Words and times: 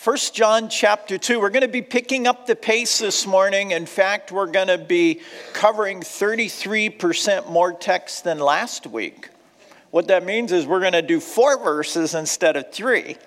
First 0.00 0.34
John 0.34 0.70
chapter 0.70 1.18
2. 1.18 1.38
We're 1.40 1.50
going 1.50 1.60
to 1.60 1.68
be 1.68 1.82
picking 1.82 2.26
up 2.26 2.46
the 2.46 2.56
pace 2.56 3.00
this 3.00 3.26
morning. 3.26 3.72
In 3.72 3.84
fact, 3.84 4.32
we're 4.32 4.46
going 4.46 4.68
to 4.68 4.78
be 4.78 5.20
covering 5.52 6.00
33% 6.00 7.50
more 7.50 7.74
text 7.74 8.24
than 8.24 8.38
last 8.38 8.86
week. 8.86 9.28
What 9.90 10.08
that 10.08 10.24
means 10.24 10.52
is 10.52 10.64
we're 10.64 10.80
going 10.80 10.94
to 10.94 11.02
do 11.02 11.20
four 11.20 11.62
verses 11.62 12.14
instead 12.14 12.56
of 12.56 12.72
three. 12.72 13.18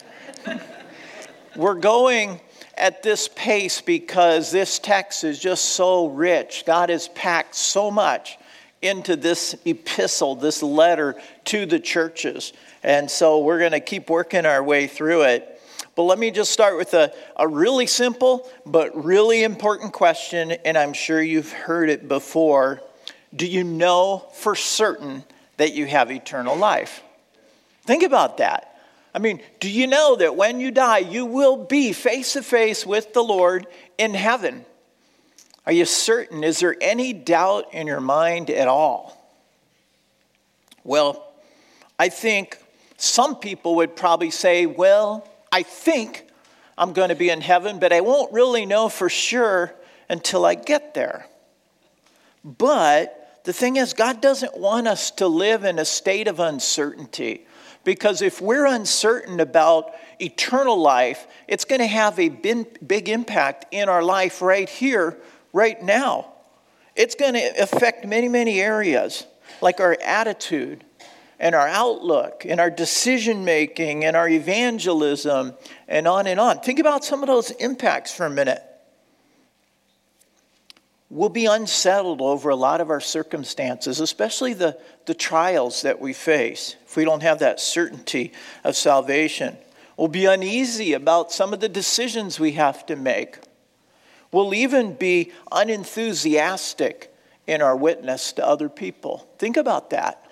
we're 1.56 1.76
going 1.76 2.42
at 2.76 3.04
this 3.04 3.28
pace 3.28 3.80
because 3.80 4.52
this 4.52 4.80
text 4.80 5.24
is 5.24 5.38
just 5.38 5.66
so 5.76 6.08
rich. 6.08 6.64
God 6.66 6.90
has 6.90 7.08
packed 7.10 7.54
so 7.54 7.92
much 7.92 8.40
into 8.82 9.16
this 9.16 9.56
epistle, 9.66 10.34
this 10.34 10.64
letter 10.64 11.22
to 11.46 11.68
the 11.68 11.80
churches. 11.80 12.52
And 12.82 13.12
so 13.12 13.42
we're 13.42 13.60
going 13.60 13.74
to 13.74 13.80
keep 13.80 14.10
working 14.10 14.48
our 14.48 14.64
way 14.64 14.88
through 14.88 15.22
it. 15.26 15.53
But 15.96 16.04
let 16.04 16.18
me 16.18 16.32
just 16.32 16.52
start 16.52 16.78
with 16.78 16.94
a, 16.94 17.14
a 17.36 17.48
really 17.48 17.86
simple 17.86 18.50
but 18.66 19.04
really 19.04 19.44
important 19.44 19.94
question, 19.94 20.52
and 20.52 20.78
I'm 20.78 20.94
sure 20.94 21.22
you've 21.22 21.52
heard 21.52 21.90
it 21.90 22.08
before. 22.08 22.82
Do 23.36 23.46
you 23.46 23.64
know 23.64 24.26
for 24.34 24.56
certain 24.56 25.24
that 25.58 25.74
you 25.74 25.86
have 25.86 26.12
eternal 26.12 26.56
life? 26.56 27.04
Think 27.86 28.04
about 28.04 28.38
that. 28.38 28.70
I 29.14 29.20
mean, 29.20 29.42
do 29.60 29.70
you 29.70 29.86
know 29.86 30.16
that 30.16 30.36
when 30.36 30.60
you 30.60 30.72
die, 30.72 31.00
you 31.00 31.26
will 31.26 31.58
be 31.58 31.94
face 31.94 32.34
to 32.34 32.42
face 32.42 32.86
with 32.86 33.14
the 33.14 33.24
Lord 33.24 33.68
in 33.98 34.16
heaven? 34.16 34.66
Are 35.66 35.72
you 35.72 35.86
certain? 35.86 36.44
Is 36.44 36.60
there 36.60 36.76
any 36.82 37.14
doubt 37.14 37.74
in 37.74 37.86
your 37.86 38.02
mind 38.02 38.50
at 38.50 38.68
all? 38.68 39.20
Well, 40.84 41.32
I 42.00 42.10
think 42.10 42.58
some 42.98 43.36
people 43.36 43.76
would 43.76 43.96
probably 43.96 44.32
say, 44.32 44.66
well, 44.66 45.28
I 45.54 45.62
think 45.62 46.26
I'm 46.80 46.94
going 46.94 47.10
to 47.10 47.16
be 47.16 47.30
in 47.30 47.40
heaven, 47.40 47.78
but 47.78 47.94
I 47.94 48.02
won't 48.02 48.34
really 48.34 48.66
know 48.66 48.90
for 48.90 49.08
sure 49.08 49.72
until 50.10 50.46
I 50.46 50.56
get 50.56 50.96
there. 50.96 51.28
But 52.44 53.42
the 53.44 53.54
thing 53.54 53.76
is, 53.76 53.94
God 53.94 54.20
doesn't 54.20 54.58
want 54.58 54.88
us 54.88 55.12
to 55.12 55.28
live 55.28 55.64
in 55.64 55.78
a 55.78 55.86
state 55.86 56.28
of 56.28 56.40
uncertainty. 56.40 57.46
Because 57.84 58.24
if 58.24 58.42
we're 58.42 58.66
uncertain 58.66 59.40
about 59.40 59.94
eternal 60.20 60.82
life, 60.82 61.28
it's 61.48 61.66
going 61.66 61.82
to 61.82 61.88
have 61.88 62.18
a 62.18 62.30
big 62.30 63.08
impact 63.08 63.66
in 63.70 63.90
our 63.90 64.02
life 64.02 64.42
right 64.42 64.68
here, 64.68 65.20
right 65.54 65.80
now. 65.84 66.34
It's 66.96 67.14
going 67.14 67.34
to 67.36 67.62
affect 67.62 68.08
many, 68.08 68.28
many 68.28 68.60
areas, 68.60 69.28
like 69.62 69.80
our 69.80 69.98
attitude, 70.04 70.84
and 71.40 71.56
our 71.56 71.68
outlook 71.68 72.46
and 72.48 72.60
our 72.60 72.70
decision 72.70 73.44
making 73.46 74.06
and 74.06 74.16
our 74.16 74.30
evangelism 74.30 75.54
and 75.88 76.08
on 76.08 76.28
and 76.28 76.40
on. 76.40 76.60
Think 76.60 76.80
about 76.80 77.04
some 77.04 77.22
of 77.22 77.28
those 77.28 77.52
impacts 77.52 78.14
for 78.14 78.26
a 78.26 78.30
minute. 78.30 78.62
We'll 81.10 81.30
be 81.30 81.46
unsettled 81.46 82.22
over 82.22 82.50
a 82.50 82.56
lot 82.56 82.82
of 82.82 82.90
our 82.90 83.02
circumstances, 83.02 84.00
especially 84.00 84.54
the, 84.54 84.80
the 85.06 85.14
trials 85.14 85.84
that 85.84 86.02
we 86.02 86.12
face, 86.12 86.76
if 86.86 86.98
we 86.98 87.06
don't 87.06 87.22
have 87.22 87.40
that 87.40 87.60
certainty 87.60 88.32
of 88.64 88.76
salvation. 88.76 89.56
We'll 89.96 90.08
be 90.08 90.26
uneasy 90.26 90.94
about 90.94 91.32
some 91.32 91.54
of 91.54 91.60
the 91.60 91.70
decisions 91.70 92.40
we 92.40 92.54
have 92.54 92.86
to 92.88 92.96
make. 92.96 93.38
We'll 94.32 94.56
even 94.56 94.96
be 94.96 95.32
unenthusiastic 95.52 97.14
in 97.46 97.62
our 97.62 97.76
witness 97.76 98.34
to 98.34 98.48
other 98.48 98.68
people. 98.68 99.28
Think 99.38 99.58
about 99.58 99.92
that 99.92 100.23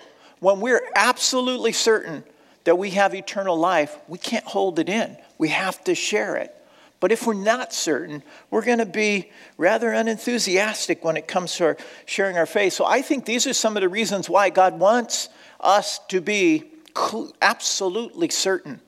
when 0.42 0.60
we're 0.60 0.82
absolutely 0.96 1.72
certain 1.72 2.24
that 2.66 2.78
we 2.78 2.90
have 2.92 3.16
eternal 3.16 3.58
life, 3.58 3.96
we 4.08 4.18
can't 4.18 4.46
hold 4.46 4.80
it 4.80 4.90
in. 4.90 5.16
We 5.38 5.50
have 5.50 5.82
to 5.86 5.96
share 5.96 6.36
it. 6.36 6.54
But 7.00 7.12
if 7.12 7.26
we're 7.26 7.34
not 7.34 7.74
certain, 7.74 8.22
we're 8.50 8.64
going 8.64 8.80
to 8.80 8.86
be 8.86 9.32
rather 9.58 9.92
unenthusiastic 9.92 11.04
when 11.04 11.16
it 11.16 11.28
comes 11.28 11.56
to 11.56 11.66
our 11.66 11.78
sharing 12.06 12.38
our 12.38 12.46
faith. 12.46 12.74
So 12.74 12.86
I 12.86 13.02
think 13.02 13.26
these 13.26 13.48
are 13.48 13.54
some 13.54 13.78
of 13.78 13.82
the 13.82 13.90
reasons 13.90 14.30
why 14.30 14.50
God 14.50 14.80
wants 14.80 15.30
us 15.60 16.00
to 16.10 16.22
be 16.22 16.66
absolutely 17.42 18.30
certain 18.30 18.82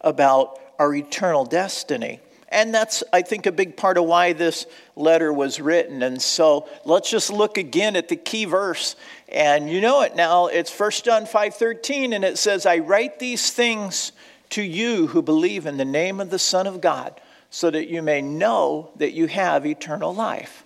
about 0.00 0.58
our 0.78 0.94
eternal 0.94 1.44
destiny. 1.44 2.20
And 2.48 2.72
that's, 2.72 3.02
I 3.12 3.22
think, 3.22 3.46
a 3.46 3.52
big 3.52 3.76
part 3.76 3.98
of 3.98 4.04
why 4.04 4.32
this 4.32 4.66
letter 4.94 5.32
was 5.32 5.60
written. 5.60 6.02
And 6.02 6.22
so 6.22 6.68
let's 6.84 7.10
just 7.10 7.30
look 7.30 7.58
again 7.58 7.96
at 7.96 8.08
the 8.08 8.16
key 8.16 8.44
verse. 8.44 8.94
And 9.28 9.68
you 9.68 9.80
know 9.80 10.02
it 10.02 10.14
now. 10.14 10.46
It's 10.46 10.76
1 10.78 10.90
John 11.02 11.24
5.13, 11.24 12.14
and 12.14 12.24
it 12.24 12.38
says, 12.38 12.64
I 12.64 12.78
write 12.78 13.18
these 13.18 13.50
things 13.50 14.12
to 14.50 14.62
you 14.62 15.08
who 15.08 15.22
believe 15.22 15.66
in 15.66 15.76
the 15.76 15.84
name 15.84 16.20
of 16.20 16.30
the 16.30 16.38
Son 16.38 16.68
of 16.68 16.80
God, 16.80 17.20
so 17.50 17.70
that 17.70 17.88
you 17.88 18.00
may 18.00 18.22
know 18.22 18.90
that 18.96 19.12
you 19.12 19.26
have 19.26 19.66
eternal 19.66 20.14
life. 20.14 20.64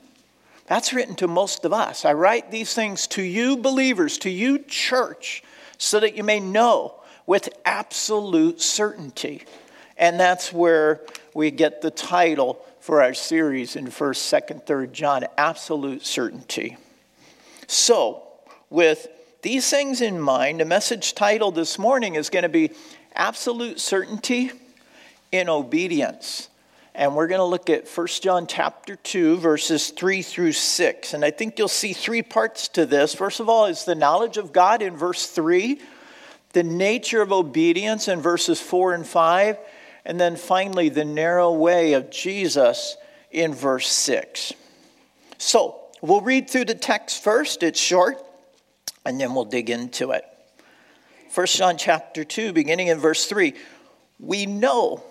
That's 0.66 0.92
written 0.92 1.14
to 1.16 1.26
most 1.26 1.64
of 1.64 1.72
us. 1.72 2.04
I 2.04 2.12
write 2.12 2.50
these 2.50 2.74
things 2.74 3.06
to 3.08 3.22
you, 3.22 3.56
believers, 3.56 4.18
to 4.18 4.30
you, 4.30 4.58
church, 4.58 5.42
so 5.78 5.98
that 5.98 6.16
you 6.16 6.22
may 6.22 6.40
know 6.40 7.00
with 7.26 7.48
absolute 7.64 8.60
certainty. 8.60 9.44
And 9.96 10.20
that's 10.20 10.52
where 10.52 11.00
we 11.34 11.50
get 11.50 11.82
the 11.82 11.90
title 11.90 12.64
for 12.80 13.02
our 13.02 13.14
series 13.14 13.76
in 13.76 13.86
1st, 13.86 14.42
2nd, 14.48 14.66
3rd 14.66 14.92
John 14.92 15.24
Absolute 15.36 16.04
Certainty. 16.04 16.76
So, 17.66 18.22
with 18.68 19.08
these 19.42 19.68
things 19.70 20.00
in 20.00 20.20
mind, 20.20 20.60
the 20.60 20.64
message 20.64 21.14
title 21.14 21.50
this 21.52 21.78
morning 21.78 22.14
is 22.14 22.30
going 22.30 22.42
to 22.42 22.48
be 22.48 22.72
Absolute 23.14 23.80
Certainty 23.80 24.50
in 25.32 25.48
Obedience. 25.48 26.48
And 26.94 27.14
we're 27.14 27.28
going 27.28 27.38
to 27.38 27.44
look 27.44 27.70
at 27.70 27.88
1 27.88 28.06
John 28.20 28.46
chapter 28.46 28.96
2 28.96 29.36
verses 29.36 29.90
3 29.90 30.22
through 30.22 30.52
6. 30.52 31.14
And 31.14 31.24
I 31.24 31.30
think 31.30 31.58
you'll 31.58 31.68
see 31.68 31.92
three 31.92 32.22
parts 32.22 32.68
to 32.68 32.84
this. 32.84 33.14
First 33.14 33.40
of 33.40 33.48
all 33.48 33.66
is 33.66 33.84
the 33.84 33.94
knowledge 33.94 34.36
of 34.36 34.52
God 34.52 34.82
in 34.82 34.96
verse 34.96 35.26
3, 35.28 35.80
the 36.52 36.64
nature 36.64 37.22
of 37.22 37.32
obedience 37.32 38.08
in 38.08 38.20
verses 38.20 38.60
4 38.60 38.94
and 38.94 39.06
5, 39.06 39.58
and 40.04 40.20
then 40.20 40.36
finally, 40.36 40.88
the 40.88 41.04
narrow 41.04 41.52
way 41.52 41.92
of 41.92 42.10
Jesus 42.10 42.96
in 43.30 43.54
verse 43.54 43.88
6. 43.88 44.52
So, 45.38 45.80
we'll 46.02 46.20
read 46.20 46.48
through 46.48 46.66
the 46.66 46.74
text 46.74 47.22
first. 47.22 47.62
It's 47.62 47.80
short, 47.80 48.18
and 49.04 49.20
then 49.20 49.34
we'll 49.34 49.44
dig 49.44 49.70
into 49.70 50.10
it. 50.12 50.24
1 51.34 51.46
John 51.46 51.78
chapter 51.78 52.24
2, 52.24 52.52
beginning 52.52 52.88
in 52.88 52.98
verse 52.98 53.26
3. 53.26 53.54
We 54.18 54.46
know, 54.46 55.02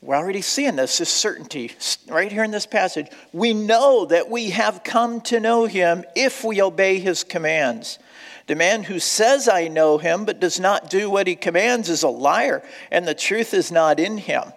we're 0.00 0.14
already 0.14 0.42
seeing 0.42 0.76
this, 0.76 0.98
this 0.98 1.10
certainty 1.10 1.72
right 2.08 2.30
here 2.30 2.44
in 2.44 2.52
this 2.52 2.66
passage. 2.66 3.08
We 3.32 3.52
know 3.52 4.06
that 4.06 4.30
we 4.30 4.50
have 4.50 4.84
come 4.84 5.20
to 5.22 5.40
know 5.40 5.66
him 5.66 6.04
if 6.14 6.44
we 6.44 6.62
obey 6.62 7.00
his 7.00 7.24
commands. 7.24 7.98
The 8.46 8.54
man 8.54 8.84
who 8.84 9.00
says, 9.00 9.48
I 9.48 9.68
know 9.68 9.98
him, 9.98 10.24
but 10.24 10.40
does 10.40 10.60
not 10.60 10.88
do 10.88 11.10
what 11.10 11.26
he 11.26 11.34
commands 11.34 11.88
is 11.88 12.02
a 12.02 12.08
liar, 12.08 12.62
and 12.90 13.06
the 13.06 13.14
truth 13.14 13.52
is 13.52 13.72
not 13.72 13.98
in 13.98 14.18
him. 14.18 14.52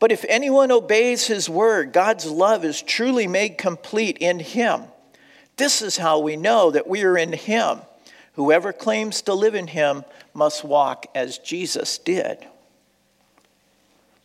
But 0.00 0.10
if 0.10 0.24
anyone 0.28 0.72
obeys 0.72 1.26
his 1.26 1.48
word, 1.48 1.92
God's 1.92 2.26
love 2.26 2.64
is 2.64 2.82
truly 2.82 3.26
made 3.26 3.58
complete 3.58 4.18
in 4.18 4.38
him. 4.38 4.84
This 5.56 5.82
is 5.82 5.96
how 5.96 6.18
we 6.18 6.36
know 6.36 6.70
that 6.70 6.88
we 6.88 7.04
are 7.04 7.16
in 7.16 7.32
him. 7.32 7.80
Whoever 8.34 8.72
claims 8.72 9.22
to 9.22 9.34
live 9.34 9.54
in 9.54 9.68
him 9.68 10.04
must 10.32 10.64
walk 10.64 11.06
as 11.14 11.38
Jesus 11.38 11.98
did. 11.98 12.38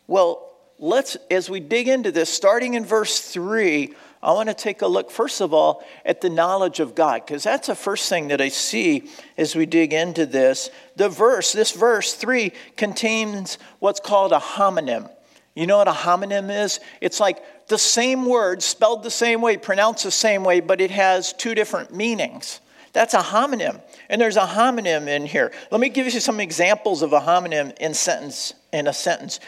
Well, 0.08 0.50
let's, 0.80 1.16
as 1.30 1.48
we 1.48 1.60
dig 1.60 1.86
into 1.86 2.10
this, 2.10 2.28
starting 2.28 2.74
in 2.74 2.84
verse 2.84 3.20
3, 3.20 3.94
I 4.22 4.32
want 4.32 4.50
to 4.50 4.54
take 4.54 4.82
a 4.82 4.86
look, 4.86 5.10
first 5.10 5.40
of 5.40 5.54
all, 5.54 5.82
at 6.04 6.20
the 6.20 6.28
knowledge 6.28 6.78
of 6.78 6.94
God, 6.94 7.24
because 7.24 7.42
that's 7.42 7.68
the 7.68 7.74
first 7.74 8.08
thing 8.08 8.28
that 8.28 8.40
I 8.40 8.50
see 8.50 9.08
as 9.38 9.56
we 9.56 9.64
dig 9.64 9.94
into 9.94 10.26
this. 10.26 10.68
The 10.96 11.08
verse, 11.08 11.52
this 11.52 11.72
verse 11.72 12.12
3, 12.12 12.52
contains 12.76 13.56
what's 13.78 14.00
called 14.00 14.32
a 14.32 14.38
homonym. 14.38 15.10
You 15.54 15.66
know 15.66 15.78
what 15.78 15.88
a 15.88 15.92
homonym 15.92 16.54
is? 16.64 16.80
It's 17.00 17.18
like 17.18 17.68
the 17.68 17.78
same 17.78 18.26
word, 18.26 18.62
spelled 18.62 19.02
the 19.02 19.10
same 19.10 19.40
way, 19.40 19.56
pronounced 19.56 20.04
the 20.04 20.10
same 20.10 20.44
way, 20.44 20.60
but 20.60 20.82
it 20.82 20.90
has 20.90 21.32
two 21.32 21.54
different 21.54 21.94
meanings. 21.94 22.60
That's 22.92 23.14
a 23.14 23.18
homonym. 23.18 23.80
And 24.08 24.20
there's 24.20 24.36
a 24.36 24.40
homonym 24.40 25.06
in 25.06 25.24
here. 25.24 25.52
Let 25.70 25.80
me 25.80 25.88
give 25.88 26.12
you 26.12 26.20
some 26.20 26.40
examples 26.40 27.02
of 27.02 27.12
a 27.12 27.20
homonym 27.20 27.76
in 27.78 27.94
sentence 27.94 28.54
in 28.72 28.86
a 28.86 28.92
sentence. 28.92 29.40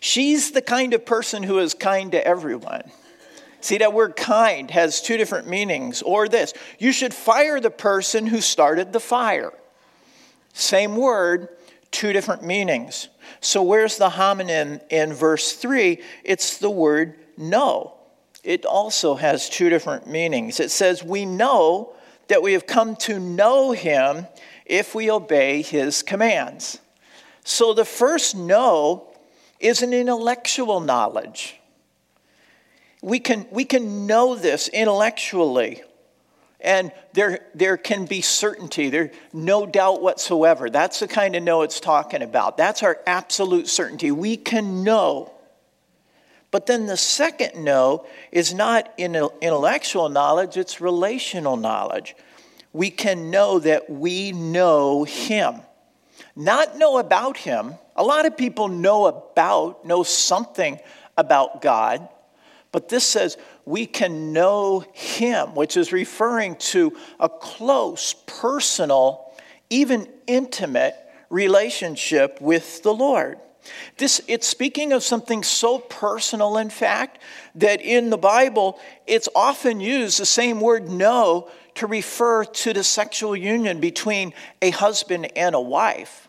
She's 0.00 0.52
the 0.52 0.62
kind 0.62 0.94
of 0.94 1.04
person 1.04 1.42
who 1.42 1.58
is 1.58 1.74
kind 1.74 2.12
to 2.12 2.26
everyone. 2.26 2.90
See, 3.60 3.78
that 3.78 3.92
word 3.92 4.16
kind 4.16 4.70
has 4.70 5.00
two 5.00 5.16
different 5.16 5.46
meanings. 5.46 6.02
Or 6.02 6.28
this 6.28 6.54
you 6.78 6.92
should 6.92 7.14
fire 7.14 7.60
the 7.60 7.70
person 7.70 8.26
who 8.26 8.40
started 8.40 8.92
the 8.92 9.00
fire. 9.00 9.52
Same 10.52 10.96
word, 10.96 11.48
two 11.90 12.12
different 12.12 12.42
meanings. 12.42 13.08
So, 13.40 13.62
where's 13.62 13.96
the 13.96 14.10
homonym 14.10 14.80
in 14.90 15.12
verse 15.12 15.52
3? 15.52 16.00
It's 16.24 16.58
the 16.58 16.70
word 16.70 17.14
know. 17.36 17.94
It 18.42 18.64
also 18.64 19.14
has 19.14 19.48
two 19.48 19.68
different 19.68 20.06
meanings. 20.06 20.60
It 20.60 20.70
says, 20.70 21.04
We 21.04 21.26
know 21.26 21.92
that 22.28 22.42
we 22.42 22.54
have 22.54 22.66
come 22.66 22.96
to 22.96 23.18
know 23.18 23.72
him 23.72 24.26
if 24.66 24.94
we 24.94 25.10
obey 25.10 25.62
his 25.62 26.02
commands. 26.02 26.78
So, 27.44 27.74
the 27.74 27.84
first 27.84 28.34
know 28.34 29.08
is 29.58 29.82
an 29.82 29.92
intellectual 29.92 30.80
knowledge. 30.80 31.59
We 33.02 33.18
can, 33.18 33.46
we 33.50 33.64
can 33.64 34.06
know 34.06 34.34
this 34.34 34.68
intellectually. 34.68 35.82
And 36.60 36.92
there, 37.14 37.46
there 37.54 37.78
can 37.78 38.04
be 38.04 38.20
certainty, 38.20 38.90
there 38.90 39.12
no 39.32 39.64
doubt 39.64 40.02
whatsoever. 40.02 40.68
That's 40.68 41.00
the 41.00 41.08
kind 41.08 41.34
of 41.34 41.42
know 41.42 41.62
it's 41.62 41.80
talking 41.80 42.20
about. 42.20 42.58
That's 42.58 42.82
our 42.82 42.98
absolute 43.06 43.66
certainty. 43.68 44.10
We 44.10 44.36
can 44.36 44.84
know. 44.84 45.32
But 46.50 46.66
then 46.66 46.86
the 46.86 46.96
second 46.96 47.64
know 47.64 48.06
is 48.32 48.52
not 48.52 48.92
intellectual 48.98 50.08
knowledge, 50.08 50.56
it's 50.56 50.80
relational 50.80 51.56
knowledge. 51.56 52.14
We 52.72 52.90
can 52.90 53.30
know 53.30 53.58
that 53.60 53.88
we 53.88 54.32
know 54.32 55.04
Him. 55.04 55.60
Not 56.36 56.76
know 56.76 56.98
about 56.98 57.36
Him. 57.36 57.74
A 57.96 58.04
lot 58.04 58.26
of 58.26 58.36
people 58.36 58.68
know 58.68 59.06
about, 59.06 59.84
know 59.84 60.02
something 60.02 60.78
about 61.16 61.62
God. 61.62 62.08
But 62.72 62.88
this 62.88 63.06
says 63.06 63.36
we 63.64 63.86
can 63.86 64.32
know 64.32 64.84
him, 64.92 65.54
which 65.54 65.76
is 65.76 65.92
referring 65.92 66.56
to 66.56 66.96
a 67.18 67.28
close, 67.28 68.14
personal, 68.26 69.32
even 69.68 70.08
intimate 70.26 70.94
relationship 71.30 72.40
with 72.40 72.82
the 72.82 72.94
Lord. 72.94 73.38
This 73.98 74.20
it's 74.26 74.46
speaking 74.46 74.92
of 74.92 75.02
something 75.02 75.42
so 75.42 75.78
personal 75.78 76.56
in 76.56 76.70
fact 76.70 77.20
that 77.56 77.82
in 77.82 78.10
the 78.10 78.16
Bible 78.16 78.78
it's 79.06 79.28
often 79.34 79.80
used 79.80 80.18
the 80.18 80.26
same 80.26 80.60
word 80.60 80.88
know 80.88 81.48
to 81.74 81.86
refer 81.86 82.44
to 82.44 82.72
the 82.72 82.82
sexual 82.82 83.36
union 83.36 83.80
between 83.80 84.32
a 84.62 84.70
husband 84.70 85.30
and 85.36 85.54
a 85.54 85.60
wife. 85.60 86.28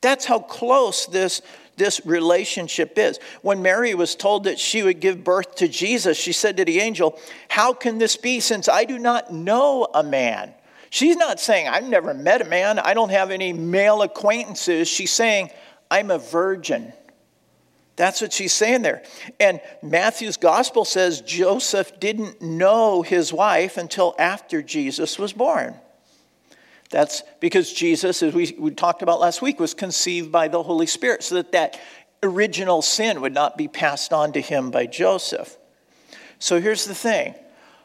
That's 0.00 0.24
how 0.24 0.38
close 0.38 1.06
this 1.06 1.42
this 1.76 2.04
relationship 2.04 2.98
is. 2.98 3.18
When 3.42 3.62
Mary 3.62 3.94
was 3.94 4.14
told 4.14 4.44
that 4.44 4.58
she 4.58 4.82
would 4.82 5.00
give 5.00 5.24
birth 5.24 5.56
to 5.56 5.68
Jesus, 5.68 6.18
she 6.18 6.32
said 6.32 6.56
to 6.58 6.64
the 6.64 6.80
angel, 6.80 7.18
How 7.48 7.72
can 7.72 7.98
this 7.98 8.16
be 8.16 8.40
since 8.40 8.68
I 8.68 8.84
do 8.84 8.98
not 8.98 9.32
know 9.32 9.88
a 9.94 10.02
man? 10.02 10.52
She's 10.90 11.16
not 11.16 11.38
saying, 11.40 11.68
I've 11.68 11.88
never 11.88 12.12
met 12.12 12.42
a 12.42 12.44
man, 12.44 12.78
I 12.78 12.94
don't 12.94 13.10
have 13.10 13.30
any 13.30 13.52
male 13.52 14.02
acquaintances. 14.02 14.88
She's 14.88 15.12
saying, 15.12 15.50
I'm 15.90 16.10
a 16.10 16.18
virgin. 16.18 16.92
That's 17.96 18.20
what 18.20 18.32
she's 18.32 18.52
saying 18.52 18.82
there. 18.82 19.02
And 19.38 19.60
Matthew's 19.82 20.36
gospel 20.38 20.84
says 20.84 21.20
Joseph 21.20 22.00
didn't 22.00 22.40
know 22.40 23.02
his 23.02 23.32
wife 23.32 23.76
until 23.76 24.14
after 24.18 24.62
Jesus 24.62 25.18
was 25.18 25.32
born. 25.32 25.74
That's 26.90 27.22
because 27.38 27.72
Jesus, 27.72 28.22
as 28.22 28.34
we, 28.34 28.54
we 28.58 28.72
talked 28.72 29.02
about 29.02 29.20
last 29.20 29.40
week, 29.40 29.60
was 29.60 29.74
conceived 29.74 30.32
by 30.32 30.48
the 30.48 30.62
Holy 30.62 30.86
Spirit 30.86 31.22
so 31.22 31.36
that 31.36 31.52
that 31.52 31.80
original 32.22 32.82
sin 32.82 33.20
would 33.20 33.32
not 33.32 33.56
be 33.56 33.68
passed 33.68 34.12
on 34.12 34.32
to 34.32 34.40
him 34.40 34.70
by 34.70 34.86
Joseph. 34.86 35.56
So 36.38 36.60
here's 36.60 36.84
the 36.84 36.94
thing 36.94 37.34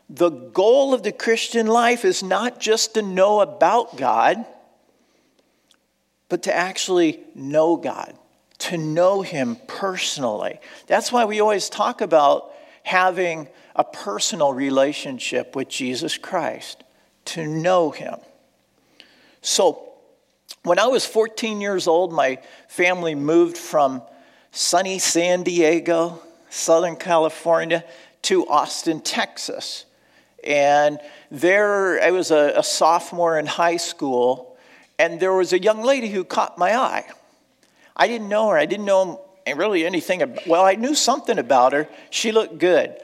the 0.10 0.30
goal 0.30 0.94
of 0.94 1.04
the 1.04 1.12
Christian 1.12 1.68
life 1.68 2.06
is 2.06 2.22
not 2.22 2.60
just 2.60 2.94
to 2.96 3.02
know 3.02 3.42
about 3.42 3.98
God, 3.98 4.46
but 6.30 6.44
to 6.44 6.56
actually 6.56 7.20
know 7.34 7.76
God, 7.76 8.14
to 8.60 8.78
know 8.78 9.22
Him 9.22 9.58
personally. 9.68 10.60
That's 10.88 11.12
why 11.12 11.26
we 11.26 11.40
always 11.40 11.70
talk 11.70 12.02
about 12.02 12.52
having 12.84 13.48
a 13.76 13.84
personal 13.84 14.54
relationship 14.54 15.56
with 15.56 15.70
Jesus 15.70 16.18
Christ, 16.18 16.84
to 17.26 17.48
know 17.48 17.92
Him. 17.92 18.16
So, 19.46 19.94
when 20.64 20.80
I 20.80 20.88
was 20.88 21.06
14 21.06 21.62
years 21.62 21.88
old, 21.88 22.12
my 22.12 22.40
family 22.68 23.14
moved 23.14 23.60
from 23.60 24.02
sunny 24.50 24.98
San 24.98 25.44
Diego, 25.44 26.20
Southern 26.50 26.96
California, 26.96 27.86
to 28.24 28.48
Austin, 28.48 29.02
Texas. 29.02 29.86
And 30.44 31.00
there, 31.30 32.02
I 32.02 32.10
was 32.10 32.32
a, 32.32 32.54
a, 32.56 32.64
sophomore 32.64 33.38
in 33.38 33.46
high 33.46 33.78
school, 33.78 34.58
and 34.98 35.20
there 35.20 35.34
was 35.34 35.54
a 35.54 35.62
young 35.62 35.84
lady 35.84 36.10
who 36.10 36.24
caught 36.24 36.58
my 36.58 36.76
eye. 36.76 37.06
I 37.96 38.08
didn't 38.08 38.30
know 38.30 38.50
her, 38.50 38.58
I 38.58 38.66
didn't 38.66 38.86
know 38.86 39.22
really 39.46 39.86
anything 39.86 40.24
about, 40.24 40.48
well, 40.48 40.66
I 40.66 40.74
knew 40.74 40.96
something 40.96 41.38
about 41.38 41.74
her. 41.74 41.88
She 42.10 42.32
looked 42.32 42.58
good. 42.58 43.00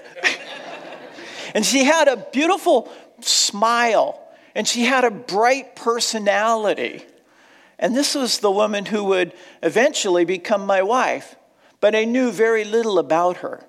and 1.53 1.63
she 1.63 1.83
had 1.83 2.07
a 2.07 2.17
beautiful 2.17 2.91
smile 3.19 4.17
and 4.55 4.67
she 4.67 4.83
had 4.83 5.03
a 5.03 5.11
bright 5.11 5.75
personality. 5.75 7.05
And 7.79 7.95
this 7.95 8.13
was 8.13 8.39
the 8.39 8.51
woman 8.51 8.85
who 8.85 9.03
would 9.05 9.33
eventually 9.63 10.25
become 10.25 10.65
my 10.65 10.83
wife. 10.83 11.35
But 11.79 11.95
I 11.95 12.05
knew 12.05 12.31
very 12.31 12.63
little 12.63 12.99
about 12.99 13.37
her. 13.37 13.65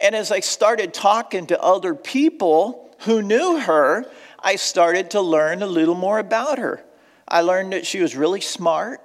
And 0.00 0.14
as 0.14 0.32
I 0.32 0.40
started 0.40 0.92
talking 0.92 1.46
to 1.46 1.62
other 1.62 1.94
people 1.94 2.94
who 3.00 3.22
knew 3.22 3.58
her, 3.60 4.04
I 4.40 4.56
started 4.56 5.10
to 5.12 5.20
learn 5.20 5.62
a 5.62 5.66
little 5.66 5.94
more 5.94 6.18
about 6.18 6.58
her. 6.58 6.84
I 7.26 7.40
learned 7.40 7.72
that 7.72 7.86
she 7.86 8.00
was 8.00 8.16
really 8.16 8.40
smart. 8.40 9.00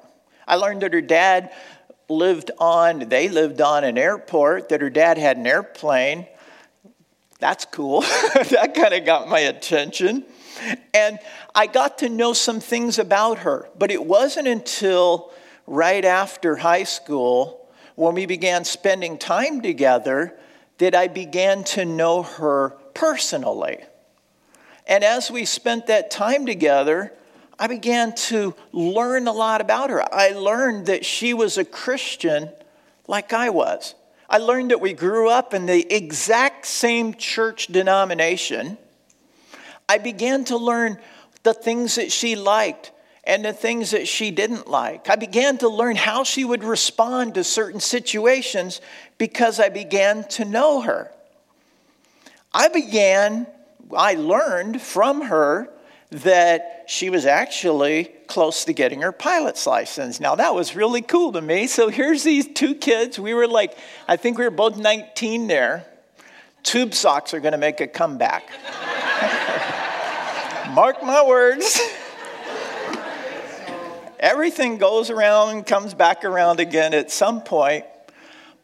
I 0.47 0.55
learned 0.55 0.81
that 0.81 0.93
her 0.93 1.01
dad 1.01 1.51
lived 2.09 2.51
on, 2.59 3.09
they 3.09 3.29
lived 3.29 3.61
on 3.61 3.83
an 3.83 3.97
airport, 3.97 4.69
that 4.69 4.81
her 4.81 4.89
dad 4.89 5.17
had 5.17 5.37
an 5.37 5.47
airplane. 5.47 6.27
That's 7.39 7.65
cool. 7.65 8.01
that 8.33 8.73
kind 8.75 8.93
of 8.93 9.05
got 9.05 9.29
my 9.29 9.39
attention. 9.39 10.25
And 10.93 11.19
I 11.55 11.67
got 11.67 11.99
to 11.99 12.09
know 12.09 12.33
some 12.33 12.59
things 12.59 12.99
about 12.99 13.39
her, 13.39 13.69
but 13.77 13.91
it 13.91 14.05
wasn't 14.05 14.47
until 14.47 15.31
right 15.67 16.03
after 16.03 16.57
high 16.57 16.83
school 16.83 17.69
when 17.95 18.15
we 18.15 18.25
began 18.25 18.63
spending 18.65 19.17
time 19.17 19.61
together 19.61 20.37
that 20.77 20.95
I 20.95 21.07
began 21.07 21.63
to 21.65 21.85
know 21.85 22.23
her 22.23 22.69
personally. 22.93 23.77
And 24.87 25.03
as 25.03 25.29
we 25.29 25.45
spent 25.45 25.87
that 25.87 26.11
time 26.11 26.45
together, 26.45 27.13
I 27.59 27.67
began 27.67 28.15
to 28.15 28.55
learn 28.71 29.27
a 29.27 29.31
lot 29.31 29.61
about 29.61 29.91
her. 29.91 30.03
I 30.13 30.29
learned 30.29 30.87
that 30.87 31.05
she 31.05 31.33
was 31.33 31.57
a 31.57 31.65
Christian 31.65 32.49
like 33.07 33.33
I 33.33 33.49
was. 33.49 33.93
I 34.27 34.37
learned 34.37 34.71
that 34.71 34.81
we 34.81 34.93
grew 34.93 35.29
up 35.29 35.53
in 35.53 35.65
the 35.65 35.93
exact 35.93 36.65
same 36.65 37.13
church 37.13 37.67
denomination. 37.67 38.77
I 39.87 39.97
began 39.97 40.45
to 40.45 40.57
learn 40.57 40.97
the 41.43 41.53
things 41.53 41.95
that 41.95 42.11
she 42.11 42.35
liked 42.35 42.91
and 43.23 43.45
the 43.45 43.53
things 43.53 43.91
that 43.91 44.07
she 44.07 44.31
didn't 44.31 44.67
like. 44.67 45.09
I 45.09 45.15
began 45.15 45.57
to 45.59 45.69
learn 45.69 45.95
how 45.95 46.23
she 46.23 46.43
would 46.43 46.63
respond 46.63 47.35
to 47.35 47.43
certain 47.43 47.79
situations 47.79 48.81
because 49.17 49.59
I 49.59 49.69
began 49.69 50.27
to 50.29 50.45
know 50.45 50.81
her. 50.81 51.11
I 52.53 52.67
began, 52.67 53.47
I 53.95 54.15
learned 54.15 54.81
from 54.81 55.21
her 55.21 55.69
that 56.09 56.85
she 56.87 57.09
was 57.09 57.25
actually 57.25 58.11
close 58.27 58.65
to 58.65 58.73
getting 58.73 59.01
her 59.01 59.13
pilot's 59.13 59.65
license. 59.65 60.19
Now, 60.19 60.35
that 60.35 60.53
was 60.53 60.75
really 60.75 61.01
cool 61.01 61.31
to 61.33 61.41
me. 61.41 61.67
So 61.67 61.89
here's 61.89 62.23
these 62.23 62.47
two 62.47 62.75
kids. 62.75 63.17
We 63.17 63.33
were 63.33 63.47
like, 63.47 63.77
I 64.07 64.17
think 64.17 64.37
we 64.37 64.43
were 64.43 64.51
both 64.51 64.77
19 64.77 65.47
there. 65.47 65.85
Tube 66.63 66.93
socks 66.93 67.33
are 67.33 67.39
going 67.39 67.53
to 67.53 67.57
make 67.57 67.79
a 67.79 67.87
comeback. 67.87 68.49
Mark 70.73 71.03
my 71.03 71.27
words. 71.27 71.81
Everything 74.19 74.77
goes 74.77 75.09
around 75.09 75.49
and 75.49 75.65
comes 75.65 75.93
back 75.93 76.23
around 76.23 76.61
again 76.61 76.93
at 76.93 77.11
some 77.11 77.41
point. 77.41 77.83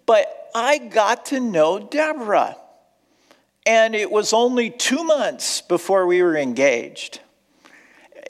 But 0.06 0.26
I 0.56 0.78
got 0.78 1.26
to 1.28 1.42
know 1.42 1.80
Deborah. 1.80 2.56
And 3.66 3.94
it 3.94 4.10
was 4.10 4.32
only 4.32 4.70
two 4.70 5.04
months 5.04 5.60
before 5.60 6.08
we 6.08 6.24
were 6.24 6.38
engaged. 6.38 7.20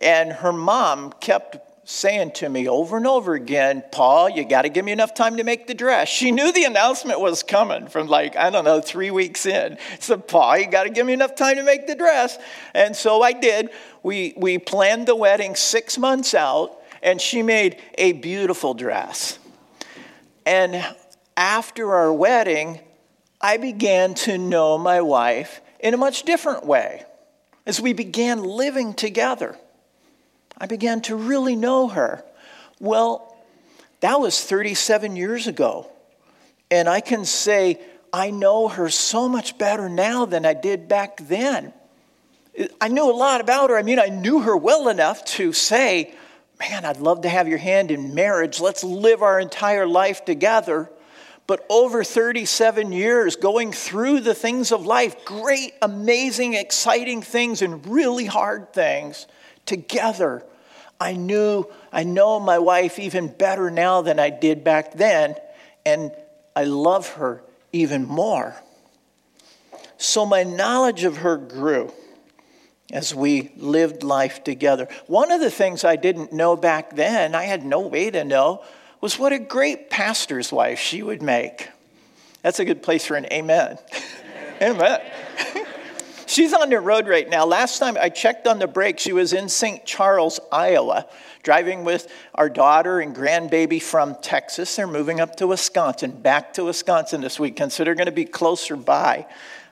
And 0.01 0.31
her 0.31 0.51
mom 0.51 1.13
kept 1.19 1.57
saying 1.89 2.29
to 2.29 2.49
me 2.49 2.67
over 2.67 2.97
and 2.97 3.07
over 3.07 3.33
again, 3.33 3.81
Paul, 3.93 4.29
you 4.29 4.43
got 4.43 4.63
to 4.63 4.69
give 4.69 4.83
me 4.83 4.91
enough 4.91 5.13
time 5.13 5.37
to 5.37 5.45
make 5.45 5.67
the 5.67 5.73
dress. 5.73 6.09
She 6.09 6.31
knew 6.31 6.51
the 6.51 6.65
announcement 6.65 7.21
was 7.21 7.43
coming 7.43 7.87
from 7.87 8.07
like, 8.07 8.35
I 8.35 8.49
don't 8.49 8.65
know, 8.65 8.81
three 8.81 9.09
weeks 9.09 9.45
in. 9.45 9.77
So, 9.99 10.17
Paul, 10.17 10.57
you 10.57 10.69
got 10.69 10.83
to 10.83 10.89
give 10.89 11.05
me 11.05 11.13
enough 11.13 11.35
time 11.35 11.55
to 11.55 11.63
make 11.63 11.87
the 11.87 11.95
dress. 11.95 12.37
And 12.73 12.93
so 12.93 13.21
I 13.21 13.31
did. 13.31 13.69
We, 14.03 14.33
we 14.35 14.57
planned 14.57 15.07
the 15.07 15.15
wedding 15.15 15.55
six 15.55 15.97
months 15.97 16.33
out, 16.33 16.77
and 17.01 17.21
she 17.21 17.41
made 17.41 17.77
a 17.97 18.11
beautiful 18.11 18.73
dress. 18.73 19.39
And 20.45 20.85
after 21.37 21.95
our 21.95 22.11
wedding, 22.11 22.81
I 23.39 23.55
began 23.55 24.13
to 24.15 24.37
know 24.37 24.77
my 24.77 24.99
wife 24.99 25.61
in 25.79 25.93
a 25.93 25.97
much 25.97 26.23
different 26.23 26.65
way 26.65 27.05
as 27.65 27.79
we 27.79 27.93
began 27.93 28.43
living 28.43 28.93
together. 28.93 29.57
I 30.57 30.65
began 30.65 31.01
to 31.01 31.15
really 31.15 31.55
know 31.55 31.87
her. 31.87 32.23
Well, 32.79 33.35
that 33.99 34.19
was 34.19 34.43
37 34.43 35.15
years 35.15 35.47
ago. 35.47 35.89
And 36.69 36.89
I 36.89 36.99
can 36.99 37.25
say, 37.25 37.79
I 38.11 38.31
know 38.31 38.67
her 38.67 38.89
so 38.89 39.29
much 39.29 39.57
better 39.57 39.89
now 39.89 40.25
than 40.25 40.45
I 40.45 40.53
did 40.53 40.87
back 40.87 41.17
then. 41.27 41.73
I 42.81 42.87
knew 42.87 43.09
a 43.09 43.13
lot 43.13 43.41
about 43.41 43.69
her. 43.69 43.77
I 43.77 43.83
mean, 43.83 43.99
I 43.99 44.07
knew 44.07 44.41
her 44.41 44.57
well 44.57 44.89
enough 44.89 45.23
to 45.25 45.53
say, 45.53 46.13
Man, 46.59 46.85
I'd 46.85 46.97
love 46.97 47.21
to 47.21 47.29
have 47.29 47.47
your 47.47 47.59
hand 47.59 47.91
in 47.91 48.15
marriage. 48.15 48.59
Let's 48.59 48.83
live 48.83 49.21
our 49.21 49.39
entire 49.39 49.85
life 49.85 50.25
together. 50.25 50.89
but 51.45 51.65
over 51.69 52.03
37 52.03 52.91
years 52.91 53.37
going 53.37 53.71
through 53.71 54.19
the 54.19 54.33
things 54.33 54.73
of 54.73 54.85
life 54.85 55.23
great, 55.23 55.73
amazing, 55.81 56.55
exciting 56.55 57.21
things, 57.21 57.61
and 57.61 57.85
really 57.87 58.25
hard 58.25 58.73
things 58.73 59.27
together. 59.67 60.43
I 60.99 61.13
knew, 61.13 61.65
I 61.91 62.03
know 62.03 62.39
my 62.39 62.57
wife 62.57 62.97
even 62.97 63.27
better 63.27 63.69
now 63.69 64.01
than 64.01 64.19
I 64.19 64.31
did 64.31 64.63
back 64.63 64.93
then, 64.93 65.35
and 65.85 66.11
I 66.55 66.63
love 66.63 67.09
her 67.13 67.43
even 67.71 68.05
more. 68.05 68.55
So 69.97 70.25
my 70.25 70.43
knowledge 70.43 71.03
of 71.03 71.17
her 71.17 71.37
grew 71.37 71.91
as 72.91 73.13
we 73.13 73.51
lived 73.57 74.03
life 74.03 74.43
together. 74.43 74.87
One 75.07 75.31
of 75.31 75.41
the 75.41 75.51
things 75.51 75.83
I 75.83 75.97
didn't 75.97 76.31
know 76.31 76.55
back 76.55 76.95
then, 76.95 77.35
I 77.35 77.43
had 77.43 77.65
no 77.65 77.81
way 77.81 78.09
to 78.09 78.23
know, 78.23 78.63
was 79.01 79.19
what 79.19 79.33
a 79.33 79.39
great 79.39 79.89
pastor's 79.89 80.51
wife 80.51 80.79
she 80.79 81.03
would 81.03 81.21
make. 81.21 81.69
That's 82.41 82.59
a 82.59 82.65
good 82.65 82.81
place 82.81 83.05
for 83.05 83.15
an 83.15 83.27
amen. 83.31 83.77
amen. 84.61 85.01
She's 86.37 86.53
on 86.53 86.69
the 86.69 86.79
road 86.79 87.07
right 87.07 87.27
now. 87.27 87.47
Last 87.47 87.79
time 87.79 87.97
I 87.99 88.09
checked 88.09 88.45
on 88.45 88.59
the 88.59 88.67
break, 88.67 88.99
she 88.99 89.11
was 89.11 89.33
in 89.33 89.49
St. 89.49 89.83
Charles, 89.87 90.39
Iowa, 90.51 91.07
driving 91.41 91.83
with 91.83 92.13
our 92.35 92.47
daughter 92.47 92.99
and 92.99 93.15
grandbaby 93.15 93.81
from 93.81 94.15
Texas. 94.21 94.75
They're 94.75 94.85
moving 94.85 95.19
up 95.19 95.37
to 95.37 95.47
Wisconsin, 95.47 96.11
back 96.11 96.53
to 96.53 96.65
Wisconsin 96.65 97.21
this 97.21 97.39
weekend, 97.39 97.71
so 97.73 97.83
they're 97.83 97.95
going 97.95 98.05
to 98.05 98.11
be 98.11 98.23
closer 98.23 98.75
by. 98.75 99.25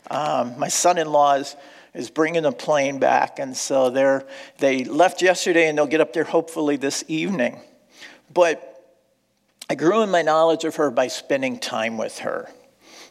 Um, 0.10 0.58
my 0.58 0.70
son 0.70 0.98
in 0.98 1.12
law 1.12 1.36
is 1.36 1.56
is 1.94 2.10
bringing 2.10 2.46
a 2.46 2.52
plane 2.52 2.98
back. 2.98 3.38
And 3.38 3.56
so 3.56 3.92
they're, 3.92 4.26
they 4.58 4.86
left 4.86 5.22
yesterday 5.22 5.70
and 5.70 5.78
they'll 5.78 5.86
get 5.86 6.02
up 6.02 6.14
there 6.14 6.24
hopefully 6.24 6.78
this 6.78 7.04
evening. 7.08 7.62
But 8.34 8.98
I 9.70 9.76
grew 9.76 10.02
in 10.02 10.10
my 10.10 10.24
knowledge 10.24 10.64
of 10.64 10.78
her 10.78 10.90
by 10.90 11.10
spending 11.10 11.60
time 11.60 12.00
with 12.00 12.18
her. 12.20 12.50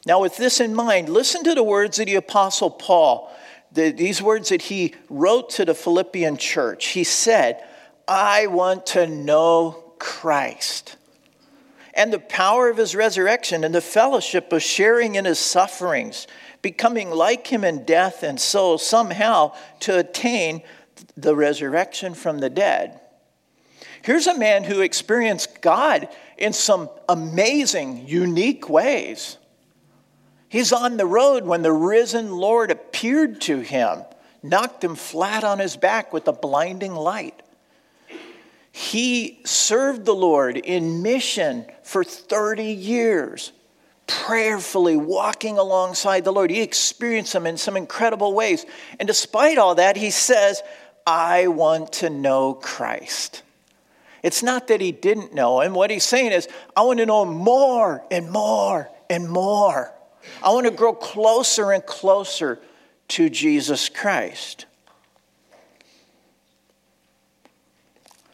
Now, 0.06 0.20
with 0.20 0.36
this 0.36 0.60
in 0.60 0.74
mind, 0.74 1.08
listen 1.08 1.44
to 1.44 1.54
the 1.54 1.62
words 1.62 1.98
of 1.98 2.06
the 2.06 2.16
Apostle 2.16 2.70
Paul, 2.70 3.34
the, 3.74 3.90
these 3.90 4.22
words 4.22 4.48
that 4.48 4.62
he 4.62 4.94
wrote 5.10 5.50
to 5.50 5.64
the 5.64 5.74
Philippian 5.74 6.36
church. 6.36 6.86
He 6.86 7.04
said, 7.04 7.62
I 8.08 8.46
want 8.46 8.86
to 8.86 9.06
know 9.06 9.94
Christ 9.98 10.96
and 11.94 12.12
the 12.12 12.18
power 12.18 12.68
of 12.68 12.76
his 12.76 12.94
resurrection 12.94 13.64
and 13.64 13.74
the 13.74 13.80
fellowship 13.80 14.52
of 14.52 14.62
sharing 14.62 15.14
in 15.14 15.24
his 15.24 15.38
sufferings 15.38 16.26
becoming 16.60 17.10
like 17.10 17.46
him 17.46 17.62
in 17.62 17.84
death, 17.84 18.22
and 18.22 18.40
so 18.40 18.76
somehow 18.76 19.52
to 19.80 19.98
attain 19.98 20.62
the 21.16 21.36
resurrection 21.36 22.14
from 22.14 22.38
the 22.38 22.50
dead. 22.50 23.00
Here's 24.02 24.26
a 24.26 24.36
man 24.36 24.64
who 24.64 24.80
experienced 24.80 25.60
God 25.60 26.08
in 26.36 26.52
some 26.52 26.90
amazing, 27.08 28.08
unique 28.08 28.68
ways. 28.68 29.38
He's 30.54 30.72
on 30.72 30.98
the 30.98 31.04
road 31.04 31.42
when 31.44 31.62
the 31.62 31.72
risen 31.72 32.30
Lord 32.30 32.70
appeared 32.70 33.40
to 33.40 33.58
him, 33.58 34.04
knocked 34.40 34.84
him 34.84 34.94
flat 34.94 35.42
on 35.42 35.58
his 35.58 35.76
back 35.76 36.12
with 36.12 36.28
a 36.28 36.32
blinding 36.32 36.94
light. 36.94 37.42
He 38.70 39.40
served 39.44 40.04
the 40.04 40.14
Lord 40.14 40.56
in 40.56 41.02
mission 41.02 41.66
for 41.82 42.04
30 42.04 42.66
years 42.66 43.50
prayerfully 44.06 44.96
walking 44.96 45.58
alongside 45.58 46.22
the 46.22 46.32
Lord. 46.32 46.52
He 46.52 46.62
experienced 46.62 47.34
Him 47.34 47.48
in 47.48 47.56
some 47.56 47.76
incredible 47.76 48.32
ways. 48.32 48.64
And 49.00 49.08
despite 49.08 49.58
all 49.58 49.74
that, 49.74 49.96
he 49.96 50.12
says, 50.12 50.62
I 51.04 51.48
want 51.48 51.94
to 51.94 52.10
know 52.10 52.54
Christ. 52.54 53.42
It's 54.22 54.44
not 54.44 54.68
that 54.68 54.80
he 54.80 54.92
didn't 54.92 55.34
know 55.34 55.62
him. 55.62 55.74
What 55.74 55.90
he's 55.90 56.04
saying 56.04 56.30
is, 56.30 56.46
I 56.76 56.82
want 56.82 57.00
to 57.00 57.06
know 57.06 57.24
more 57.24 58.04
and 58.08 58.30
more 58.30 58.88
and 59.10 59.28
more. 59.28 59.93
I 60.42 60.50
want 60.50 60.66
to 60.66 60.72
grow 60.72 60.92
closer 60.92 61.72
and 61.72 61.84
closer 61.84 62.60
to 63.08 63.28
Jesus 63.28 63.88
Christ. 63.88 64.66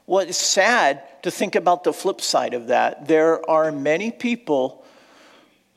Well, 0.07 0.27
it's 0.27 0.39
sad 0.39 1.03
to 1.23 1.31
think 1.31 1.55
about 1.55 1.85
the 1.85 1.93
flip 1.93 2.21
side 2.21 2.55
of 2.55 2.67
that. 2.67 3.07
There 3.07 3.49
are 3.49 3.71
many 3.71 4.11
people 4.11 4.85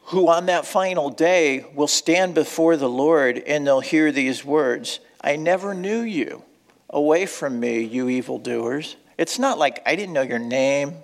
who 0.05 0.27
on 0.27 0.48
that 0.48 0.65
final 0.65 1.10
day 1.10 1.65
will 1.75 1.88
stand 1.88 2.34
before 2.34 2.75
the 2.75 2.89
Lord 2.89 3.38
and 3.38 3.65
they'll 3.65 3.79
hear 3.79 4.12
these 4.12 4.43
words 4.43 5.00
I 5.22 5.38
never 5.38 5.74
knew 5.74 6.01
you. 6.01 6.43
Away 6.89 7.25
from 7.25 7.60
me, 7.60 7.82
you 7.82 8.10
evildoers. 8.10 8.98
It's 9.17 9.39
not 9.39 9.58
like 9.58 9.82
I 9.86 9.96
didn't 9.96 10.13
know 10.13 10.22
your 10.22 10.39
name, 10.39 10.96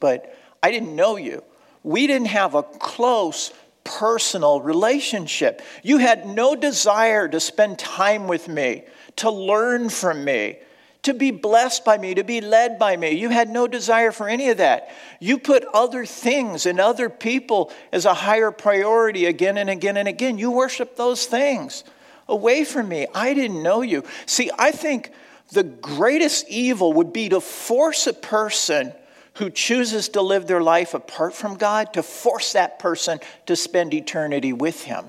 but 0.00 0.36
I 0.62 0.70
didn't 0.70 0.96
know 0.96 1.16
you. 1.16 1.44
We 1.82 2.06
didn't 2.06 2.28
have 2.28 2.54
a 2.54 2.62
close 2.62 3.52
personal 3.88 4.60
relationship. 4.60 5.62
You 5.82 5.98
had 5.98 6.26
no 6.26 6.54
desire 6.54 7.26
to 7.28 7.40
spend 7.40 7.78
time 7.78 8.28
with 8.28 8.48
me, 8.48 8.84
to 9.16 9.30
learn 9.30 9.88
from 9.88 10.24
me, 10.24 10.58
to 11.02 11.14
be 11.14 11.30
blessed 11.30 11.84
by 11.84 11.96
me, 11.96 12.14
to 12.14 12.24
be 12.24 12.40
led 12.40 12.78
by 12.78 12.96
me. 12.96 13.12
You 13.12 13.30
had 13.30 13.48
no 13.48 13.66
desire 13.66 14.12
for 14.12 14.28
any 14.28 14.50
of 14.50 14.58
that. 14.58 14.90
You 15.20 15.38
put 15.38 15.64
other 15.72 16.04
things 16.04 16.66
and 16.66 16.78
other 16.78 17.08
people 17.08 17.72
as 17.92 18.04
a 18.04 18.14
higher 18.14 18.50
priority 18.50 19.24
again 19.24 19.56
and 19.56 19.70
again 19.70 19.96
and 19.96 20.06
again. 20.06 20.38
You 20.38 20.50
worship 20.50 20.96
those 20.96 21.24
things 21.24 21.84
away 22.28 22.64
from 22.64 22.88
me. 22.88 23.06
I 23.14 23.32
didn't 23.32 23.62
know 23.62 23.80
you. 23.80 24.04
See, 24.26 24.50
I 24.58 24.70
think 24.70 25.12
the 25.50 25.62
greatest 25.62 26.46
evil 26.48 26.92
would 26.94 27.12
be 27.12 27.30
to 27.30 27.40
force 27.40 28.06
a 28.06 28.12
person 28.12 28.92
who 29.38 29.50
chooses 29.50 30.08
to 30.10 30.20
live 30.20 30.46
their 30.46 30.60
life 30.60 30.94
apart 30.94 31.32
from 31.32 31.56
God 31.56 31.92
to 31.94 32.02
force 32.02 32.52
that 32.52 32.78
person 32.80 33.20
to 33.46 33.54
spend 33.54 33.94
eternity 33.94 34.52
with 34.52 34.82
Him. 34.82 35.06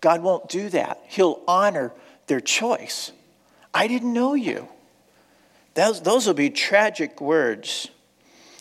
God 0.00 0.22
won't 0.22 0.48
do 0.48 0.70
that. 0.70 1.02
He'll 1.06 1.42
honor 1.46 1.92
their 2.28 2.40
choice. 2.40 3.12
I 3.74 3.88
didn't 3.88 4.12
know 4.12 4.34
you. 4.34 4.68
Those, 5.74 6.00
those 6.00 6.26
will 6.26 6.34
be 6.34 6.48
tragic 6.48 7.20
words. 7.20 7.90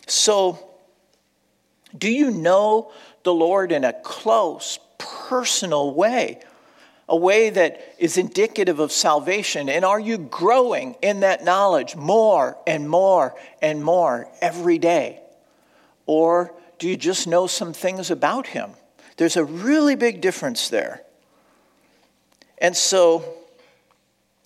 So, 0.07 0.59
do 1.97 2.11
you 2.11 2.29
know 2.29 2.91
the 3.23 3.33
Lord 3.33 3.71
in 3.71 3.85
a 3.85 3.93
close, 3.93 4.77
personal 4.97 5.93
way? 5.93 6.41
A 7.07 7.15
way 7.15 7.51
that 7.51 7.95
is 7.99 8.17
indicative 8.17 8.79
of 8.79 8.91
salvation? 8.91 9.69
And 9.69 9.85
are 9.85 9.99
you 9.99 10.17
growing 10.17 10.95
in 11.01 11.19
that 11.19 11.43
knowledge 11.43 11.95
more 11.95 12.57
and 12.65 12.89
more 12.89 13.35
and 13.61 13.83
more 13.83 14.27
every 14.41 14.79
day? 14.79 15.19
Or 16.07 16.53
do 16.79 16.89
you 16.89 16.97
just 16.97 17.27
know 17.27 17.47
some 17.47 17.73
things 17.73 18.09
about 18.09 18.47
Him? 18.47 18.71
There's 19.17 19.37
a 19.37 19.45
really 19.45 19.95
big 19.95 20.19
difference 20.19 20.69
there. 20.69 21.03
And 22.57 22.75
so, 22.75 23.23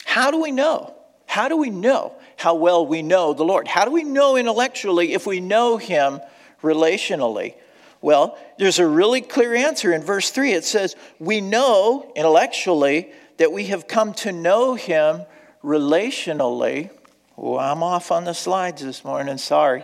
how 0.05 0.31
do 0.31 0.41
we 0.41 0.51
know? 0.51 0.93
How 1.25 1.47
do 1.47 1.57
we 1.57 1.69
know 1.69 2.13
how 2.37 2.55
well 2.55 2.85
we 2.85 3.01
know 3.01 3.33
the 3.33 3.43
Lord? 3.43 3.67
How 3.67 3.83
do 3.83 3.91
we 3.91 4.03
know 4.03 4.37
intellectually 4.37 5.13
if 5.13 5.27
we 5.27 5.39
know 5.39 5.77
Him 5.77 6.21
relationally? 6.63 7.55
Well, 8.01 8.37
there's 8.57 8.79
a 8.79 8.87
really 8.87 9.21
clear 9.21 9.55
answer 9.55 9.93
in 9.93 10.01
verse 10.01 10.29
3. 10.29 10.53
It 10.53 10.63
says, 10.63 10.95
We 11.19 11.41
know 11.41 12.11
intellectually 12.15 13.11
that 13.37 13.51
we 13.51 13.65
have 13.65 13.87
come 13.87 14.13
to 14.15 14.31
know 14.31 14.75
Him 14.75 15.23
relationally. 15.63 16.89
Oh, 17.37 17.57
I'm 17.57 17.83
off 17.83 18.11
on 18.11 18.23
the 18.23 18.33
slides 18.33 18.83
this 18.83 19.03
morning, 19.03 19.37
sorry. 19.37 19.83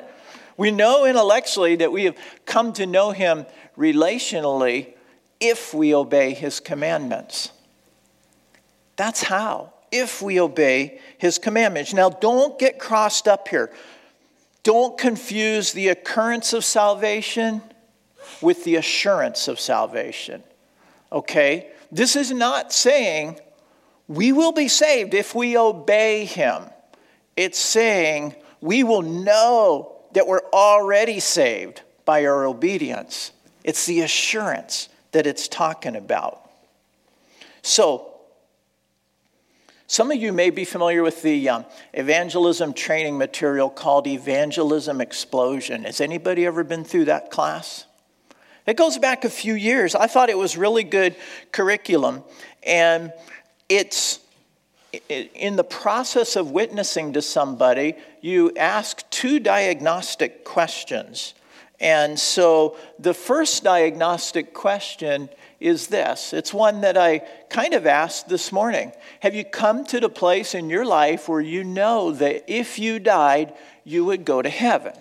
We 0.57 0.71
know 0.71 1.05
intellectually 1.05 1.75
that 1.77 1.91
we 1.91 2.05
have 2.05 2.17
come 2.45 2.71
to 2.73 2.85
know 2.85 3.11
Him 3.11 3.45
relationally 3.77 4.93
if 5.39 5.73
we 5.73 5.93
obey 5.93 6.33
His 6.33 6.59
commandments. 6.59 7.51
That's 8.95 9.23
how 9.23 9.73
if 9.91 10.21
we 10.21 10.39
obey 10.39 10.99
his 11.17 11.37
commandments. 11.37 11.93
Now, 11.93 12.09
don't 12.09 12.59
get 12.59 12.79
crossed 12.79 13.27
up 13.27 13.47
here. 13.47 13.71
Don't 14.63 14.97
confuse 14.97 15.73
the 15.73 15.89
occurrence 15.89 16.53
of 16.53 16.65
salvation 16.65 17.61
with 18.41 18.63
the 18.63 18.75
assurance 18.75 19.47
of 19.47 19.59
salvation. 19.59 20.43
Okay? 21.11 21.69
This 21.91 22.15
is 22.15 22.31
not 22.31 22.73
saying 22.73 23.39
we 24.07 24.31
will 24.31 24.51
be 24.51 24.67
saved 24.67 25.13
if 25.13 25.33
we 25.33 25.57
obey 25.57 26.25
him. 26.25 26.63
It's 27.35 27.59
saying 27.59 28.35
we 28.61 28.83
will 28.83 29.01
know 29.01 29.95
that 30.13 30.27
we're 30.27 30.47
already 30.53 31.19
saved 31.19 31.81
by 32.05 32.25
our 32.25 32.45
obedience. 32.45 33.31
It's 33.63 33.85
the 33.85 34.01
assurance 34.01 34.89
that 35.11 35.27
it's 35.27 35.47
talking 35.47 35.95
about. 35.95 36.41
So, 37.61 38.11
some 39.87 40.11
of 40.11 40.17
you 40.17 40.33
may 40.33 40.49
be 40.49 40.65
familiar 40.65 41.03
with 41.03 41.21
the 41.21 41.47
um, 41.49 41.65
evangelism 41.93 42.73
training 42.73 43.17
material 43.17 43.69
called 43.69 44.07
Evangelism 44.07 44.99
Explosion. 44.99 45.83
Has 45.83 46.01
anybody 46.01 46.45
ever 46.45 46.63
been 46.63 46.83
through 46.83 47.05
that 47.05 47.29
class? 47.29 47.85
It 48.65 48.77
goes 48.77 48.97
back 48.97 49.25
a 49.25 49.29
few 49.29 49.53
years. 49.53 49.95
I 49.95 50.07
thought 50.07 50.29
it 50.29 50.37
was 50.37 50.57
really 50.57 50.83
good 50.83 51.15
curriculum. 51.51 52.23
And 52.63 53.13
it's 53.69 54.19
in 55.09 55.55
the 55.55 55.63
process 55.63 56.35
of 56.35 56.51
witnessing 56.51 57.13
to 57.13 57.21
somebody, 57.21 57.95
you 58.21 58.51
ask 58.55 59.07
two 59.09 59.39
diagnostic 59.39 60.43
questions. 60.43 61.33
And 61.79 62.19
so 62.19 62.77
the 62.97 63.13
first 63.13 63.63
diagnostic 63.63 64.53
question 64.53 65.29
is 65.59 65.87
this 65.87 66.33
it's 66.33 66.53
one 66.53 66.81
that 66.81 66.97
I 66.97 67.19
kind 67.49 67.73
of 67.73 67.85
asked 67.85 68.29
this 68.29 68.51
morning. 68.51 68.91
Have 69.21 69.35
you 69.35 69.43
come 69.43 69.85
to 69.85 69.99
the 69.99 70.09
place 70.09 70.55
in 70.55 70.69
your 70.69 70.85
life 70.85 71.27
where 71.27 71.41
you 71.41 71.63
know 71.63 72.11
that 72.11 72.45
if 72.47 72.79
you 72.79 72.99
died, 72.99 73.53
you 73.83 74.05
would 74.05 74.25
go 74.25 74.41
to 74.41 74.49
heaven? 74.49 74.93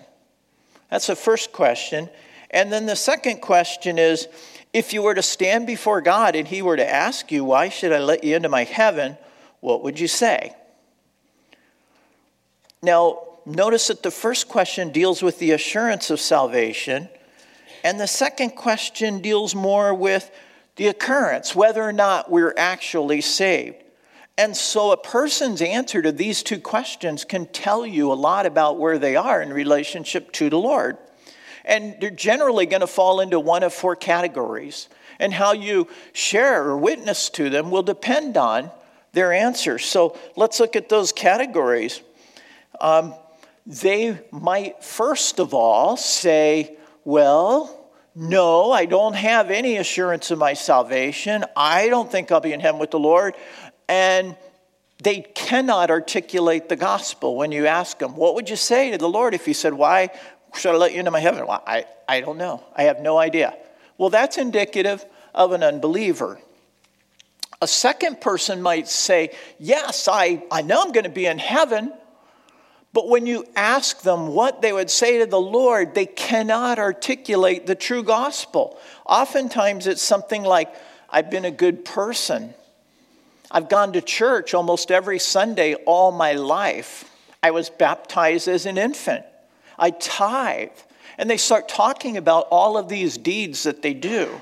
That's 0.89 1.07
the 1.07 1.15
first 1.15 1.51
question. 1.51 2.09
And 2.51 2.71
then 2.71 2.85
the 2.85 2.95
second 2.95 3.41
question 3.41 3.97
is 3.97 4.27
if 4.73 4.93
you 4.93 5.01
were 5.01 5.15
to 5.15 5.21
stand 5.21 5.67
before 5.67 6.01
God 6.01 6.35
and 6.35 6.47
He 6.47 6.61
were 6.61 6.77
to 6.77 6.89
ask 6.89 7.31
you, 7.31 7.43
Why 7.43 7.69
should 7.69 7.91
I 7.91 7.99
let 7.99 8.23
you 8.23 8.35
into 8.35 8.49
my 8.49 8.63
heaven? 8.63 9.17
What 9.61 9.83
would 9.83 9.99
you 9.99 10.07
say? 10.07 10.53
Now, 12.81 13.23
notice 13.45 13.87
that 13.87 14.03
the 14.03 14.11
first 14.11 14.47
question 14.47 14.91
deals 14.91 15.23
with 15.23 15.39
the 15.39 15.51
assurance 15.51 16.09
of 16.09 16.19
salvation, 16.19 17.09
and 17.83 17.99
the 17.99 18.07
second 18.07 18.51
question 18.51 19.21
deals 19.21 19.55
more 19.55 19.93
with 19.93 20.29
the 20.75 20.87
occurrence, 20.87 21.55
whether 21.55 21.81
or 21.81 21.93
not 21.93 22.29
we're 22.29 22.53
actually 22.57 23.21
saved. 23.21 23.77
And 24.37 24.55
so, 24.55 24.91
a 24.91 24.97
person's 24.97 25.61
answer 25.61 26.01
to 26.01 26.11
these 26.11 26.43
two 26.43 26.59
questions 26.59 27.23
can 27.23 27.45
tell 27.45 27.85
you 27.85 28.11
a 28.11 28.13
lot 28.13 28.45
about 28.45 28.77
where 28.77 28.99
they 28.99 29.15
are 29.15 29.41
in 29.41 29.53
relationship 29.53 30.31
to 30.33 30.49
the 30.49 30.59
Lord. 30.59 30.97
And 31.65 31.95
they're 31.99 32.09
generally 32.09 32.65
going 32.65 32.81
to 32.81 32.87
fall 32.87 33.19
into 33.19 33.39
one 33.39 33.63
of 33.63 33.73
four 33.73 33.95
categories. 33.95 34.87
And 35.19 35.33
how 35.33 35.53
you 35.53 35.87
share 36.13 36.63
or 36.63 36.77
witness 36.77 37.29
to 37.31 37.49
them 37.49 37.71
will 37.71 37.83
depend 37.83 38.37
on 38.37 38.71
their 39.13 39.31
answer. 39.31 39.79
So, 39.79 40.17
let's 40.35 40.59
look 40.59 40.75
at 40.75 40.89
those 40.89 41.11
categories. 41.11 42.01
Um, 42.81 43.15
they 43.65 44.19
might, 44.31 44.83
first 44.83 45.39
of 45.39 45.53
all, 45.53 45.97
say, 45.97 46.77
Well, 47.03 47.89
no, 48.13 48.71
I 48.71 48.85
don't 48.85 49.15
have 49.15 49.51
any 49.51 49.77
assurance 49.77 50.31
of 50.31 50.39
my 50.39 50.53
salvation. 50.53 51.43
I 51.55 51.89
don't 51.89 52.11
think 52.11 52.31
I'll 52.31 52.39
be 52.39 52.53
in 52.53 52.59
heaven 52.59 52.79
with 52.79 52.91
the 52.91 52.99
Lord. 52.99 53.35
And 53.89 54.37
they 55.03 55.21
cannot 55.21 55.91
articulate 55.91 56.69
the 56.69 56.77
gospel 56.77 57.35
when 57.35 57.51
you 57.51 57.67
ask 57.67 57.99
them, 57.99 58.15
What 58.15 58.35
would 58.35 58.49
you 58.49 58.55
say 58.55 58.91
to 58.91 58.97
the 58.97 59.09
Lord 59.09 59.33
if 59.33 59.45
He 59.45 59.53
said, 59.53 59.73
Why 59.73 60.09
should 60.57 60.73
I 60.73 60.77
let 60.77 60.93
you 60.93 60.99
into 60.99 61.11
my 61.11 61.19
heaven? 61.19 61.45
Well, 61.47 61.63
I, 61.65 61.85
I 62.07 62.21
don't 62.21 62.37
know. 62.37 62.63
I 62.75 62.83
have 62.83 62.99
no 62.99 63.17
idea. 63.17 63.55
Well, 63.97 64.09
that's 64.09 64.37
indicative 64.37 65.05
of 65.33 65.51
an 65.51 65.63
unbeliever. 65.63 66.39
A 67.61 67.67
second 67.67 68.21
person 68.21 68.61
might 68.61 68.87
say, 68.87 69.31
Yes, 69.59 70.07
I, 70.07 70.43
I 70.51 70.61
know 70.61 70.81
I'm 70.81 70.91
going 70.91 71.05
to 71.05 71.09
be 71.09 71.25
in 71.25 71.39
heaven. 71.39 71.93
But 72.93 73.09
when 73.09 73.25
you 73.25 73.45
ask 73.57 74.03
them 74.03 74.27
what 74.27 74.61
they 74.61 74.71
would 74.71 74.89
say 74.89 75.19
to 75.19 75.25
the 75.25 75.39
Lord, 75.39 75.95
they 75.95 76.05
cannot 76.05 76.79
articulate 76.79 77.65
the 77.65 77.75
true 77.75 78.03
gospel. 78.03 78.79
Oftentimes 79.05 79.85
it's 79.85 80.01
something 80.01 80.43
like, 80.43 80.73
I've 81.09 81.29
been 81.29 81.43
a 81.43 81.51
good 81.51 81.83
person. 81.83 82.53
I've 83.51 83.67
gone 83.67 83.91
to 83.93 84.01
church 84.01 84.53
almost 84.53 84.91
every 84.91 85.19
Sunday 85.19 85.73
all 85.85 86.13
my 86.13 86.33
life. 86.33 87.11
I 87.43 87.51
was 87.51 87.69
baptized 87.69 88.47
as 88.47 88.65
an 88.65 88.77
infant. 88.77 89.25
I 89.77 89.91
tithe. 89.91 90.69
And 91.17 91.29
they 91.29 91.37
start 91.37 91.69
talking 91.69 92.17
about 92.17 92.47
all 92.51 92.77
of 92.77 92.89
these 92.89 93.17
deeds 93.17 93.63
that 93.63 93.81
they 93.81 93.93
do. 93.93 94.41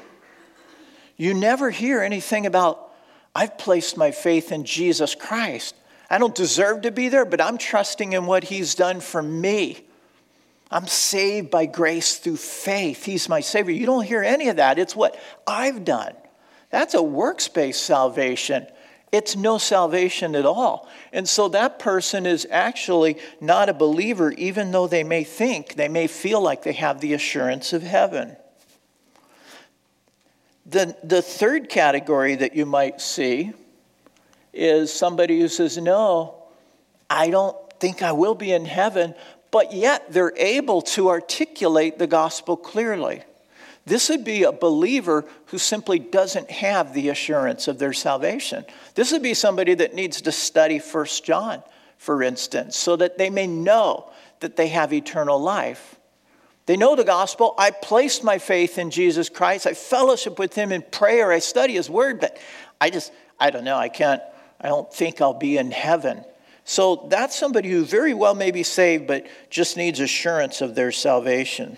You 1.18 1.34
never 1.34 1.70
hear 1.70 2.02
anything 2.02 2.46
about, 2.46 2.92
I've 3.36 3.58
placed 3.58 3.98
my 3.98 4.12
faith 4.12 4.52
in 4.52 4.66
Jesus 4.66 5.14
Christ. 5.16 5.76
I 6.10 6.18
don't 6.18 6.36
deserve 6.36 6.82
to 6.84 6.92
be 6.92 7.10
there, 7.10 7.26
but 7.26 7.42
I'm 7.42 7.58
trusting 7.58 8.14
in 8.14 8.26
what 8.26 8.46
He's 8.46 8.76
done 8.76 9.00
for 9.00 9.22
me. 9.22 9.86
I'm 10.72 10.88
saved 10.88 11.52
by 11.52 11.68
grace 11.68 12.18
through 12.18 12.38
faith. 12.38 13.06
He's 13.06 13.30
my 13.30 13.42
Savior. 13.42 13.74
You 13.74 13.86
don't 13.86 14.06
hear 14.06 14.24
any 14.24 14.50
of 14.50 14.56
that. 14.56 14.80
It's 14.80 14.96
what 14.96 15.20
I've 15.46 15.86
done. 15.86 16.14
That's 16.72 16.96
a 16.96 17.04
works 17.04 17.48
based 17.48 17.84
salvation. 17.84 18.66
It's 19.14 19.36
no 19.36 19.60
salvation 19.60 20.36
at 20.36 20.44
all. 20.44 20.90
And 21.14 21.30
so 21.30 21.48
that 21.50 21.78
person 21.78 22.26
is 22.26 22.48
actually 22.50 23.18
not 23.40 23.70
a 23.70 23.74
believer, 23.74 24.32
even 24.32 24.72
though 24.72 24.88
they 24.88 25.04
may 25.04 25.24
think, 25.24 25.76
they 25.76 25.88
may 25.88 26.08
feel 26.08 26.42
like 26.42 26.64
they 26.64 26.74
have 26.74 27.00
the 27.00 27.14
assurance 27.14 27.74
of 27.74 27.84
heaven. 27.84 28.36
The, 30.66 30.98
the 31.04 31.22
third 31.22 31.70
category 31.70 32.34
that 32.34 32.56
you 32.56 32.66
might 32.66 33.02
see 33.02 33.54
is 34.52 34.92
somebody 34.92 35.40
who 35.40 35.48
says, 35.48 35.78
No, 35.78 36.46
I 37.08 37.30
don't 37.30 37.56
think 37.80 38.02
I 38.02 38.14
will 38.14 38.34
be 38.34 38.52
in 38.52 38.66
heaven, 38.66 39.14
but 39.52 39.74
yet 39.74 40.12
they're 40.12 40.36
able 40.38 40.82
to 40.82 41.10
articulate 41.10 42.00
the 42.00 42.08
gospel 42.08 42.58
clearly. 42.58 43.22
This 43.86 44.10
would 44.10 44.24
be 44.24 44.44
a 44.44 44.52
believer 44.52 45.26
who 45.48 45.58
simply 45.58 46.00
doesn't 46.00 46.50
have 46.50 46.94
the 46.94 47.10
assurance 47.10 47.68
of 47.68 47.80
their 47.80 47.94
salvation. 47.94 48.66
This 48.96 49.12
would 49.12 49.24
be 49.24 49.34
somebody 49.34 49.74
that 49.74 49.94
needs 49.94 50.22
to 50.22 50.32
study 50.32 50.80
First 50.80 51.26
John, 51.26 51.62
for 51.98 52.24
instance, 52.24 52.78
so 52.78 52.96
that 52.96 53.18
they 53.18 53.30
may 53.30 53.48
know 53.48 54.10
that 54.40 54.56
they 54.56 54.70
have 54.70 54.94
eternal 54.94 55.40
life. 55.40 55.96
They 56.66 56.78
know 56.78 56.96
the 56.96 57.04
gospel. 57.04 57.56
I 57.58 57.72
placed 57.72 58.24
my 58.24 58.38
faith 58.38 58.78
in 58.78 58.90
Jesus 58.90 59.28
Christ. 59.28 59.68
I 59.68 59.74
fellowship 59.74 60.40
with 60.40 60.56
him 60.56 60.72
in 60.72 60.82
prayer. 60.82 61.32
I 61.32 61.40
study 61.40 61.74
his 61.74 61.90
word, 61.90 62.22
but 62.22 62.38
I 62.80 62.90
just, 62.90 63.12
I 63.38 63.50
don't 63.50 63.66
know. 63.66 63.76
I 63.76 63.90
can't, 63.90 64.22
I 64.62 64.70
don't 64.70 64.92
think 64.94 65.20
I'll 65.20 65.34
be 65.34 65.58
in 65.58 65.72
heaven. 65.72 66.24
So 66.64 67.08
that's 67.10 67.38
somebody 67.38 67.70
who 67.70 67.84
very 67.84 68.14
well 68.14 68.34
may 68.34 68.52
be 68.52 68.64
saved, 68.64 69.08
but 69.08 69.28
just 69.50 69.76
needs 69.76 70.00
assurance 70.00 70.62
of 70.62 70.74
their 70.74 70.94
salvation. 70.94 71.78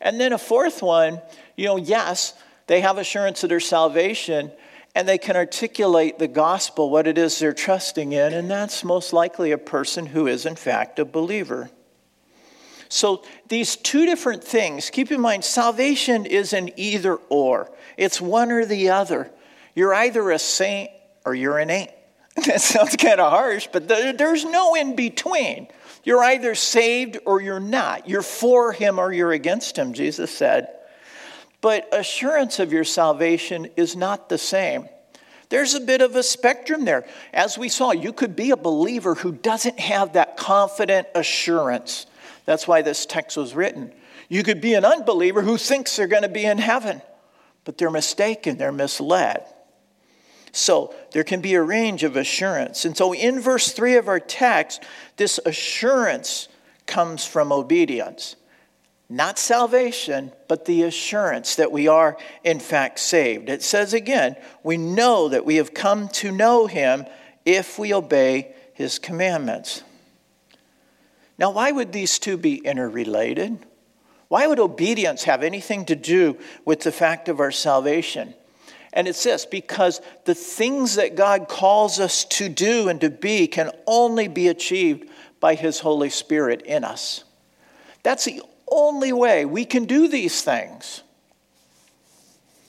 And 0.00 0.20
then 0.20 0.32
a 0.32 0.38
fourth 0.38 0.82
one, 0.82 1.20
you 1.56 1.66
know, 1.66 1.76
yes, 1.76 2.34
they 2.66 2.80
have 2.80 2.98
assurance 2.98 3.42
of 3.42 3.48
their 3.48 3.60
salvation 3.60 4.50
and 4.94 5.06
they 5.06 5.18
can 5.18 5.36
articulate 5.36 6.18
the 6.18 6.28
gospel, 6.28 6.90
what 6.90 7.06
it 7.06 7.16
is 7.16 7.38
they're 7.38 7.52
trusting 7.52 8.12
in, 8.12 8.32
and 8.32 8.50
that's 8.50 8.82
most 8.82 9.12
likely 9.12 9.52
a 9.52 9.58
person 9.58 10.06
who 10.06 10.26
is, 10.26 10.46
in 10.46 10.56
fact, 10.56 10.98
a 10.98 11.04
believer. 11.04 11.70
So, 12.88 13.22
these 13.46 13.76
two 13.76 14.04
different 14.04 14.42
things, 14.42 14.90
keep 14.90 15.12
in 15.12 15.20
mind, 15.20 15.44
salvation 15.44 16.26
is 16.26 16.52
an 16.52 16.70
either 16.76 17.16
or, 17.28 17.70
it's 17.96 18.20
one 18.20 18.50
or 18.50 18.64
the 18.64 18.90
other. 18.90 19.30
You're 19.76 19.94
either 19.94 20.28
a 20.32 20.40
saint 20.40 20.90
or 21.24 21.34
you're 21.34 21.58
an 21.58 21.70
ain't. 21.70 21.90
That 22.46 22.60
sounds 22.60 22.96
kind 22.96 23.20
of 23.20 23.30
harsh, 23.30 23.68
but 23.72 23.86
there's 23.86 24.44
no 24.44 24.74
in 24.74 24.96
between. 24.96 25.68
You're 26.02 26.22
either 26.22 26.54
saved 26.54 27.18
or 27.26 27.40
you're 27.40 27.60
not. 27.60 28.08
You're 28.08 28.22
for 28.22 28.72
him 28.72 28.98
or 28.98 29.12
you're 29.12 29.32
against 29.32 29.76
him, 29.76 29.92
Jesus 29.92 30.34
said. 30.34 30.68
But 31.60 31.88
assurance 31.92 32.58
of 32.58 32.72
your 32.72 32.84
salvation 32.84 33.68
is 33.76 33.96
not 33.96 34.28
the 34.28 34.38
same. 34.38 34.88
There's 35.50 35.74
a 35.74 35.80
bit 35.80 36.00
of 36.00 36.16
a 36.16 36.22
spectrum 36.22 36.84
there. 36.84 37.06
As 37.32 37.58
we 37.58 37.68
saw, 37.68 37.90
you 37.90 38.12
could 38.12 38.36
be 38.36 38.52
a 38.52 38.56
believer 38.56 39.14
who 39.14 39.32
doesn't 39.32 39.78
have 39.78 40.12
that 40.14 40.36
confident 40.36 41.08
assurance. 41.14 42.06
That's 42.46 42.66
why 42.66 42.82
this 42.82 43.04
text 43.04 43.36
was 43.36 43.54
written. 43.54 43.92
You 44.28 44.42
could 44.44 44.60
be 44.60 44.74
an 44.74 44.84
unbeliever 44.84 45.42
who 45.42 45.56
thinks 45.56 45.96
they're 45.96 46.06
going 46.06 46.22
to 46.22 46.28
be 46.28 46.44
in 46.44 46.58
heaven, 46.58 47.02
but 47.64 47.76
they're 47.76 47.90
mistaken, 47.90 48.56
they're 48.56 48.70
misled. 48.72 49.44
So 50.52 50.94
there 51.12 51.24
can 51.24 51.40
be 51.40 51.54
a 51.54 51.62
range 51.62 52.02
of 52.02 52.16
assurance. 52.16 52.84
And 52.84 52.96
so 52.96 53.12
in 53.12 53.40
verse 53.40 53.72
3 53.72 53.96
of 53.96 54.08
our 54.08 54.20
text, 54.20 54.82
this 55.16 55.38
assurance 55.44 56.48
comes 56.86 57.24
from 57.24 57.52
obedience. 57.52 58.36
Not 59.08 59.38
salvation, 59.38 60.32
but 60.46 60.66
the 60.66 60.84
assurance 60.84 61.56
that 61.56 61.72
we 61.72 61.88
are 61.88 62.16
in 62.44 62.60
fact 62.60 63.00
saved. 63.00 63.48
It 63.48 63.62
says 63.62 63.92
again, 63.92 64.36
we 64.62 64.76
know 64.76 65.28
that 65.28 65.44
we 65.44 65.56
have 65.56 65.74
come 65.74 66.08
to 66.08 66.30
know 66.30 66.66
him 66.66 67.06
if 67.44 67.78
we 67.78 67.92
obey 67.92 68.54
his 68.72 68.98
commandments. 68.98 69.82
Now, 71.38 71.50
why 71.50 71.72
would 71.72 71.92
these 71.92 72.18
two 72.18 72.36
be 72.36 72.56
interrelated? 72.58 73.58
Why 74.28 74.46
would 74.46 74.60
obedience 74.60 75.24
have 75.24 75.42
anything 75.42 75.86
to 75.86 75.96
do 75.96 76.38
with 76.64 76.80
the 76.80 76.92
fact 76.92 77.28
of 77.28 77.40
our 77.40 77.50
salvation? 77.50 78.34
And 78.92 79.06
it's 79.06 79.22
this 79.22 79.46
because 79.46 80.00
the 80.24 80.34
things 80.34 80.96
that 80.96 81.14
God 81.14 81.48
calls 81.48 82.00
us 82.00 82.24
to 82.26 82.48
do 82.48 82.88
and 82.88 83.00
to 83.00 83.10
be 83.10 83.46
can 83.46 83.70
only 83.86 84.26
be 84.28 84.48
achieved 84.48 85.08
by 85.38 85.54
His 85.54 85.80
Holy 85.80 86.10
Spirit 86.10 86.62
in 86.62 86.84
us. 86.84 87.24
That's 88.02 88.24
the 88.24 88.42
only 88.70 89.12
way 89.12 89.44
we 89.44 89.64
can 89.64 89.84
do 89.84 90.08
these 90.08 90.42
things. 90.42 91.02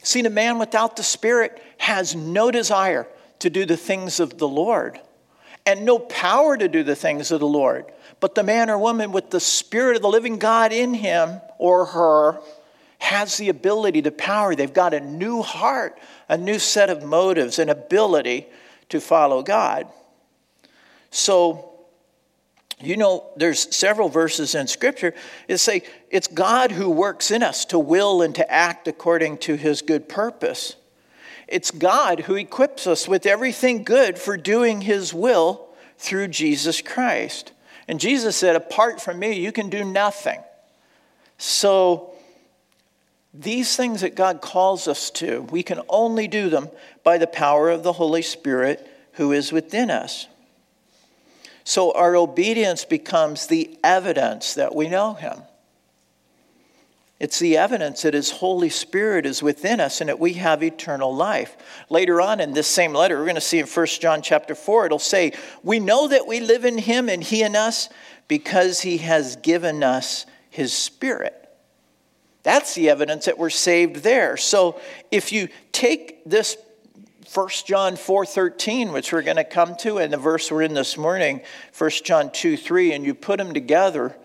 See, 0.03 0.21
a 0.21 0.29
man 0.29 0.59
without 0.59 0.95
the 0.95 1.03
Spirit 1.03 1.61
has 1.77 2.15
no 2.15 2.51
desire 2.51 3.07
to 3.39 3.49
do 3.49 3.65
the 3.65 3.77
things 3.77 4.19
of 4.19 4.37
the 4.37 4.47
Lord 4.47 4.99
and 5.65 5.85
no 5.85 5.99
power 5.99 6.57
to 6.57 6.67
do 6.67 6.83
the 6.83 6.95
things 6.95 7.31
of 7.31 7.39
the 7.39 7.47
Lord. 7.47 7.85
But 8.19 8.35
the 8.35 8.43
man 8.43 8.69
or 8.69 8.77
woman 8.77 9.11
with 9.11 9.29
the 9.29 9.39
Spirit 9.39 9.95
of 9.95 10.01
the 10.01 10.09
living 10.09 10.37
God 10.37 10.73
in 10.73 10.93
him 10.93 11.41
or 11.57 11.85
her 11.85 12.39
has 12.99 13.37
the 13.37 13.49
ability, 13.49 14.01
the 14.01 14.11
power. 14.11 14.55
They've 14.55 14.71
got 14.71 14.93
a 14.93 14.99
new 14.99 15.41
heart, 15.41 15.97
a 16.31 16.37
new 16.37 16.57
set 16.57 16.89
of 16.89 17.03
motives, 17.03 17.59
and 17.59 17.69
ability 17.69 18.47
to 18.87 19.01
follow 19.01 19.43
God. 19.43 19.85
So, 21.09 21.73
you 22.79 22.95
know, 22.95 23.25
there's 23.35 23.75
several 23.75 24.07
verses 24.07 24.55
in 24.55 24.67
Scripture 24.67 25.13
that 25.49 25.57
say 25.57 25.83
it's 26.09 26.27
God 26.27 26.71
who 26.71 26.89
works 26.89 27.31
in 27.31 27.43
us 27.43 27.65
to 27.65 27.77
will 27.77 28.21
and 28.21 28.33
to 28.35 28.49
act 28.49 28.87
according 28.87 29.39
to 29.39 29.55
his 29.55 29.81
good 29.81 30.07
purpose. 30.07 30.77
It's 31.49 31.69
God 31.69 32.21
who 32.21 32.35
equips 32.35 32.87
us 32.87 33.09
with 33.09 33.25
everything 33.25 33.83
good 33.83 34.17
for 34.17 34.37
doing 34.37 34.79
his 34.79 35.13
will 35.13 35.67
through 35.97 36.29
Jesus 36.29 36.79
Christ. 36.79 37.51
And 37.89 37.99
Jesus 37.99 38.37
said, 38.37 38.55
Apart 38.55 39.01
from 39.01 39.19
me, 39.19 39.33
you 39.33 39.51
can 39.51 39.69
do 39.69 39.83
nothing. 39.83 40.39
So, 41.37 42.10
these 43.33 43.77
things 43.77 44.01
that 44.01 44.15
God 44.15 44.41
calls 44.41 44.87
us 44.87 45.09
to, 45.11 45.43
we 45.43 45.63
can 45.63 45.81
only 45.87 46.27
do 46.27 46.49
them 46.49 46.69
by 47.03 47.17
the 47.17 47.27
power 47.27 47.69
of 47.69 47.83
the 47.83 47.93
Holy 47.93 48.21
Spirit 48.21 48.87
who 49.13 49.31
is 49.31 49.51
within 49.51 49.89
us. 49.89 50.27
So 51.63 51.93
our 51.93 52.15
obedience 52.15 52.85
becomes 52.85 53.47
the 53.47 53.77
evidence 53.83 54.55
that 54.55 54.75
we 54.75 54.89
know 54.89 55.13
Him. 55.13 55.43
It's 57.19 57.39
the 57.39 57.55
evidence 57.55 58.01
that 58.01 58.15
His 58.15 58.31
Holy 58.31 58.69
Spirit 58.69 59.25
is 59.25 59.43
within 59.43 59.79
us 59.79 60.01
and 60.01 60.09
that 60.09 60.19
we 60.19 60.33
have 60.33 60.63
eternal 60.63 61.15
life. 61.15 61.55
Later 61.89 62.19
on 62.19 62.39
in 62.39 62.53
this 62.53 62.67
same 62.67 62.93
letter, 62.93 63.17
we're 63.17 63.25
going 63.25 63.35
to 63.35 63.41
see 63.41 63.59
in 63.59 63.67
1 63.67 63.85
John 64.01 64.21
chapter 64.21 64.55
4, 64.55 64.87
it'll 64.87 64.99
say, 64.99 65.33
We 65.63 65.79
know 65.79 66.07
that 66.07 66.27
we 66.27 66.39
live 66.39 66.65
in 66.65 66.79
Him 66.79 67.07
and 67.07 67.23
He 67.23 67.43
in 67.43 67.55
us 67.55 67.89
because 68.27 68.81
He 68.81 68.97
has 68.97 69.35
given 69.37 69.83
us 69.83 70.25
His 70.49 70.73
Spirit. 70.73 71.40
That's 72.43 72.73
the 72.73 72.89
evidence 72.89 73.25
that 73.25 73.37
we're 73.37 73.49
saved 73.49 73.97
there. 73.97 74.37
So 74.37 74.79
if 75.11 75.31
you 75.31 75.47
take 75.71 76.23
this 76.25 76.57
1 77.33 77.65
John 77.65 77.95
4:13, 77.95 78.91
which 78.91 79.13
we're 79.13 79.21
going 79.21 79.37
to 79.37 79.43
come 79.43 79.75
to, 79.77 79.99
and 79.99 80.11
the 80.11 80.17
verse 80.17 80.51
we're 80.51 80.63
in 80.63 80.73
this 80.73 80.97
morning, 80.97 81.41
1 81.77 81.89
John 82.03 82.31
2, 82.31 82.57
3, 82.57 82.93
and 82.93 83.05
you 83.05 83.13
put 83.13 83.37
them 83.37 83.53
together, 83.53 84.15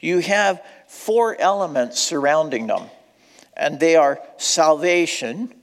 you 0.00 0.18
have 0.18 0.62
four 0.86 1.40
elements 1.40 2.00
surrounding 2.00 2.66
them. 2.66 2.90
And 3.56 3.78
they 3.78 3.96
are 3.96 4.20
salvation, 4.36 5.54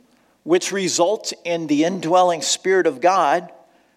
which 0.44 0.72
results 0.72 1.34
in 1.44 1.68
the 1.68 1.84
indwelling 1.84 2.42
Spirit 2.42 2.88
of 2.88 3.02
God, 3.02 3.52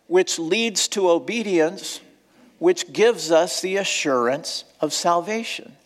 which 0.06 0.38
leads 0.38 0.88
to 0.88 1.08
obedience, 1.08 2.00
which 2.58 2.92
gives 2.92 3.30
us 3.30 3.60
the 3.60 3.76
assurance 3.76 4.64
of 4.80 4.92
salvation. 4.92 5.76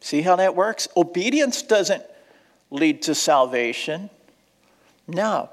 See 0.00 0.22
how 0.22 0.36
that 0.36 0.56
works? 0.56 0.88
Obedience 0.96 1.62
doesn't 1.62 2.02
lead 2.70 3.02
to 3.02 3.14
salvation. 3.14 4.10
No. 5.06 5.50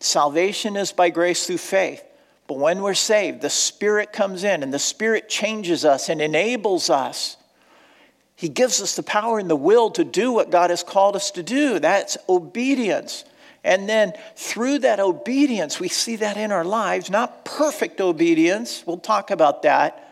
Salvation 0.00 0.76
is 0.76 0.92
by 0.92 1.10
grace 1.10 1.46
through 1.46 1.58
faith. 1.58 2.04
But 2.46 2.58
when 2.58 2.80
we're 2.82 2.94
saved, 2.94 3.42
the 3.42 3.50
Spirit 3.50 4.12
comes 4.12 4.44
in 4.44 4.62
and 4.62 4.72
the 4.72 4.78
Spirit 4.78 5.28
changes 5.28 5.84
us 5.84 6.08
and 6.08 6.22
enables 6.22 6.88
us. 6.88 7.36
He 8.36 8.48
gives 8.48 8.80
us 8.80 8.94
the 8.94 9.02
power 9.02 9.38
and 9.38 9.50
the 9.50 9.56
will 9.56 9.90
to 9.90 10.04
do 10.04 10.32
what 10.32 10.50
God 10.50 10.70
has 10.70 10.84
called 10.84 11.16
us 11.16 11.32
to 11.32 11.42
do. 11.42 11.78
That's 11.78 12.16
obedience. 12.28 13.24
And 13.64 13.88
then 13.88 14.12
through 14.36 14.78
that 14.80 15.00
obedience, 15.00 15.80
we 15.80 15.88
see 15.88 16.16
that 16.16 16.36
in 16.36 16.52
our 16.52 16.64
lives, 16.64 17.10
not 17.10 17.44
perfect 17.44 18.00
obedience, 18.00 18.84
we'll 18.86 18.98
talk 18.98 19.30
about 19.30 19.62
that, 19.62 20.07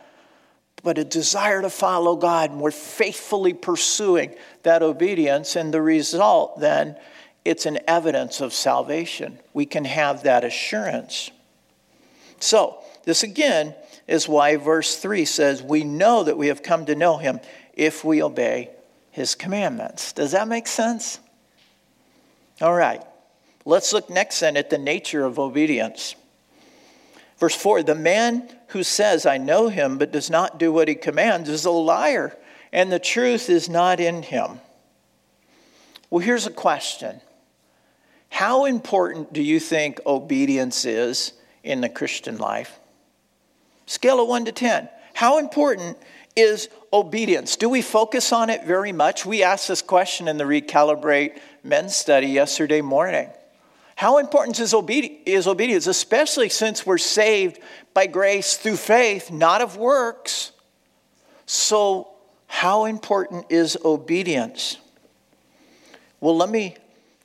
but 0.86 0.98
a 0.98 1.04
desire 1.04 1.62
to 1.62 1.68
follow 1.68 2.14
God. 2.14 2.52
And 2.52 2.60
we're 2.60 2.70
faithfully 2.70 3.52
pursuing 3.52 4.36
that 4.62 4.84
obedience. 4.84 5.56
And 5.56 5.74
the 5.74 5.82
result 5.82 6.60
then 6.60 6.96
it's 7.44 7.66
an 7.66 7.80
evidence 7.88 8.40
of 8.40 8.52
salvation. 8.52 9.40
We 9.52 9.66
can 9.66 9.84
have 9.84 10.22
that 10.22 10.44
assurance. 10.44 11.32
So, 12.38 12.78
this 13.02 13.24
again 13.24 13.74
is 14.06 14.28
why 14.28 14.56
verse 14.58 14.96
3 14.96 15.24
says, 15.24 15.60
We 15.60 15.82
know 15.82 16.22
that 16.22 16.38
we 16.38 16.46
have 16.46 16.62
come 16.62 16.86
to 16.86 16.94
know 16.94 17.16
him 17.16 17.40
if 17.74 18.04
we 18.04 18.22
obey 18.22 18.70
his 19.10 19.34
commandments. 19.34 20.12
Does 20.12 20.30
that 20.32 20.46
make 20.46 20.68
sense? 20.68 21.18
All 22.60 22.74
right. 22.74 23.02
Let's 23.64 23.92
look 23.92 24.08
next 24.08 24.38
then 24.38 24.56
at 24.56 24.70
the 24.70 24.78
nature 24.78 25.24
of 25.24 25.40
obedience. 25.40 26.14
Verse 27.38 27.54
4 27.54 27.82
The 27.82 27.94
man 27.94 28.48
who 28.68 28.82
says, 28.82 29.26
I 29.26 29.38
know 29.38 29.68
him, 29.68 29.98
but 29.98 30.12
does 30.12 30.30
not 30.30 30.58
do 30.58 30.72
what 30.72 30.88
he 30.88 30.94
commands, 30.94 31.48
is 31.48 31.64
a 31.64 31.70
liar, 31.70 32.36
and 32.72 32.90
the 32.90 32.98
truth 32.98 33.48
is 33.48 33.68
not 33.68 34.00
in 34.00 34.22
him. 34.22 34.60
Well, 36.10 36.24
here's 36.24 36.46
a 36.46 36.50
question 36.50 37.20
how 38.28 38.64
important 38.64 39.32
do 39.32 39.42
you 39.42 39.60
think 39.60 40.00
obedience 40.06 40.84
is 40.84 41.32
in 41.62 41.80
the 41.80 41.88
Christian 41.88 42.38
life? 42.38 42.78
Scale 43.86 44.20
of 44.20 44.28
1 44.28 44.46
to 44.46 44.52
10. 44.52 44.88
How 45.14 45.38
important 45.38 45.96
is 46.34 46.68
obedience? 46.92 47.56
Do 47.56 47.68
we 47.68 47.80
focus 47.80 48.32
on 48.32 48.50
it 48.50 48.64
very 48.64 48.92
much? 48.92 49.24
We 49.24 49.42
asked 49.42 49.68
this 49.68 49.80
question 49.80 50.28
in 50.28 50.36
the 50.36 50.44
Recalibrate 50.44 51.38
men's 51.62 51.96
study 51.96 52.26
yesterday 52.26 52.82
morning. 52.82 53.30
How 53.96 54.18
important 54.18 54.60
is, 54.60 54.72
obedi- 54.72 55.18
is 55.26 55.48
obedience, 55.48 55.86
especially 55.86 56.48
since 56.48 56.86
we're 56.86 56.98
saved 56.98 57.58
by 57.94 58.06
grace 58.06 58.56
through 58.56 58.76
faith, 58.76 59.30
not 59.30 59.60
of 59.60 59.76
works? 59.76 60.52
So, 61.46 62.08
how 62.46 62.84
important 62.84 63.46
is 63.50 63.76
obedience? 63.84 64.78
Well, 66.20 66.36
let 66.36 66.50
me 66.50 66.76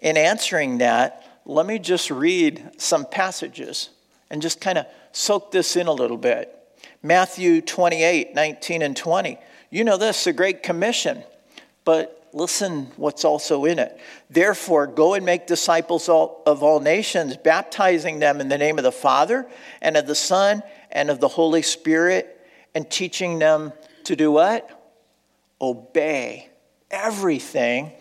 in 0.02 0.18
answering 0.18 0.80
that, 0.80 1.26
let 1.46 1.66
me 1.66 1.80
just 1.80 2.10
read 2.12 2.72
some 2.78 3.06
passages 3.06 3.90
and 4.30 4.42
just 4.42 4.60
kind 4.60 4.78
of 4.78 4.88
soak 5.12 5.52
this 5.52 5.76
in 5.76 5.88
a 5.88 5.92
little 5.92 6.18
bit. 6.18 6.58
Matthew 7.04 7.62
28 7.62 8.34
19 8.34 8.82
and 8.82 8.98
20. 8.98 9.38
You 9.70 9.84
know 9.84 9.98
this, 9.98 10.24
the 10.24 10.34
Great 10.34 10.64
Commission, 10.64 11.24
but 11.86 12.21
listen 12.34 12.92
what's 12.96 13.26
also 13.26 13.66
in 13.66 13.80
it. 13.80 14.00
Therefore, 14.30 14.88
go 14.88 15.14
and 15.14 15.26
make 15.26 15.48
disciples 15.48 16.10
of 16.10 16.64
all 16.64 16.80
nations, 16.80 17.38
baptizing 17.38 18.20
them 18.20 18.40
in 18.42 18.50
the 18.50 18.58
name 18.58 18.78
of 18.78 18.84
the 18.84 18.92
Father 18.92 19.48
and 19.82 19.98
of 19.98 20.08
the 20.08 20.16
Son 20.16 20.64
and 20.92 21.10
of 21.10 21.20
the 21.20 21.28
Holy 21.28 21.62
Spirit, 21.62 22.40
and 22.74 22.90
teaching 22.90 23.40
them 23.40 23.74
to 24.06 24.16
do 24.16 24.32
what? 24.32 24.94
Obey 25.60 26.50
everything 26.90 27.92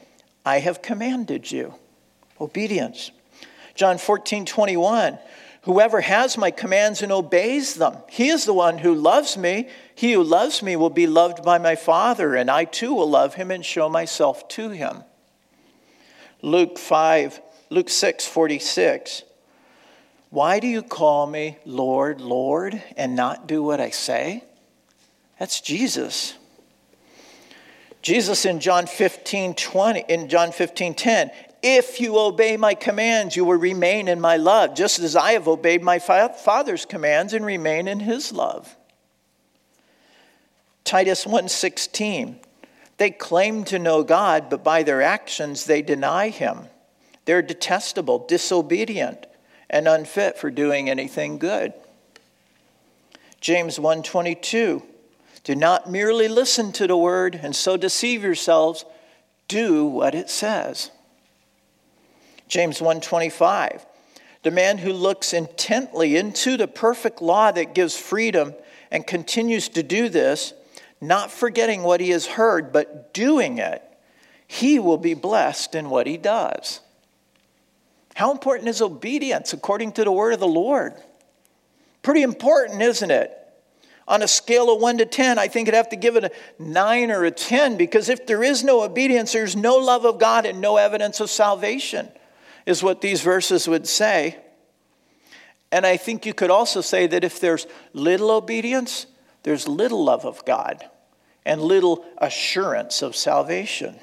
I 0.45 0.61
have 0.61 0.83
commanded 0.83 1.51
you 1.51 1.75
obedience. 2.41 3.11
John 3.75 3.99
14, 3.99 4.47
21. 4.47 5.19
Whoever 5.63 6.01
has 6.01 6.39
my 6.39 6.51
commands 6.51 7.03
and 7.03 7.13
obeys 7.13 7.75
them, 7.75 7.99
he 8.09 8.29
is 8.29 8.47
the 8.47 8.55
one 8.55 8.79
who 8.79 8.95
loves 8.95 9.37
me. 9.37 9.69
He 9.95 10.15
who 10.15 10.23
loves 10.23 10.63
me 10.63 10.75
will 10.75 10.91
be 10.91 11.07
loved 11.07 11.45
by 11.45 11.59
my 11.59 11.77
Father, 11.77 12.35
and 12.35 12.51
I 12.51 12.65
too 12.65 12.95
will 12.95 13.11
love 13.11 13.35
him 13.35 13.51
and 13.51 13.65
show 13.65 13.89
myself 13.89 14.49
to 14.49 14.71
him. 14.71 15.05
Luke 16.41 16.79
5, 16.79 17.43
Luke 17.69 17.91
6, 17.91 18.27
46. 18.27 19.23
Why 20.31 20.61
do 20.61 20.67
you 20.67 20.83
call 20.83 21.27
me 21.27 21.59
Lord, 21.67 22.21
Lord, 22.21 22.83
and 22.97 23.15
not 23.15 23.47
do 23.47 23.63
what 23.63 23.81
I 23.81 23.91
say? 23.91 24.45
That's 25.39 25.61
Jesus. 25.61 26.35
Jesus 28.01 28.47
in 28.47 28.61
John 28.61 28.87
15, 28.87 29.55
20, 29.55 30.05
in 30.09 30.29
John 30.29 30.53
15, 30.53 30.95
10, 30.95 31.31
if 31.63 32.01
you 32.01 32.19
obey 32.19 32.57
my 32.57 32.75
commands, 32.75 33.37
you 33.37 33.45
will 33.45 33.59
remain 33.59 34.09
in 34.09 34.21
my 34.21 34.37
love, 34.37 34.75
just 34.75 34.99
as 34.99 35.17
I 35.17 35.33
have 35.33 35.49
obeyed 35.49 35.83
my 35.83 35.99
Father's 35.99 36.85
commands 36.85 37.33
and 37.33 37.45
remain 37.45 37.89
in 37.89 38.01
his 38.01 38.33
love. 38.33 38.77
Titus 40.85 41.27
1:16 41.27 42.41
They 42.97 43.11
claim 43.11 43.65
to 43.65 43.79
know 43.79 44.03
God, 44.03 44.49
but 44.49 44.65
by 44.65 44.83
their 44.83 45.03
actions 45.03 45.65
they 45.65 45.83
deny 45.83 46.31
him. 46.31 46.69
They're 47.27 47.43
detestable, 47.43 48.27
disobedient, 48.27 49.27
and 49.69 49.87
unfit 49.87 50.39
for 50.39 50.51
doing 50.51 50.91
anything 50.91 51.39
good. 51.39 51.73
James 53.41 53.79
1:22 53.79 54.83
Do 55.45 55.55
not 55.55 55.91
merely 55.91 56.29
listen 56.29 56.73
to 56.73 56.87
the 56.87 56.97
word 56.97 57.39
and 57.43 57.55
so 57.55 57.77
deceive 57.77 58.23
yourselves, 58.23 58.85
do 59.49 59.85
what 59.87 60.15
it 60.15 60.29
says. 60.29 60.91
James 62.51 62.81
1:25. 62.81 63.87
The 64.43 64.51
man 64.51 64.79
who 64.79 64.93
looks 64.93 65.33
intently 65.33 66.17
into 66.17 66.57
the 66.57 66.69
perfect 66.69 67.23
law 67.23 67.53
that 67.53 67.75
gives 67.75 67.97
freedom 67.97 68.55
and 68.91 69.07
continues 69.07 69.69
to 69.71 69.83
do 69.83 70.09
this, 70.09 70.53
not 71.01 71.31
forgetting 71.31 71.83
what 71.83 72.01
he 72.01 72.11
has 72.11 72.27
heard, 72.27 72.73
but 72.73 73.15
doing 73.15 73.59
it, 73.59 73.83
he 74.47 74.79
will 74.79 74.99
be 74.99 75.15
blessed 75.15 75.75
in 75.75 75.91
what 75.91 76.07
he 76.07 76.17
does. 76.17 76.81
How 78.17 78.33
important 78.33 78.69
is 78.69 78.83
obedience 78.83 79.53
according 79.53 79.93
to 79.93 80.05
the 80.05 80.13
word 80.13 80.35
of 80.35 80.41
the 80.41 80.49
Lord? 80.49 80.95
Pretty 82.03 82.23
important, 82.23 82.83
isn't 82.83 83.11
it? 83.11 83.37
On 84.09 84.23
a 84.23 84.29
scale 84.29 84.75
of 84.75 84.81
1 84.81 84.99
to 84.99 85.07
10, 85.07 85.39
I 85.39 85.47
think 85.47 85.69
I'd 85.69 85.75
have 85.75 85.91
to 85.91 85.97
give 85.97 86.17
it 86.17 86.25
a 86.25 86.33
9 86.59 87.13
or 87.13 87.25
a 87.25 87.31
10 87.31 87.77
because 87.77 88.09
if 88.09 88.27
there 88.27 88.43
is 88.43 88.65
no 88.65 88.83
obedience, 88.83 89.33
there's 89.33 89.55
no 89.55 89.77
love 89.77 90.05
of 90.05 90.19
God 90.19 90.47
and 90.47 90.61
no 90.61 90.79
evidence 90.79 91.21
of 91.21 91.31
salvation 91.31 92.11
is 92.71 92.83
what 92.83 93.01
these 93.01 93.21
verses 93.21 93.69
would 93.69 93.87
say. 93.87 94.39
And 95.73 95.85
I 95.85 95.97
think 95.97 96.25
you 96.25 96.33
could 96.33 96.51
also 96.51 96.81
say 96.81 97.07
that 97.09 97.25
if 97.25 97.41
there's 97.41 97.67
little 97.93 98.31
obedience, 98.31 99.07
there's 99.43 99.69
little 99.69 100.05
love 100.05 100.25
of 100.25 100.45
God 100.45 100.89
and 101.45 101.61
little 101.61 102.05
assurance 102.19 103.03
of 103.03 103.15
salvation. 103.17 103.97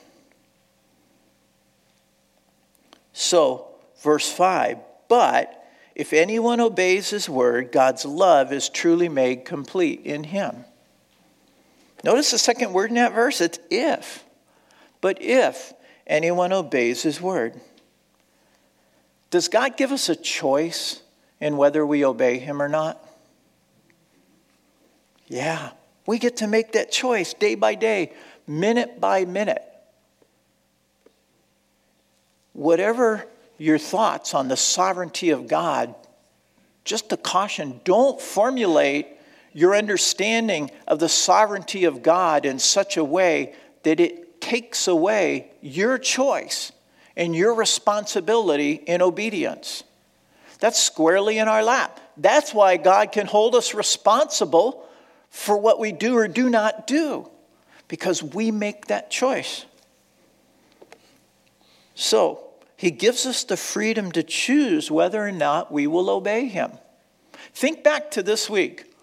So, 3.13 3.67
verse 4.03 4.31
5 4.31 4.77
But 5.07 5.65
if 5.95 6.13
anyone 6.13 6.59
obeys 6.59 7.09
his 7.09 7.27
word, 7.27 7.71
God's 7.71 8.05
love 8.05 8.53
is 8.53 8.69
truly 8.69 9.09
made 9.09 9.45
complete 9.45 10.01
in 10.03 10.25
him. 10.25 10.65
Notice 12.03 12.31
the 12.31 12.37
second 12.37 12.73
word 12.73 12.89
in 12.89 12.95
that 12.95 13.13
verse 13.15 13.41
it's 13.41 13.59
if. 13.71 14.23
But 15.01 15.21
if 15.21 15.73
anyone 16.05 16.53
obeys 16.53 17.03
his 17.03 17.19
word. 17.19 17.59
Does 19.29 19.47
God 19.47 19.77
give 19.77 19.91
us 19.91 20.09
a 20.09 20.15
choice 20.15 21.01
in 21.39 21.57
whether 21.57 21.85
we 21.85 22.05
obey 22.05 22.39
him 22.39 22.61
or 22.61 22.69
not? 22.69 23.03
Yeah, 25.27 25.71
we 26.05 26.19
get 26.19 26.37
to 26.37 26.47
make 26.47 26.71
that 26.71 26.91
choice 26.91 27.33
day 27.33 27.55
by 27.55 27.75
day, 27.75 28.13
minute 28.47 29.01
by 29.01 29.25
minute. 29.25 29.63
Whatever 32.53 33.27
your 33.57 33.77
thoughts 33.77 34.33
on 34.33 34.47
the 34.47 34.57
sovereignty 34.57 35.31
of 35.31 35.47
God, 35.47 35.93
just 36.85 37.11
a 37.11 37.17
caution 37.17 37.81
don't 37.83 38.21
formulate 38.21 39.07
your 39.51 39.75
understanding 39.75 40.71
of 40.87 40.99
the 40.99 41.09
sovereignty 41.09 41.83
of 41.83 42.01
God 42.01 42.45
in 42.45 42.59
such 42.59 42.95
a 42.95 43.03
way 43.03 43.53
that 43.83 43.99
it 43.99 44.39
takes 44.39 44.87
away 44.87 45.51
your 45.61 45.97
choice 45.97 46.71
and 47.17 47.35
your 47.35 47.53
responsibility 47.55 48.73
in 48.73 49.01
obedience. 49.01 49.83
That's 50.59 50.81
squarely 50.81 51.39
in 51.39 51.47
our 51.47 51.63
lap. 51.63 51.99
That's 52.15 52.53
why 52.53 52.77
God 52.77 53.11
can 53.11 53.25
hold 53.25 53.55
us 53.55 53.73
responsible 53.73 54.87
for 55.29 55.57
what 55.57 55.79
we 55.79 55.91
do 55.91 56.15
or 56.15 56.27
do 56.27 56.49
not 56.49 56.87
do, 56.87 57.29
because 57.87 58.23
we 58.23 58.51
make 58.51 58.85
that 58.85 59.11
choice. 59.11 59.65
So, 61.95 62.43
He 62.77 62.91
gives 62.91 63.25
us 63.25 63.43
the 63.43 63.57
freedom 63.57 64.11
to 64.11 64.23
choose 64.23 64.89
whether 64.91 65.25
or 65.25 65.31
not 65.31 65.71
we 65.71 65.87
will 65.87 66.09
obey 66.09 66.45
Him. 66.47 66.71
Think 67.53 67.83
back 67.83 68.11
to 68.11 68.23
this 68.23 68.49
week. 68.49 68.93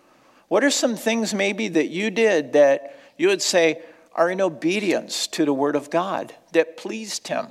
What 0.47 0.63
are 0.63 0.71
some 0.71 0.95
things 0.95 1.35
maybe 1.35 1.67
that 1.69 1.89
you 1.89 2.11
did 2.11 2.53
that 2.53 2.97
you 3.17 3.29
would 3.29 3.43
say 3.43 3.83
are 4.15 4.31
in 4.31 4.41
obedience 4.41 5.27
to 5.29 5.45
the 5.45 5.55
Word 5.55 5.75
of 5.75 5.91
God 5.91 6.33
that 6.53 6.77
pleased 6.77 7.27
Him? 7.27 7.49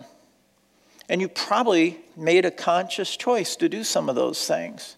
And 1.14 1.22
you 1.22 1.30
probably 1.30 2.00
made 2.18 2.44
a 2.44 2.50
conscious 2.50 3.16
choice 3.16 3.56
to 3.58 3.70
do 3.70 3.84
some 3.84 4.10
of 4.10 4.16
those 4.16 4.48
things. 4.48 4.96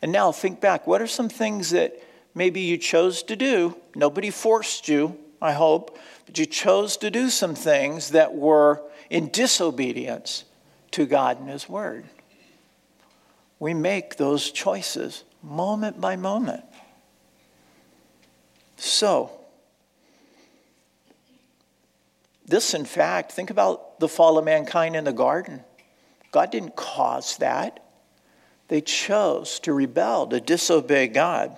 And 0.00 0.10
now 0.10 0.32
think 0.32 0.58
back 0.58 0.86
what 0.86 1.02
are 1.02 1.06
some 1.06 1.28
things 1.28 1.68
that 1.72 2.02
maybe 2.34 2.62
you 2.62 2.78
chose 2.78 3.22
to 3.24 3.36
do? 3.36 3.76
Nobody 3.94 4.30
forced 4.30 4.88
you, 4.88 5.18
I 5.42 5.52
hope, 5.52 5.98
but 6.24 6.38
you 6.38 6.46
chose 6.46 6.96
to 6.96 7.10
do 7.10 7.28
some 7.28 7.54
things 7.54 8.12
that 8.12 8.34
were 8.34 8.80
in 9.10 9.28
disobedience 9.28 10.44
to 10.92 11.04
God 11.04 11.38
and 11.38 11.50
His 11.50 11.68
Word. 11.68 12.06
We 13.58 13.74
make 13.74 14.16
those 14.16 14.50
choices 14.50 15.24
moment 15.42 16.00
by 16.00 16.16
moment. 16.16 16.64
So, 18.78 19.41
this, 22.46 22.74
in 22.74 22.84
fact, 22.84 23.32
think 23.32 23.50
about 23.50 24.00
the 24.00 24.08
fall 24.08 24.38
of 24.38 24.44
mankind 24.44 24.96
in 24.96 25.04
the 25.04 25.12
garden. 25.12 25.62
God 26.32 26.50
didn't 26.50 26.76
cause 26.76 27.36
that. 27.38 27.80
They 28.68 28.80
chose 28.80 29.60
to 29.60 29.72
rebel, 29.72 30.26
to 30.28 30.40
disobey 30.40 31.08
God. 31.08 31.56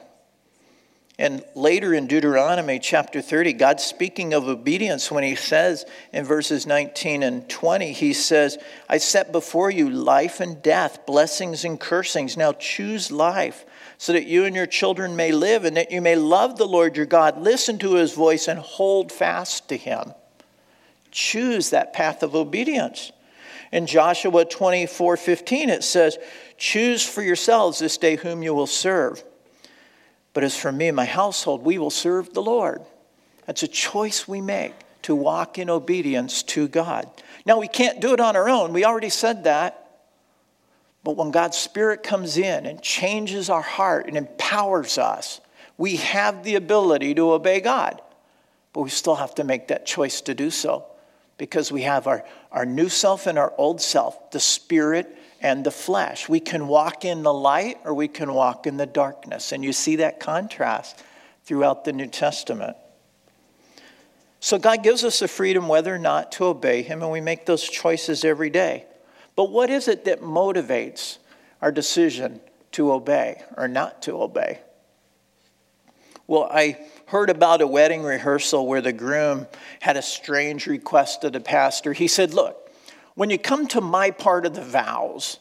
And 1.16 1.44
later 1.54 1.94
in 1.94 2.08
Deuteronomy 2.08 2.80
chapter 2.80 3.22
30, 3.22 3.52
God's 3.52 3.84
speaking 3.84 4.34
of 4.34 4.48
obedience 4.48 5.12
when 5.12 5.22
he 5.22 5.36
says 5.36 5.84
in 6.12 6.24
verses 6.24 6.66
19 6.66 7.22
and 7.22 7.48
20, 7.48 7.92
he 7.92 8.12
says, 8.12 8.58
I 8.88 8.98
set 8.98 9.30
before 9.30 9.70
you 9.70 9.88
life 9.88 10.40
and 10.40 10.60
death, 10.60 11.06
blessings 11.06 11.64
and 11.64 11.78
cursings. 11.78 12.36
Now 12.36 12.52
choose 12.52 13.12
life 13.12 13.64
so 13.96 14.12
that 14.12 14.26
you 14.26 14.44
and 14.44 14.56
your 14.56 14.66
children 14.66 15.14
may 15.14 15.30
live 15.30 15.64
and 15.64 15.76
that 15.76 15.92
you 15.92 16.02
may 16.02 16.16
love 16.16 16.58
the 16.58 16.66
Lord 16.66 16.96
your 16.96 17.06
God, 17.06 17.40
listen 17.40 17.78
to 17.78 17.94
his 17.94 18.12
voice, 18.12 18.48
and 18.48 18.58
hold 18.58 19.12
fast 19.12 19.68
to 19.68 19.76
him. 19.76 20.14
Choose 21.14 21.70
that 21.70 21.92
path 21.92 22.24
of 22.24 22.34
obedience. 22.34 23.12
In 23.70 23.86
Joshua 23.86 24.44
24 24.44 25.16
15, 25.16 25.70
it 25.70 25.84
says, 25.84 26.18
Choose 26.58 27.06
for 27.06 27.22
yourselves 27.22 27.78
this 27.78 27.96
day 27.96 28.16
whom 28.16 28.42
you 28.42 28.52
will 28.52 28.66
serve. 28.66 29.22
But 30.32 30.42
as 30.42 30.56
for 30.56 30.72
me 30.72 30.88
and 30.88 30.96
my 30.96 31.04
household, 31.04 31.64
we 31.64 31.78
will 31.78 31.90
serve 31.90 32.34
the 32.34 32.42
Lord. 32.42 32.82
That's 33.46 33.62
a 33.62 33.68
choice 33.68 34.26
we 34.26 34.40
make 34.40 34.74
to 35.02 35.14
walk 35.14 35.56
in 35.56 35.70
obedience 35.70 36.42
to 36.42 36.66
God. 36.66 37.08
Now, 37.46 37.60
we 37.60 37.68
can't 37.68 38.00
do 38.00 38.12
it 38.12 38.18
on 38.18 38.34
our 38.34 38.48
own. 38.48 38.72
We 38.72 38.84
already 38.84 39.08
said 39.08 39.44
that. 39.44 40.02
But 41.04 41.16
when 41.16 41.30
God's 41.30 41.56
Spirit 41.56 42.02
comes 42.02 42.38
in 42.38 42.66
and 42.66 42.82
changes 42.82 43.48
our 43.48 43.62
heart 43.62 44.08
and 44.08 44.16
empowers 44.16 44.98
us, 44.98 45.40
we 45.78 45.94
have 45.96 46.42
the 46.42 46.56
ability 46.56 47.14
to 47.14 47.30
obey 47.30 47.60
God. 47.60 48.02
But 48.72 48.80
we 48.80 48.90
still 48.90 49.14
have 49.14 49.36
to 49.36 49.44
make 49.44 49.68
that 49.68 49.86
choice 49.86 50.20
to 50.22 50.34
do 50.34 50.50
so 50.50 50.86
because 51.38 51.72
we 51.72 51.82
have 51.82 52.06
our, 52.06 52.24
our 52.52 52.66
new 52.66 52.88
self 52.88 53.26
and 53.26 53.38
our 53.38 53.52
old 53.58 53.80
self, 53.80 54.30
the 54.30 54.40
Spirit 54.40 55.16
and 55.40 55.64
the 55.64 55.70
flesh. 55.70 56.28
We 56.28 56.40
can 56.40 56.68
walk 56.68 57.04
in 57.04 57.22
the 57.22 57.32
light 57.32 57.78
or 57.84 57.92
we 57.94 58.08
can 58.08 58.32
walk 58.32 58.66
in 58.66 58.76
the 58.76 58.86
darkness. 58.86 59.52
And 59.52 59.64
you 59.64 59.72
see 59.72 59.96
that 59.96 60.20
contrast 60.20 61.02
throughout 61.44 61.84
the 61.84 61.92
New 61.92 62.06
Testament. 62.06 62.76
So 64.40 64.58
God 64.58 64.82
gives 64.82 65.04
us 65.04 65.20
the 65.20 65.28
freedom 65.28 65.68
whether 65.68 65.94
or 65.94 65.98
not 65.98 66.32
to 66.32 66.44
obey 66.44 66.82
Him, 66.82 67.02
and 67.02 67.10
we 67.10 67.22
make 67.22 67.46
those 67.46 67.62
choices 67.62 68.24
every 68.24 68.50
day. 68.50 68.84
But 69.36 69.50
what 69.50 69.70
is 69.70 69.88
it 69.88 70.04
that 70.04 70.20
motivates 70.20 71.18
our 71.62 71.72
decision 71.72 72.40
to 72.72 72.92
obey 72.92 73.42
or 73.56 73.68
not 73.68 74.02
to 74.02 74.20
obey? 74.20 74.60
Well, 76.26 76.48
I 76.50 76.78
heard 77.06 77.28
about 77.28 77.60
a 77.60 77.66
wedding 77.66 78.02
rehearsal 78.02 78.66
where 78.66 78.80
the 78.80 78.92
groom 78.92 79.46
had 79.80 79.96
a 79.96 80.02
strange 80.02 80.66
request 80.66 81.24
of 81.24 81.32
the 81.32 81.40
pastor. 81.40 81.92
He 81.92 82.08
said, 82.08 82.32
Look, 82.32 82.70
when 83.14 83.30
you 83.30 83.38
come 83.38 83.66
to 83.68 83.80
my 83.80 84.10
part 84.10 84.46
of 84.46 84.54
the 84.54 84.62
vows, 84.62 85.38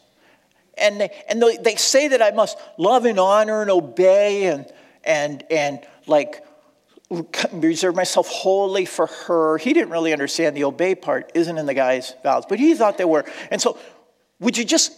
and 0.76 1.00
they, 1.00 1.10
and 1.28 1.42
they 1.62 1.76
say 1.76 2.08
that 2.08 2.20
I 2.20 2.32
must 2.32 2.58
love 2.78 3.04
and 3.04 3.18
honor 3.18 3.62
and 3.62 3.70
obey 3.70 4.46
and, 4.46 4.66
and, 5.04 5.44
and 5.50 5.80
like 6.06 6.44
reserve 7.52 7.94
myself 7.94 8.28
wholly 8.28 8.84
for 8.84 9.06
her. 9.06 9.58
He 9.58 9.72
didn't 9.72 9.90
really 9.90 10.12
understand 10.12 10.56
the 10.56 10.64
obey 10.64 10.94
part, 10.94 11.30
isn't 11.34 11.56
in 11.56 11.66
the 11.66 11.74
guy's 11.74 12.14
vows, 12.22 12.44
but 12.48 12.58
he 12.58 12.74
thought 12.74 12.98
they 12.98 13.04
were. 13.04 13.24
And 13.50 13.60
so, 13.60 13.78
would 14.40 14.58
you 14.58 14.64
just 14.64 14.92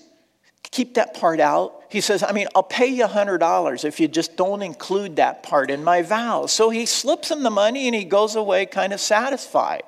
keep 0.71 0.95
that 0.95 1.15
part 1.15 1.41
out? 1.41 1.83
He 1.89 2.01
says, 2.01 2.23
I 2.23 2.33
mean, 2.33 2.49
I'll 2.55 2.63
pay 2.63 2.87
you 2.87 3.05
$100 3.07 3.85
if 3.85 4.01
you 4.01 4.09
just 4.09 4.37
don't 4.37 4.63
include 4.63 5.17
that 5.17 5.43
part 5.43 5.71
in 5.71 5.85
my 5.85 6.03
vows. 6.03 6.53
So 6.53 6.71
he 6.71 6.87
slips 6.87 7.31
him 7.31 7.43
the 7.43 7.51
money 7.51 7.87
and 7.87 7.95
he 7.95 8.05
goes 8.05 8.37
away 8.37 8.67
kind 8.67 8.93
of 8.93 9.01
satisfied. 9.01 9.85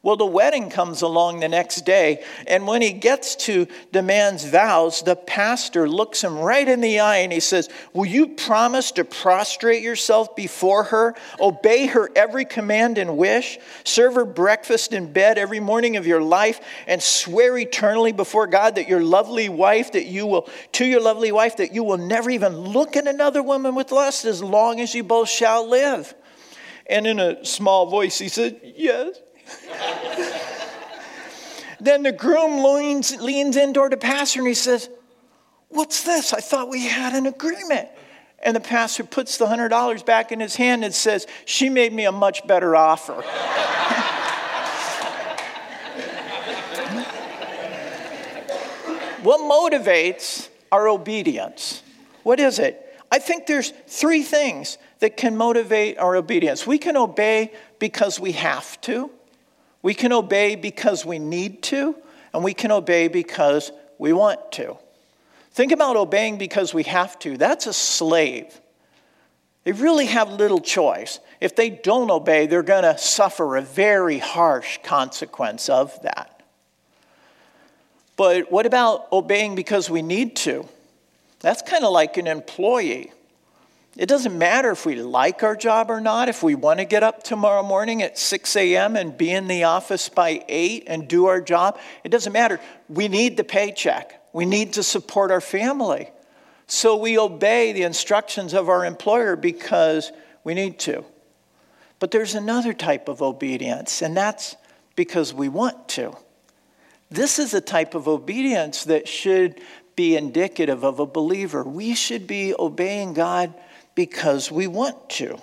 Well, 0.00 0.16
the 0.16 0.24
wedding 0.24 0.70
comes 0.70 1.02
along 1.02 1.40
the 1.40 1.48
next 1.48 1.84
day, 1.84 2.24
and 2.46 2.68
when 2.68 2.82
he 2.82 2.92
gets 2.92 3.34
to 3.46 3.66
the 3.90 4.00
man's 4.00 4.44
vows, 4.44 5.02
the 5.02 5.16
pastor 5.16 5.88
looks 5.88 6.22
him 6.22 6.38
right 6.38 6.66
in 6.68 6.80
the 6.80 7.00
eye 7.00 7.18
and 7.18 7.32
he 7.32 7.40
says, 7.40 7.68
Will 7.92 8.06
you 8.06 8.28
promise 8.28 8.92
to 8.92 9.04
prostrate 9.04 9.82
yourself 9.82 10.36
before 10.36 10.84
her, 10.84 11.16
obey 11.40 11.86
her 11.86 12.08
every 12.14 12.44
command 12.44 12.96
and 12.96 13.16
wish, 13.16 13.58
serve 13.82 14.14
her 14.14 14.24
breakfast 14.24 14.92
in 14.92 15.12
bed 15.12 15.36
every 15.36 15.58
morning 15.58 15.96
of 15.96 16.06
your 16.06 16.22
life, 16.22 16.60
and 16.86 17.02
swear 17.02 17.58
eternally 17.58 18.12
before 18.12 18.46
God 18.46 18.76
that 18.76 18.88
your 18.88 19.02
lovely 19.02 19.48
wife, 19.48 19.90
that 19.92 20.06
you 20.06 20.26
will, 20.26 20.48
to 20.72 20.86
your 20.86 21.00
lovely 21.00 21.32
wife, 21.32 21.56
that 21.56 21.74
you 21.74 21.82
will 21.82 21.98
never 21.98 22.30
even 22.30 22.56
look 22.56 22.94
at 22.94 23.08
another 23.08 23.42
woman 23.42 23.74
with 23.74 23.90
lust 23.90 24.24
as 24.24 24.44
long 24.44 24.78
as 24.78 24.94
you 24.94 25.02
both 25.02 25.28
shall 25.28 25.68
live? 25.68 26.14
And 26.86 27.04
in 27.04 27.18
a 27.18 27.44
small 27.44 27.86
voice, 27.86 28.16
he 28.16 28.28
said, 28.28 28.60
Yes. 28.62 29.20
then 31.80 32.02
the 32.02 32.12
groom 32.12 32.64
leans, 32.64 33.18
leans 33.20 33.56
in 33.56 33.72
toward 33.72 33.92
the 33.92 33.96
pastor 33.96 34.40
and 34.40 34.48
he 34.48 34.54
says, 34.54 34.90
What's 35.70 36.02
this? 36.02 36.32
I 36.32 36.40
thought 36.40 36.70
we 36.70 36.86
had 36.86 37.14
an 37.14 37.26
agreement. 37.26 37.88
And 38.40 38.56
the 38.56 38.60
pastor 38.60 39.04
puts 39.04 39.36
the 39.36 39.46
$100 39.46 40.06
back 40.06 40.32
in 40.32 40.40
his 40.40 40.56
hand 40.56 40.84
and 40.84 40.94
says, 40.94 41.26
She 41.44 41.68
made 41.68 41.92
me 41.92 42.04
a 42.04 42.12
much 42.12 42.46
better 42.46 42.76
offer. 42.76 43.14
what 49.22 49.40
motivates 49.40 50.48
our 50.70 50.88
obedience? 50.88 51.82
What 52.22 52.40
is 52.40 52.58
it? 52.58 52.84
I 53.10 53.18
think 53.18 53.46
there's 53.46 53.72
three 53.86 54.22
things 54.22 54.78
that 55.00 55.16
can 55.16 55.36
motivate 55.36 55.98
our 55.98 56.16
obedience. 56.16 56.66
We 56.66 56.78
can 56.78 56.96
obey 56.96 57.52
because 57.78 58.20
we 58.20 58.32
have 58.32 58.80
to. 58.82 59.10
We 59.88 59.94
can 59.94 60.12
obey 60.12 60.54
because 60.54 61.06
we 61.06 61.18
need 61.18 61.62
to, 61.62 61.96
and 62.34 62.44
we 62.44 62.52
can 62.52 62.70
obey 62.70 63.08
because 63.08 63.72
we 63.96 64.12
want 64.12 64.52
to. 64.52 64.76
Think 65.52 65.72
about 65.72 65.96
obeying 65.96 66.36
because 66.36 66.74
we 66.74 66.82
have 66.82 67.18
to. 67.20 67.38
That's 67.38 67.66
a 67.66 67.72
slave. 67.72 68.60
They 69.64 69.72
really 69.72 70.04
have 70.04 70.30
little 70.30 70.60
choice. 70.60 71.20
If 71.40 71.56
they 71.56 71.70
don't 71.70 72.10
obey, 72.10 72.46
they're 72.46 72.62
going 72.62 72.82
to 72.82 72.98
suffer 72.98 73.56
a 73.56 73.62
very 73.62 74.18
harsh 74.18 74.78
consequence 74.84 75.70
of 75.70 75.98
that. 76.02 76.42
But 78.18 78.52
what 78.52 78.66
about 78.66 79.10
obeying 79.10 79.54
because 79.54 79.88
we 79.88 80.02
need 80.02 80.36
to? 80.36 80.68
That's 81.40 81.62
kind 81.62 81.82
of 81.82 81.92
like 81.92 82.18
an 82.18 82.26
employee. 82.26 83.10
It 83.98 84.08
doesn't 84.08 84.38
matter 84.38 84.70
if 84.70 84.86
we 84.86 84.94
like 84.94 85.42
our 85.42 85.56
job 85.56 85.90
or 85.90 86.00
not, 86.00 86.28
if 86.28 86.40
we 86.40 86.54
want 86.54 86.78
to 86.78 86.84
get 86.84 87.02
up 87.02 87.24
tomorrow 87.24 87.64
morning 87.64 88.00
at 88.00 88.16
6 88.16 88.54
a.m. 88.54 88.94
and 88.94 89.18
be 89.18 89.32
in 89.32 89.48
the 89.48 89.64
office 89.64 90.08
by 90.08 90.44
8 90.48 90.84
and 90.86 91.08
do 91.08 91.26
our 91.26 91.40
job. 91.40 91.80
It 92.04 92.10
doesn't 92.10 92.32
matter. 92.32 92.60
We 92.88 93.08
need 93.08 93.36
the 93.36 93.42
paycheck, 93.42 94.22
we 94.32 94.46
need 94.46 94.74
to 94.74 94.84
support 94.84 95.32
our 95.32 95.40
family. 95.40 96.10
So 96.68 96.96
we 96.96 97.18
obey 97.18 97.72
the 97.72 97.82
instructions 97.82 98.54
of 98.54 98.68
our 98.68 98.84
employer 98.84 99.34
because 99.34 100.12
we 100.44 100.54
need 100.54 100.78
to. 100.80 101.04
But 101.98 102.12
there's 102.12 102.36
another 102.36 102.74
type 102.74 103.08
of 103.08 103.20
obedience, 103.20 104.00
and 104.00 104.16
that's 104.16 104.54
because 104.94 105.34
we 105.34 105.48
want 105.48 105.88
to. 105.88 106.16
This 107.10 107.40
is 107.40 107.52
a 107.52 107.60
type 107.60 107.96
of 107.96 108.06
obedience 108.06 108.84
that 108.84 109.08
should 109.08 109.60
be 109.96 110.14
indicative 110.14 110.84
of 110.84 111.00
a 111.00 111.06
believer. 111.06 111.64
We 111.64 111.96
should 111.96 112.28
be 112.28 112.54
obeying 112.56 113.14
God 113.14 113.54
because 113.98 114.48
we 114.52 114.68
want 114.68 115.10
to. 115.10 115.36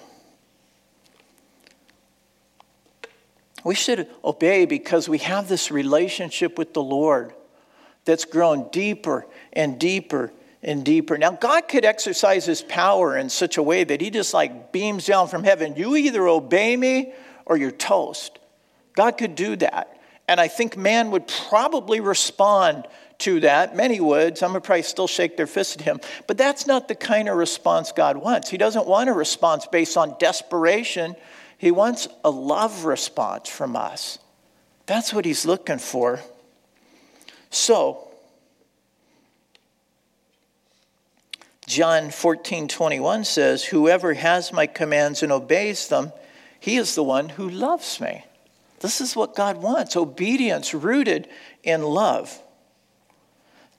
We 3.66 3.76
should 3.76 4.08
obey 4.24 4.64
because 4.64 5.10
we 5.10 5.18
have 5.18 5.50
this 5.50 5.72
relationship 5.72 6.58
with 6.58 6.74
the 6.74 6.82
Lord 6.82 7.34
that's 8.06 8.24
grown 8.24 8.70
deeper 8.72 9.26
and 9.52 9.78
deeper 9.78 10.32
and 10.64 10.86
deeper. 10.86 11.18
Now, 11.18 11.32
God 11.32 11.68
could 11.68 11.84
exercise 11.84 12.46
his 12.46 12.62
power 12.62 13.18
in 13.18 13.28
such 13.28 13.58
a 13.58 13.62
way 13.62 13.84
that 13.84 14.00
he 14.00 14.10
just 14.10 14.34
like 14.34 14.72
beams 14.72 15.06
down 15.06 15.28
from 15.28 15.44
heaven. 15.44 15.76
You 15.76 15.98
either 15.98 16.26
obey 16.26 16.78
me 16.78 17.12
or 17.46 17.58
you're 17.58 17.72
toast. 17.72 18.40
God 18.94 19.18
could 19.18 19.36
do 19.36 19.58
that. 19.58 20.00
And 20.30 20.40
I 20.40 20.48
think 20.48 20.78
man 20.78 21.12
would 21.12 21.28
probably 21.28 22.00
respond 22.00 22.88
to 23.20 23.40
that. 23.42 23.76
Many 23.76 24.00
would. 24.00 24.38
Some 24.38 24.54
would 24.54 24.64
probably 24.64 24.84
still 24.84 25.08
shake 25.08 25.38
their 25.38 25.48
fist 25.48 25.80
at 25.80 25.86
him. 25.86 26.00
But 26.28 26.38
that's 26.38 26.68
not 26.68 26.88
the 26.88 26.96
kind 26.96 27.30
of 27.30 27.38
response 27.38 27.92
God 27.92 28.18
wants. 28.18 28.50
He 28.50 28.58
doesn't 28.58 28.88
want 28.88 29.10
a 29.10 29.14
response 29.14 29.68
based 29.68 29.98
on 29.98 30.16
desperation, 30.20 31.16
He 31.58 31.72
wants 31.72 32.08
a 32.24 32.30
love 32.30 32.86
response 32.86 33.50
from 33.50 33.76
us. 33.76 34.20
That's 34.86 35.14
what 35.14 35.26
He's 35.26 35.46
looking 35.46 35.80
for. 35.80 36.20
So, 37.50 38.10
John 41.68 42.12
14, 42.12 42.68
21 42.68 43.24
says, 43.24 43.64
Whoever 43.64 44.14
has 44.14 44.54
my 44.54 44.68
commands 44.68 45.24
and 45.24 45.32
obeys 45.32 45.88
them, 45.88 46.12
he 46.60 46.78
is 46.78 46.96
the 46.96 47.04
one 47.04 47.30
who 47.30 47.50
loves 47.50 48.00
me. 48.00 48.26
This 48.80 49.02
is 49.02 49.16
what 49.16 49.36
God 49.36 49.58
wants 49.58 49.96
obedience 49.96 50.74
rooted 50.74 51.28
in 51.64 51.82
love. 51.82 52.42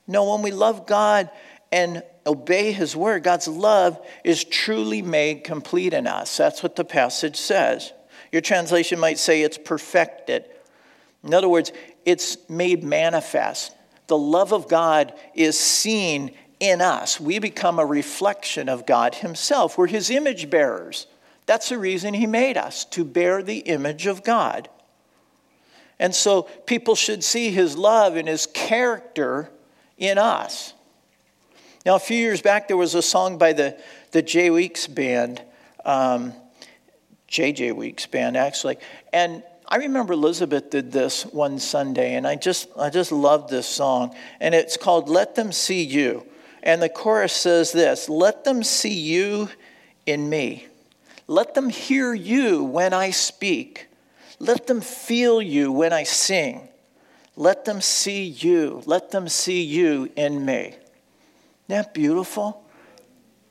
No, 0.07 0.31
when 0.31 0.41
we 0.41 0.51
love 0.51 0.87
God 0.87 1.29
and 1.71 2.01
obey 2.25 2.71
His 2.71 2.95
word, 2.95 3.23
God's 3.23 3.47
love 3.47 3.99
is 4.23 4.43
truly 4.43 5.01
made 5.01 5.43
complete 5.43 5.93
in 5.93 6.07
us. 6.07 6.37
That's 6.37 6.63
what 6.63 6.75
the 6.75 6.85
passage 6.85 7.35
says. 7.35 7.91
Your 8.31 8.41
translation 8.41 8.99
might 8.99 9.17
say 9.17 9.41
it's 9.41 9.57
perfected. 9.57 10.45
In 11.23 11.33
other 11.33 11.49
words, 11.49 11.71
it's 12.05 12.37
made 12.49 12.83
manifest. 12.83 13.73
The 14.07 14.17
love 14.17 14.53
of 14.53 14.69
God 14.69 15.13
is 15.33 15.59
seen 15.59 16.31
in 16.59 16.81
us. 16.81 17.19
We 17.19 17.39
become 17.39 17.79
a 17.79 17.85
reflection 17.85 18.69
of 18.69 18.85
God 18.85 19.15
Himself. 19.15 19.77
We're 19.77 19.87
His 19.87 20.09
image 20.09 20.49
bearers. 20.49 21.07
That's 21.45 21.69
the 21.69 21.77
reason 21.77 22.13
He 22.13 22.27
made 22.27 22.57
us, 22.57 22.85
to 22.85 23.03
bear 23.03 23.43
the 23.43 23.59
image 23.59 24.05
of 24.05 24.23
God. 24.23 24.69
And 25.99 26.13
so 26.13 26.43
people 26.43 26.95
should 26.95 27.23
see 27.23 27.51
His 27.51 27.77
love 27.77 28.15
and 28.15 28.27
His 28.27 28.45
character 28.45 29.49
in 29.97 30.17
us. 30.17 30.73
Now, 31.85 31.95
a 31.95 31.99
few 31.99 32.17
years 32.17 32.41
back, 32.41 32.67
there 32.67 32.77
was 32.77 32.95
a 32.95 33.01
song 33.01 33.37
by 33.37 33.53
the, 33.53 33.77
the 34.11 34.21
J 34.21 34.49
Weeks 34.49 34.87
band, 34.87 35.41
um, 35.85 36.33
JJ 37.29 37.75
Weeks 37.75 38.05
band, 38.05 38.35
actually. 38.35 38.77
And 39.13 39.43
I 39.67 39.77
remember 39.77 40.13
Elizabeth 40.13 40.69
did 40.69 40.91
this 40.91 41.25
one 41.25 41.59
Sunday, 41.59 42.15
and 42.15 42.27
I 42.27 42.35
just, 42.35 42.67
I 42.77 42.89
just 42.89 43.11
loved 43.11 43.49
this 43.49 43.67
song. 43.67 44.15
And 44.39 44.53
it's 44.53 44.77
called 44.77 45.09
Let 45.09 45.35
Them 45.35 45.51
See 45.51 45.83
You. 45.83 46.25
And 46.63 46.81
the 46.81 46.89
chorus 46.89 47.33
says 47.33 47.71
this 47.71 48.09
Let 48.09 48.43
them 48.43 48.63
see 48.63 48.99
you 48.99 49.49
in 50.05 50.29
me. 50.29 50.67
Let 51.27 51.53
them 51.53 51.69
hear 51.69 52.13
you 52.13 52.63
when 52.63 52.93
I 52.93 53.11
speak. 53.11 53.87
Let 54.39 54.67
them 54.67 54.81
feel 54.81 55.41
you 55.41 55.71
when 55.71 55.93
I 55.93 56.03
sing. 56.03 56.67
Let 57.37 57.65
them 57.65 57.81
see 57.81 58.23
you. 58.23 58.81
Let 58.87 59.11
them 59.11 59.29
see 59.29 59.61
you 59.61 60.11
in 60.15 60.43
me. 60.43 60.69
Isn't 60.69 60.77
that 61.67 61.93
beautiful? 61.93 62.65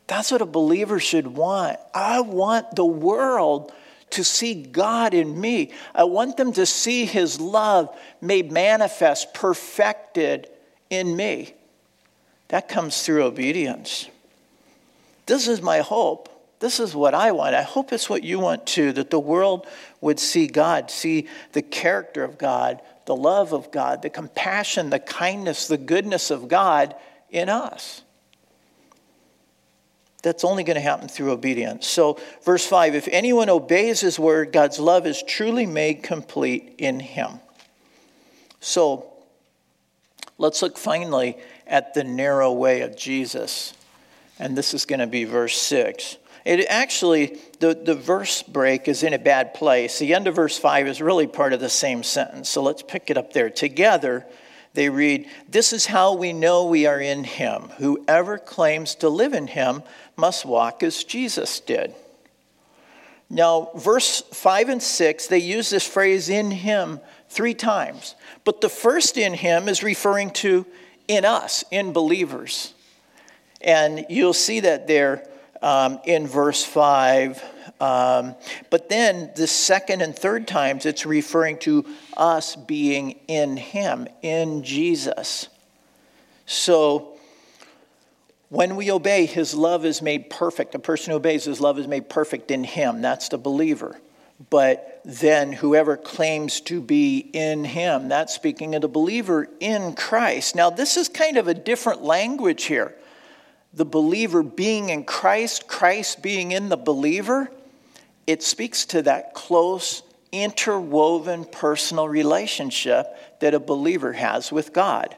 That's 0.08 0.32
what 0.32 0.42
a 0.42 0.46
believer 0.46 0.98
should 0.98 1.28
want. 1.28 1.78
I 1.94 2.20
want 2.20 2.74
the 2.74 2.84
world 2.84 3.72
to 4.10 4.24
see 4.24 4.54
God 4.54 5.14
in 5.14 5.40
me. 5.40 5.72
I 5.94 6.04
want 6.04 6.36
them 6.36 6.52
to 6.54 6.66
see 6.66 7.04
His 7.04 7.40
love 7.40 7.96
made 8.20 8.50
manifest, 8.50 9.32
perfected 9.34 10.48
in 10.90 11.14
me. 11.14 11.54
That 12.48 12.68
comes 12.68 13.02
through 13.02 13.24
obedience. 13.24 14.08
This 15.26 15.46
is 15.46 15.62
my 15.62 15.78
hope. 15.78 16.28
This 16.58 16.80
is 16.80 16.94
what 16.94 17.14
I 17.14 17.32
want. 17.32 17.54
I 17.54 17.62
hope 17.62 17.92
it's 17.92 18.08
what 18.08 18.24
you 18.24 18.40
want 18.40 18.66
too, 18.66 18.92
that 18.92 19.10
the 19.10 19.20
world 19.20 19.66
would 20.00 20.18
see 20.18 20.46
God, 20.46 20.90
see 20.90 21.28
the 21.52 21.62
character 21.62 22.24
of 22.24 22.38
God, 22.38 22.80
the 23.06 23.16
love 23.16 23.52
of 23.52 23.70
God, 23.70 24.02
the 24.02 24.10
compassion, 24.10 24.90
the 24.90 24.98
kindness, 24.98 25.68
the 25.68 25.78
goodness 25.78 26.30
of 26.30 26.48
God 26.48 26.94
in 27.30 27.48
us. 27.48 28.02
That's 30.22 30.44
only 30.44 30.64
going 30.64 30.74
to 30.74 30.80
happen 30.80 31.08
through 31.08 31.30
obedience. 31.30 31.86
So, 31.86 32.18
verse 32.44 32.66
5 32.66 32.96
if 32.96 33.08
anyone 33.10 33.48
obeys 33.48 34.00
his 34.00 34.18
word, 34.18 34.52
God's 34.52 34.80
love 34.80 35.06
is 35.06 35.22
truly 35.22 35.66
made 35.66 36.02
complete 36.02 36.74
in 36.78 36.98
him. 36.98 37.38
So, 38.60 39.06
let's 40.36 40.62
look 40.62 40.76
finally 40.76 41.36
at 41.66 41.94
the 41.94 42.02
narrow 42.02 42.52
way 42.52 42.80
of 42.80 42.96
Jesus. 42.96 43.72
And 44.38 44.58
this 44.58 44.74
is 44.74 44.84
going 44.84 44.98
to 44.98 45.06
be 45.06 45.24
verse 45.24 45.56
6. 45.56 46.16
It 46.46 46.64
actually, 46.68 47.40
the, 47.58 47.74
the 47.74 47.96
verse 47.96 48.44
break 48.44 48.86
is 48.86 49.02
in 49.02 49.12
a 49.12 49.18
bad 49.18 49.52
place. 49.52 49.98
The 49.98 50.14
end 50.14 50.28
of 50.28 50.36
verse 50.36 50.56
5 50.56 50.86
is 50.86 51.02
really 51.02 51.26
part 51.26 51.52
of 51.52 51.58
the 51.58 51.68
same 51.68 52.04
sentence. 52.04 52.48
So 52.48 52.62
let's 52.62 52.84
pick 52.84 53.10
it 53.10 53.18
up 53.18 53.32
there. 53.32 53.50
Together, 53.50 54.24
they 54.72 54.88
read, 54.88 55.28
This 55.48 55.72
is 55.72 55.86
how 55.86 56.14
we 56.14 56.32
know 56.32 56.66
we 56.66 56.86
are 56.86 57.00
in 57.00 57.24
him. 57.24 57.62
Whoever 57.78 58.38
claims 58.38 58.94
to 58.96 59.08
live 59.08 59.34
in 59.34 59.48
him 59.48 59.82
must 60.16 60.46
walk 60.46 60.84
as 60.84 61.02
Jesus 61.02 61.58
did. 61.58 61.96
Now, 63.28 63.70
verse 63.74 64.20
5 64.32 64.68
and 64.68 64.82
6, 64.82 65.26
they 65.26 65.38
use 65.38 65.70
this 65.70 65.84
phrase 65.84 66.28
in 66.28 66.52
him 66.52 67.00
three 67.28 67.54
times. 67.54 68.14
But 68.44 68.60
the 68.60 68.68
first 68.68 69.18
in 69.18 69.34
him 69.34 69.68
is 69.68 69.82
referring 69.82 70.30
to 70.34 70.64
in 71.08 71.24
us, 71.24 71.64
in 71.72 71.92
believers. 71.92 72.72
And 73.60 74.06
you'll 74.08 74.32
see 74.32 74.60
that 74.60 74.86
there 74.86 75.26
um, 75.62 76.00
in 76.04 76.26
verse 76.26 76.64
5. 76.64 77.42
Um, 77.80 78.34
but 78.70 78.88
then 78.88 79.30
the 79.36 79.46
second 79.46 80.00
and 80.00 80.16
third 80.16 80.48
times, 80.48 80.86
it's 80.86 81.04
referring 81.04 81.58
to 81.58 81.84
us 82.16 82.56
being 82.56 83.18
in 83.28 83.56
Him, 83.56 84.08
in 84.22 84.62
Jesus. 84.62 85.48
So 86.46 87.16
when 88.48 88.76
we 88.76 88.90
obey, 88.90 89.26
His 89.26 89.54
love 89.54 89.84
is 89.84 90.00
made 90.00 90.30
perfect. 90.30 90.74
A 90.74 90.78
person 90.78 91.10
who 91.10 91.16
obeys, 91.16 91.44
His 91.44 91.60
love 91.60 91.78
is 91.78 91.86
made 91.86 92.08
perfect 92.08 92.50
in 92.50 92.64
Him. 92.64 93.02
That's 93.02 93.28
the 93.28 93.38
believer. 93.38 93.98
But 94.50 95.00
then 95.04 95.52
whoever 95.52 95.96
claims 95.96 96.60
to 96.62 96.80
be 96.80 97.18
in 97.18 97.64
Him, 97.64 98.08
that's 98.08 98.34
speaking 98.34 98.74
of 98.74 98.82
the 98.82 98.88
believer 98.88 99.48
in 99.60 99.94
Christ. 99.94 100.54
Now, 100.54 100.70
this 100.70 100.96
is 100.96 101.08
kind 101.08 101.36
of 101.36 101.48
a 101.48 101.54
different 101.54 102.02
language 102.02 102.64
here 102.64 102.94
the 103.76 103.84
believer 103.84 104.42
being 104.42 104.88
in 104.88 105.04
Christ, 105.04 105.68
Christ 105.68 106.22
being 106.22 106.50
in 106.50 106.70
the 106.70 106.78
believer, 106.78 107.50
it 108.26 108.42
speaks 108.42 108.86
to 108.86 109.02
that 109.02 109.34
close, 109.34 110.02
interwoven 110.32 111.44
personal 111.44 112.08
relationship 112.08 113.06
that 113.40 113.52
a 113.52 113.60
believer 113.60 114.14
has 114.14 114.50
with 114.50 114.72
God. 114.72 115.14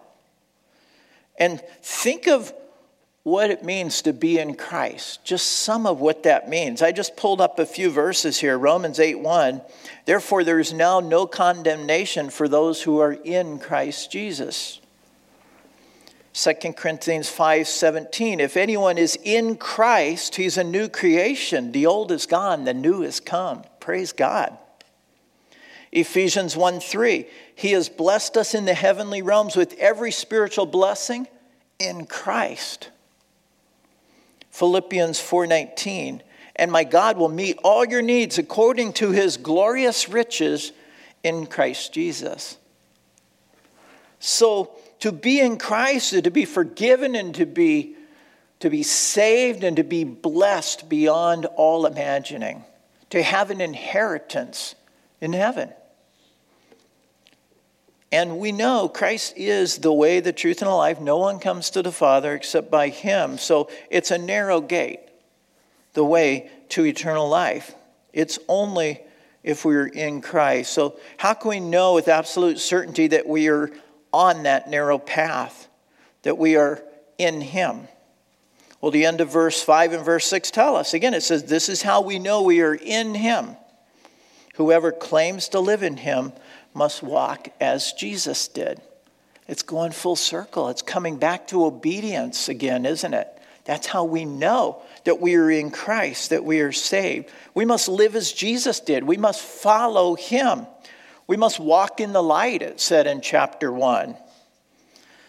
And 1.39 1.63
think 1.83 2.27
of 2.27 2.53
what 3.23 3.51
it 3.51 3.63
means 3.63 4.03
to 4.03 4.13
be 4.13 4.39
in 4.39 4.55
Christ, 4.55 5.25
just 5.25 5.47
some 5.47 5.87
of 5.87 6.01
what 6.01 6.25
that 6.25 6.49
means. 6.49 6.83
I 6.83 6.91
just 6.91 7.17
pulled 7.17 7.41
up 7.41 7.61
a 7.61 7.67
few 7.67 7.91
verses 7.91 8.39
here 8.39 8.59
Romans 8.59 8.99
8 8.99 9.21
1. 9.21 9.61
Therefore, 10.05 10.43
there 10.43 10.59
is 10.59 10.73
now 10.73 10.99
no 10.99 11.27
condemnation 11.27 12.29
for 12.31 12.49
those 12.49 12.83
who 12.83 12.99
are 12.99 13.13
in 13.13 13.61
Christ 13.61 14.11
Jesus. 14.11 14.81
2 16.39 16.77
Corinthians 16.77 17.29
5:17 17.29 18.39
If 18.39 18.57
anyone 18.57 18.97
is 18.97 19.19
in 19.25 19.57
Christ, 19.57 20.37
he's 20.37 20.57
a 20.57 20.63
new 20.63 20.89
creation. 20.89 21.73
The 21.73 21.85
old 21.85 22.13
is 22.13 22.27
gone, 22.27 22.65
the 22.65 22.73
new 22.73 23.03
is 23.03 23.19
come. 23.19 23.65
Praise 23.81 24.13
God. 24.13 24.57
Ephesians 25.91 26.57
1 26.57 26.79
3. 26.79 27.27
He 27.57 27.73
has 27.73 27.89
blessed 27.89 28.37
us 28.37 28.55
in 28.55 28.67
the 28.67 28.75
heavenly 28.75 29.21
realms 29.21 29.57
with 29.57 29.75
every 29.81 30.13
spiritual 30.13 30.67
blessing 30.67 31.27
in 31.81 32.07
Christ. 32.07 32.91
Philippians 34.53 35.19
4:19 35.19 36.23
and 36.55 36.71
my 36.71 36.85
God 36.85 37.17
will 37.17 37.29
meet 37.29 37.59
all 37.65 37.85
your 37.85 38.03
needs 38.03 38.39
according 38.39 38.93
to 38.93 39.11
his 39.11 39.37
glorious 39.39 40.09
riches 40.09 40.71
in 41.25 41.47
Christ 41.47 41.93
Jesus. 41.93 42.59
So 44.21 44.78
to 45.01 45.13
be 45.13 45.41
in 45.41 45.59
Christ 45.59 46.13
is 46.13 46.23
to 46.23 46.31
be 46.31 46.45
forgiven 46.45 47.15
and 47.15 47.35
to 47.37 47.47
be 47.47 47.95
to 48.61 48.71
be 48.71 48.83
saved 48.83 49.63
and 49.63 49.77
to 49.77 49.85
be 49.85 50.05
blessed 50.05 50.89
beyond 50.89 51.47
all 51.47 51.87
imagining, 51.87 52.65
to 53.11 53.23
have 53.23 53.51
an 53.51 53.61
inheritance 53.61 54.75
in 55.21 55.33
heaven. 55.33 55.73
And 58.11 58.39
we 58.39 58.53
know 58.53 58.89
Christ 58.89 59.35
is 59.37 59.79
the 59.79 59.93
way, 59.93 60.21
the 60.21 60.33
truth, 60.33 60.63
and 60.63 60.71
the 60.71 60.75
life. 60.75 61.01
No 61.01 61.19
one 61.19 61.39
comes 61.39 61.71
to 61.71 61.83
the 61.83 61.93
Father 61.93 62.35
except 62.35 62.71
by 62.71 62.89
Him. 62.89 63.37
So 63.39 63.69
it's 63.91 64.11
a 64.11 64.19
narrow 64.19 64.61
gate, 64.61 65.01
the 65.93 66.05
way 66.05 66.51
to 66.71 66.87
eternal 66.87 67.29
life. 67.29 67.75
It's 68.13 68.39
only 68.49 69.01
if 69.45 69.65
we're 69.65 69.87
in 69.87 70.21
Christ. 70.21 70.73
So, 70.73 70.99
how 71.17 71.35
can 71.35 71.51
we 71.51 71.61
know 71.61 71.95
with 71.95 72.09
absolute 72.09 72.59
certainty 72.59 73.09
that 73.09 73.27
we 73.27 73.49
are 73.49 73.71
on 74.13 74.45
that 74.45 74.69
narrow 74.69 74.99
path, 74.99 75.69
that 76.23 76.39
we 76.39 76.57
are 76.57 76.83
in 77.19 77.41
Him? 77.41 77.89
Well, 78.81 78.93
the 78.93 79.07
end 79.07 79.21
of 79.21 79.33
verse 79.33 79.63
5 79.63 79.93
and 79.93 80.05
verse 80.05 80.27
6 80.27 80.51
tell 80.51 80.77
us. 80.77 80.95
Again, 80.95 81.15
it 81.15 81.23
says, 81.23 81.45
This 81.45 81.69
is 81.69 81.83
how 81.83 82.01
we 82.01 82.19
know 82.19 82.43
we 82.43 82.61
are 82.61 82.75
in 82.75 83.15
Him. 83.15 83.57
Whoever 84.55 84.93
claims 84.93 85.49
to 85.51 85.61
live 85.61 85.83
in 85.83 85.97
Him 85.97 86.33
must 86.75 87.03
walk 87.03 87.49
as 87.61 87.93
Jesus 87.93 88.49
did. 88.49 88.81
It's 89.49 89.63
going 89.63 89.93
full 89.93 90.17
circle. 90.17 90.69
It's 90.69 90.83
coming 90.83 91.17
back 91.17 91.49
to 91.49 91.65
obedience 91.65 92.49
again, 92.49 92.85
isn't 92.85 93.15
it? 93.15 93.29
That's 93.65 93.87
how 93.87 94.05
we 94.05 94.25
know 94.25 94.83
that 95.05 95.21
we 95.21 95.35
are 95.35 95.51
in 95.51 95.71
Christ, 95.71 96.31
that 96.31 96.45
we 96.45 96.61
are 96.61 96.73
saved. 96.73 97.29
We 97.55 97.65
must 97.65 97.89
live 97.89 98.17
as 98.17 98.33
Jesus 98.33 98.81
did. 98.81 99.05
We 99.05 99.17
must 99.17 99.43
follow 99.43 100.15
him. 100.15 100.67
We 101.29 101.37
must 101.37 101.61
walk 101.61 102.01
in 102.01 102.13
the 102.13 102.23
light, 102.23 102.63
it 102.63 102.81
said 102.81 103.07
in 103.07 103.21
chapter 103.21 103.71
1. 103.71 104.17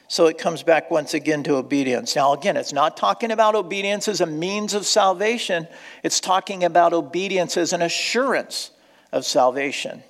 So 0.08 0.26
it 0.26 0.40
comes 0.40 0.64
back 0.64 0.90
once 0.90 1.14
again 1.14 1.44
to 1.44 1.58
obedience. 1.58 2.16
Now, 2.16 2.34
again, 2.34 2.58
it's 2.58 2.74
not 2.74 2.98
talking 2.98 3.32
about 3.32 3.54
obedience 3.54 4.08
as 4.08 4.22
a 4.22 4.26
means 4.26 4.74
of 4.74 4.88
salvation, 4.88 5.68
it's 6.02 6.20
talking 6.20 6.64
about 6.64 6.94
obedience 6.94 7.58
as 7.58 7.74
an 7.74 7.84
assurance 7.84 8.72
of 9.12 9.24
salvation. 9.26 10.02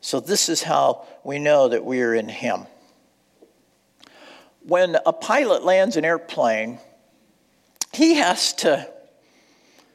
So, 0.00 0.20
this 0.20 0.48
is 0.48 0.62
how 0.62 1.06
we 1.24 1.38
know 1.38 1.68
that 1.68 1.84
we 1.84 2.00
are 2.02 2.14
in 2.14 2.28
Him. 2.28 2.66
When 4.62 4.96
a 5.04 5.12
pilot 5.12 5.64
lands 5.64 5.96
an 5.96 6.04
airplane, 6.04 6.78
he 7.92 8.14
has 8.14 8.52
to 8.54 8.88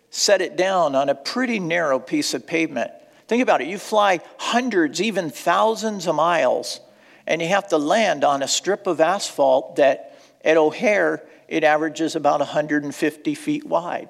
set 0.09 0.41
it 0.41 0.57
down 0.57 0.93
on 0.93 1.09
a 1.09 1.15
pretty 1.15 1.59
narrow 1.59 1.99
piece 1.99 2.33
of 2.33 2.45
pavement. 2.45 2.91
Think 3.33 3.41
about 3.41 3.61
it 3.61 3.67
you 3.67 3.79
fly 3.79 4.19
hundreds, 4.37 5.01
even 5.01 5.31
thousands 5.31 6.05
of 6.05 6.13
miles, 6.13 6.79
and 7.25 7.41
you 7.41 7.47
have 7.47 7.67
to 7.69 7.79
land 7.79 8.23
on 8.23 8.43
a 8.43 8.47
strip 8.47 8.85
of 8.85 9.01
asphalt 9.01 9.77
that 9.77 10.19
at 10.45 10.55
O'Hare 10.55 11.23
it 11.47 11.63
averages 11.63 12.15
about 12.15 12.41
150 12.41 13.33
feet 13.33 13.65
wide. 13.65 14.09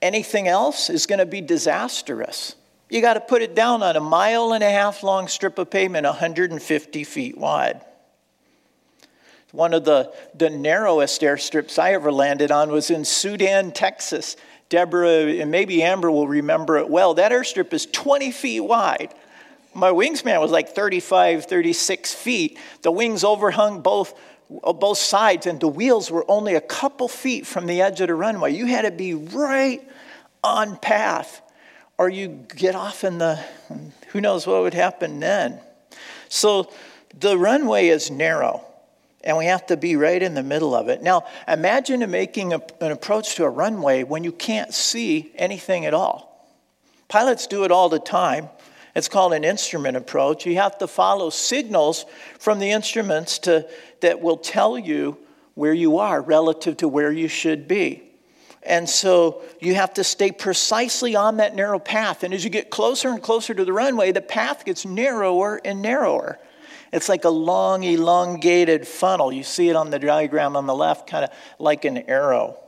Anything 0.00 0.48
else 0.48 0.88
is 0.88 1.04
going 1.04 1.18
to 1.18 1.26
be 1.26 1.42
disastrous. 1.42 2.56
You 2.88 3.02
got 3.02 3.14
to 3.14 3.20
put 3.20 3.42
it 3.42 3.54
down 3.54 3.82
on 3.82 3.96
a 3.96 4.00
mile 4.00 4.54
and 4.54 4.64
a 4.64 4.70
half 4.70 5.02
long 5.02 5.28
strip 5.28 5.58
of 5.58 5.68
pavement, 5.68 6.06
150 6.06 7.04
feet 7.04 7.36
wide. 7.36 7.82
One 9.52 9.74
of 9.74 9.84
the, 9.84 10.10
the 10.34 10.48
narrowest 10.48 11.20
airstrips 11.20 11.78
I 11.78 11.92
ever 11.92 12.10
landed 12.10 12.50
on 12.50 12.72
was 12.72 12.90
in 12.90 13.04
Sudan, 13.04 13.72
Texas. 13.72 14.36
Deborah 14.68 15.26
and 15.26 15.50
maybe 15.50 15.82
Amber 15.82 16.10
will 16.10 16.28
remember 16.28 16.78
it 16.78 16.88
well. 16.88 17.14
That 17.14 17.32
airstrip 17.32 17.72
is 17.72 17.86
20 17.86 18.30
feet 18.30 18.60
wide. 18.60 19.14
My 19.74 19.90
wingspan 19.90 20.40
was 20.40 20.50
like 20.50 20.70
35, 20.70 21.46
36 21.46 22.14
feet. 22.14 22.58
The 22.82 22.90
wings 22.90 23.24
overhung 23.24 23.82
both, 23.82 24.18
both 24.48 24.98
sides, 24.98 25.46
and 25.46 25.58
the 25.58 25.68
wheels 25.68 26.10
were 26.10 26.24
only 26.28 26.54
a 26.54 26.60
couple 26.60 27.08
feet 27.08 27.46
from 27.46 27.66
the 27.66 27.80
edge 27.80 28.00
of 28.00 28.08
the 28.08 28.14
runway. 28.14 28.52
You 28.52 28.66
had 28.66 28.82
to 28.82 28.90
be 28.90 29.14
right 29.14 29.82
on 30.42 30.76
path 30.76 31.42
or 31.98 32.08
you 32.08 32.46
get 32.56 32.74
off 32.74 33.04
in 33.04 33.18
the, 33.18 33.38
who 34.08 34.20
knows 34.20 34.46
what 34.46 34.62
would 34.62 34.74
happen 34.74 35.20
then. 35.20 35.60
So 36.28 36.70
the 37.18 37.38
runway 37.38 37.88
is 37.88 38.10
narrow, 38.10 38.64
and 39.24 39.36
we 39.36 39.46
have 39.46 39.66
to 39.66 39.76
be 39.76 39.96
right 39.96 40.22
in 40.22 40.34
the 40.34 40.42
middle 40.42 40.74
of 40.74 40.88
it. 40.88 41.02
Now, 41.02 41.24
imagine 41.48 42.08
making 42.10 42.52
a, 42.52 42.60
an 42.80 42.92
approach 42.92 43.34
to 43.36 43.44
a 43.44 43.50
runway 43.50 44.04
when 44.04 44.22
you 44.22 44.32
can't 44.32 44.72
see 44.72 45.32
anything 45.36 45.86
at 45.86 45.94
all. 45.94 46.30
Pilots 47.08 47.46
do 47.46 47.64
it 47.64 47.72
all 47.72 47.88
the 47.88 47.98
time. 47.98 48.48
It's 48.94 49.08
called 49.08 49.32
an 49.32 49.42
instrument 49.42 49.96
approach. 49.96 50.46
You 50.46 50.56
have 50.56 50.78
to 50.78 50.86
follow 50.86 51.30
signals 51.30 52.04
from 52.38 52.60
the 52.60 52.70
instruments 52.70 53.38
to, 53.40 53.68
that 54.00 54.20
will 54.20 54.36
tell 54.36 54.78
you 54.78 55.18
where 55.54 55.72
you 55.72 55.98
are 55.98 56.20
relative 56.20 56.76
to 56.78 56.88
where 56.88 57.10
you 57.10 57.28
should 57.28 57.66
be. 57.66 58.02
And 58.62 58.88
so 58.88 59.42
you 59.60 59.74
have 59.74 59.94
to 59.94 60.04
stay 60.04 60.32
precisely 60.32 61.16
on 61.16 61.36
that 61.38 61.54
narrow 61.54 61.78
path. 61.78 62.24
And 62.24 62.32
as 62.32 62.44
you 62.44 62.50
get 62.50 62.70
closer 62.70 63.08
and 63.08 63.22
closer 63.22 63.52
to 63.52 63.64
the 63.64 63.72
runway, 63.72 64.12
the 64.12 64.22
path 64.22 64.64
gets 64.64 64.86
narrower 64.86 65.60
and 65.64 65.82
narrower. 65.82 66.38
It's 66.94 67.08
like 67.08 67.24
a 67.24 67.30
long, 67.30 67.82
elongated 67.82 68.88
funnel. 68.88 69.32
You 69.32 69.42
see 69.42 69.68
it 69.68 69.76
on 69.76 69.90
the 69.90 69.98
diagram 69.98 70.56
on 70.56 70.66
the 70.66 70.74
left, 70.74 71.08
kind 71.08 71.24
of 71.24 71.30
like 71.58 71.84
an 71.84 71.98
arrow. 71.98 72.58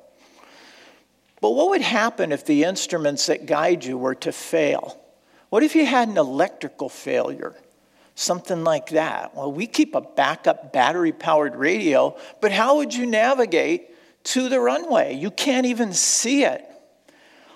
But 1.41 1.53
what 1.53 1.71
would 1.71 1.83
happen 1.83 2.33
if 2.33 2.45
the 2.45 2.65
instruments 2.65 3.27
that 3.27 3.47
guide 3.47 3.85
you 3.85 3.97
were 3.97 4.17
to 4.17 4.33
fail? 4.33 5.01
What 5.49 5.63
if 5.63 5.75
you 5.75 5.87
had 5.87 6.09
an 6.09 6.19
electrical 6.19 6.89
failure? 6.89 7.55
Something 8.15 8.65
like 8.65 8.91
that. 8.91 9.35
Well, 9.35 9.53
we 9.53 9.67
keep 9.67 9.95
a 9.95 10.01
backup 10.01 10.73
battery 10.73 11.13
powered 11.13 11.55
radio, 11.55 12.17
but 12.41 12.53
how 12.53 12.77
would 12.77 12.95
you 12.95 13.07
navigate 13.07 13.91
to 14.27 14.49
the 14.49 14.61
runway. 14.61 15.15
You 15.15 15.31
can't 15.31 15.67
even 15.67 15.93
see 15.93 16.45
it. 16.45 16.65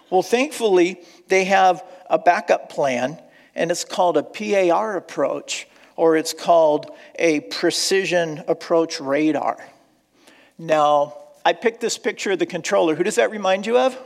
Well, 0.08 0.22
thankfully, 0.22 1.00
they 1.28 1.44
have 1.44 1.84
a 2.08 2.18
backup 2.18 2.70
plan, 2.70 3.20
and 3.54 3.70
it's 3.70 3.84
called 3.84 4.16
a 4.16 4.22
PAR 4.22 4.96
approach, 4.96 5.66
or 6.00 6.16
it's 6.16 6.32
called 6.32 6.90
a 7.18 7.40
precision 7.40 8.42
approach 8.48 9.02
radar. 9.02 9.62
Now, 10.56 11.18
I 11.44 11.52
picked 11.52 11.82
this 11.82 11.98
picture 11.98 12.30
of 12.30 12.38
the 12.38 12.46
controller. 12.46 12.94
Who 12.94 13.04
does 13.04 13.16
that 13.16 13.30
remind 13.30 13.66
you 13.66 13.76
of? 13.76 13.98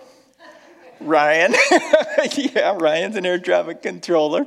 Ryan. 1.04 1.54
yeah, 2.36 2.76
Ryan's 2.78 3.16
an 3.16 3.26
air 3.26 3.38
traffic 3.38 3.82
controller. 3.82 4.46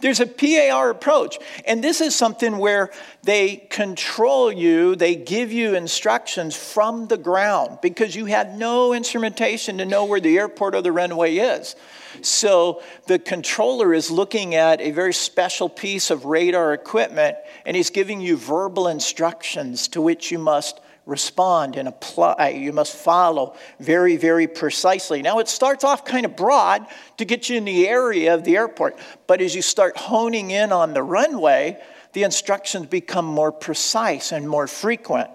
There's 0.00 0.20
a 0.20 0.26
PAR 0.26 0.90
approach. 0.90 1.38
And 1.64 1.82
this 1.82 2.00
is 2.00 2.14
something 2.14 2.58
where 2.58 2.90
they 3.22 3.56
control 3.70 4.52
you, 4.52 4.96
they 4.96 5.14
give 5.14 5.52
you 5.52 5.74
instructions 5.74 6.56
from 6.56 7.08
the 7.08 7.18
ground 7.18 7.78
because 7.82 8.14
you 8.16 8.26
had 8.26 8.58
no 8.58 8.92
instrumentation 8.92 9.78
to 9.78 9.84
know 9.84 10.04
where 10.04 10.20
the 10.20 10.38
airport 10.38 10.74
or 10.74 10.82
the 10.82 10.92
runway 10.92 11.36
is. 11.36 11.76
So 12.22 12.82
the 13.06 13.18
controller 13.18 13.94
is 13.94 14.10
looking 14.10 14.54
at 14.54 14.80
a 14.80 14.90
very 14.90 15.12
special 15.12 15.68
piece 15.68 16.10
of 16.10 16.24
radar 16.24 16.72
equipment 16.72 17.36
and 17.64 17.76
he's 17.76 17.90
giving 17.90 18.20
you 18.20 18.36
verbal 18.36 18.88
instructions 18.88 19.88
to 19.88 20.00
which 20.00 20.30
you 20.30 20.38
must 20.38 20.80
respond 21.08 21.76
and 21.76 21.88
apply. 21.88 22.34
Uh, 22.38 22.46
you 22.48 22.70
must 22.70 22.94
follow 22.94 23.56
very, 23.80 24.16
very 24.16 24.46
precisely. 24.46 25.22
Now, 25.22 25.38
it 25.38 25.48
starts 25.48 25.82
off 25.82 26.04
kind 26.04 26.26
of 26.26 26.36
broad 26.36 26.86
to 27.16 27.24
get 27.24 27.48
you 27.48 27.56
in 27.56 27.64
the 27.64 27.88
area 27.88 28.34
of 28.34 28.44
the 28.44 28.56
airport, 28.56 28.98
but 29.26 29.40
as 29.40 29.54
you 29.54 29.62
start 29.62 29.96
honing 29.96 30.50
in 30.50 30.70
on 30.70 30.92
the 30.92 31.02
runway, 31.02 31.82
the 32.12 32.22
instructions 32.24 32.86
become 32.86 33.24
more 33.24 33.50
precise 33.50 34.32
and 34.32 34.48
more 34.48 34.66
frequent. 34.66 35.30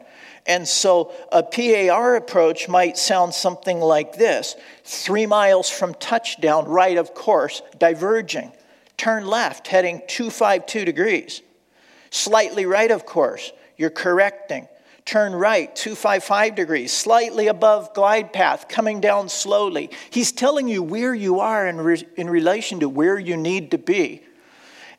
And 0.46 0.68
so 0.68 1.12
a 1.32 1.42
PAR 1.42 2.18
approach 2.18 2.70
might 2.70 2.98
sound 2.98 3.34
something 3.34 3.80
like 3.80 4.14
this 4.14 4.56
three 4.84 5.26
miles 5.26 5.70
from 5.70 5.96
touchdown, 5.96 6.66
right 6.66 6.98
of 6.98 7.16
course, 7.16 7.64
diverging. 7.80 8.52
Turn 8.96 9.26
left, 9.26 9.68
heading 9.68 10.04
252 10.08 10.86
degrees. 10.86 11.42
Slightly 12.12 12.68
right 12.68 12.92
of 12.92 13.08
course, 13.08 13.52
you're 13.76 13.90
correcting 13.90 14.68
turn 15.06 15.34
right 15.34 15.76
255 15.76 16.56
degrees, 16.56 16.94
slightly 16.94 17.48
above 17.48 17.94
glide 17.94 18.32
path, 18.34 18.68
coming 18.70 19.02
down 19.02 19.30
slowly. 19.30 19.90
He's 20.10 20.32
telling 20.32 20.68
you 20.68 20.82
where 20.82 21.14
you 21.14 21.40
are 21.40 21.68
in, 21.68 21.78
re- 21.78 22.08
in 22.16 22.30
relation 22.30 22.80
to 22.80 22.90
where 22.90 23.20
you 23.20 23.36
need 23.36 23.72
to 23.72 23.78
be. 23.78 24.24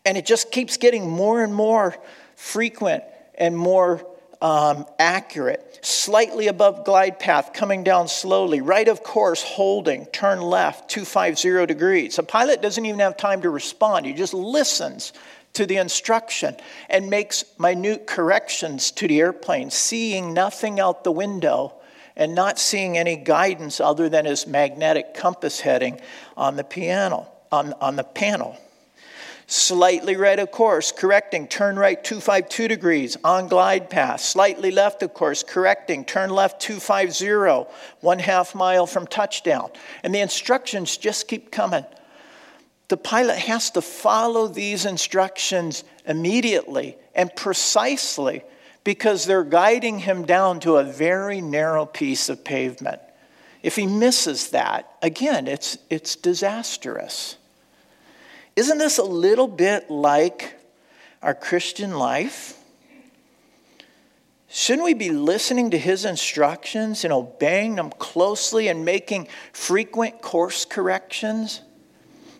And 0.04 0.18
it 0.18 0.26
just 0.26 0.52
keeps 0.52 0.76
getting 0.76 1.08
more 1.08 1.42
and 1.42 1.54
more 1.54 1.96
frequent 2.36 3.04
and 3.36 3.56
more 3.56 4.06
um, 4.42 4.84
accurate, 4.98 5.78
slightly 5.80 6.48
above 6.48 6.84
glide 6.84 7.18
path, 7.18 7.54
coming 7.54 7.82
down 7.82 8.08
slowly, 8.08 8.60
right 8.60 8.86
of 8.86 9.02
course, 9.02 9.42
holding, 9.42 10.04
turn 10.06 10.42
left, 10.42 10.90
250 10.90 11.64
degrees. 11.64 12.18
A 12.18 12.22
pilot 12.22 12.60
doesn't 12.60 12.84
even 12.84 13.00
have 13.00 13.16
time 13.16 13.40
to 13.42 13.50
respond, 13.50 14.04
he 14.04 14.12
just 14.12 14.34
listens 14.34 15.14
to 15.54 15.66
the 15.66 15.76
instruction 15.76 16.56
and 16.88 17.08
makes 17.08 17.44
minute 17.58 18.06
corrections 18.06 18.90
to 18.92 19.08
the 19.08 19.20
airplane, 19.20 19.70
seeing 19.70 20.34
nothing 20.34 20.78
out 20.78 21.04
the 21.04 21.12
window 21.12 21.74
and 22.16 22.34
not 22.34 22.58
seeing 22.58 22.96
any 22.96 23.16
guidance 23.16 23.80
other 23.80 24.08
than 24.08 24.24
his 24.24 24.46
magnetic 24.46 25.14
compass 25.14 25.60
heading 25.60 26.00
on 26.36 26.56
the 26.56 26.64
piano, 26.64 27.26
on, 27.50 27.72
on 27.80 27.96
the 27.96 28.04
panel. 28.04 28.56
Slightly 29.46 30.16
right 30.16 30.38
of 30.38 30.50
course, 30.50 30.90
correcting, 30.90 31.48
turn 31.48 31.76
right 31.76 32.02
252 32.02 32.68
degrees 32.68 33.16
on 33.22 33.48
glide 33.48 33.90
path. 33.90 34.20
Slightly 34.20 34.70
left 34.70 35.02
of 35.02 35.12
course, 35.12 35.42
correcting, 35.42 36.04
turn 36.04 36.30
left 36.30 36.60
250, 36.62 37.70
one 38.00 38.18
half 38.20 38.54
mile 38.54 38.86
from 38.86 39.06
touchdown. 39.06 39.70
And 40.02 40.14
the 40.14 40.20
instructions 40.20 40.96
just 40.96 41.28
keep 41.28 41.50
coming. 41.50 41.84
The 42.88 42.96
pilot 42.96 43.38
has 43.38 43.70
to 43.70 43.82
follow 43.82 44.46
these 44.46 44.84
instructions 44.84 45.84
immediately 46.06 46.96
and 47.14 47.34
precisely 47.34 48.42
because 48.84 49.24
they're 49.24 49.44
guiding 49.44 50.00
him 50.00 50.26
down 50.26 50.60
to 50.60 50.76
a 50.76 50.84
very 50.84 51.40
narrow 51.40 51.86
piece 51.86 52.28
of 52.28 52.44
pavement. 52.44 53.00
If 53.62 53.76
he 53.76 53.86
misses 53.86 54.50
that, 54.50 54.94
again, 55.00 55.48
it's, 55.48 55.78
it's 55.88 56.16
disastrous. 56.16 57.36
Isn't 58.56 58.78
this 58.78 58.98
a 58.98 59.04
little 59.04 59.48
bit 59.48 59.90
like 59.90 60.54
our 61.22 61.34
Christian 61.34 61.98
life? 61.98 62.58
Shouldn't 64.48 64.84
we 64.84 64.94
be 64.94 65.10
listening 65.10 65.70
to 65.70 65.78
his 65.78 66.04
instructions 66.04 67.02
and 67.02 67.12
obeying 67.12 67.76
them 67.76 67.90
closely 67.90 68.68
and 68.68 68.84
making 68.84 69.28
frequent 69.52 70.20
course 70.20 70.66
corrections? 70.66 71.62